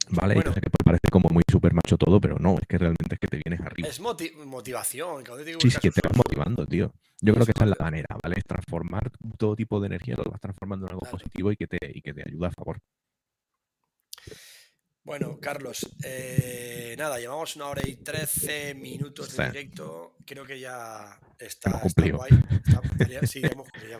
[0.09, 3.15] Vale, bueno, sé que parece como muy súper macho todo, pero no, es que realmente
[3.15, 3.87] es que te vienes arriba.
[3.87, 5.23] Es motivación.
[5.59, 6.91] sí, sí, que te vas motivando, tío.
[7.21, 8.35] Yo creo que esa es la manera, ¿vale?
[8.37, 11.77] Es transformar todo tipo de energía, lo vas transformando en algo positivo y que, te,
[11.93, 12.79] y que te ayuda a favor.
[15.03, 20.17] Bueno, Carlos, eh, nada, llevamos una hora y trece minutos de directo.
[20.25, 22.31] Creo que ya está, está guay.
[23.27, 23.99] sí, hemos cumplido.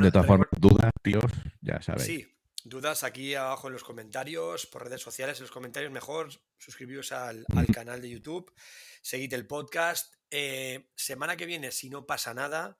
[0.00, 2.06] de todas formas, dudas, tíos, ya sabéis.
[2.06, 6.28] Sí, dudas aquí abajo en los comentarios, por redes sociales, en los comentarios mejor,
[6.58, 8.52] suscribiros al, canal de YouTube,
[9.02, 10.14] seguid el podcast.
[10.30, 12.78] Eh, semana que viene, si no pasa nada,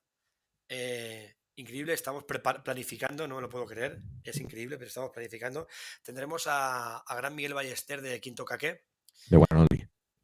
[0.69, 5.66] eh, increíble, estamos planificando, no me lo puedo creer, es increíble, pero estamos planificando.
[6.03, 8.85] Tendremos a, Gran Miguel Ballester de Quinto Caque.
[9.28, 9.39] De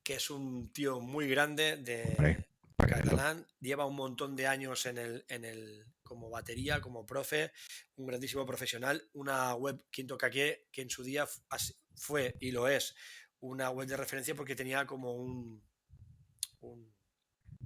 [0.03, 2.47] Que es un tío muy grande de
[2.77, 7.53] catalán, lleva un montón de años en el, en el, como batería, como profe,
[7.97, 11.27] un grandísimo profesional, una web Quinto Caque que en su día
[11.95, 12.95] fue y lo es
[13.41, 15.63] una web de referencia porque tenía como un,
[16.61, 16.95] un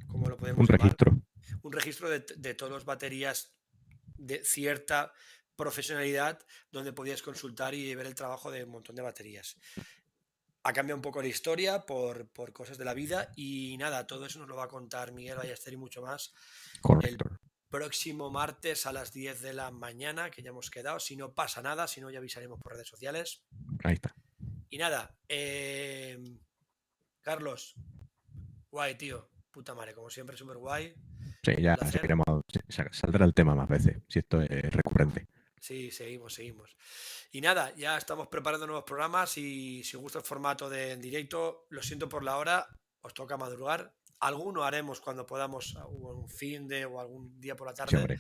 [0.07, 1.17] ¿cómo lo podemos un registro
[1.63, 3.57] un registro de, de todas las baterías
[4.17, 5.13] de cierta
[5.57, 6.39] profesionalidad
[6.71, 9.57] donde podías consultar y ver el trabajo de un montón de baterías.
[10.63, 14.39] Ha cambiado un poco la historia por, cosas de la vida y nada, todo eso
[14.39, 16.35] nos lo va a contar Miguel Ballester y mucho más
[17.03, 17.17] el
[17.69, 21.01] próximo martes a las 10 de la mañana, que ya hemos quedado.
[21.01, 23.45] Si no pasa nada, si no ya avisaremos por redes sociales.
[23.85, 24.15] Ahí está.
[24.69, 26.19] Y nada, eh,
[27.21, 27.77] Carlos,
[28.71, 30.95] guay, tío, puta madre, como siempre, súper guay.
[31.43, 31.79] Sí, ya
[32.93, 35.29] saldrá el tema más veces, si esto es recurrente.
[35.59, 36.77] Sí, seguimos, seguimos.
[37.33, 41.01] Y nada, ya estamos preparando nuevos programas y si os gusta el formato de en
[41.01, 42.67] directo, lo siento por la hora,
[43.01, 43.95] os toca madrugar.
[44.21, 48.19] Alguno haremos cuando podamos, o un fin de o algún día por la tarde.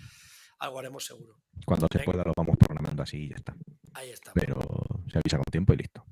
[0.60, 1.42] algo haremos seguro.
[1.66, 3.54] Cuando se pueda lo vamos programando así y ya está.
[3.92, 4.32] Ahí está.
[4.32, 4.58] Pero
[5.12, 6.02] se avisa con tiempo y listo.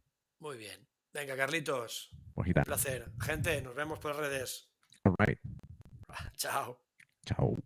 [0.40, 0.86] Muy bien.
[1.14, 2.64] Venga, Carlitos, Pues tal.
[2.64, 3.10] placer.
[3.22, 4.73] Gente, nos vemos por las redes.
[5.04, 5.38] All right.
[6.36, 6.76] Chao.
[7.26, 7.56] Chao.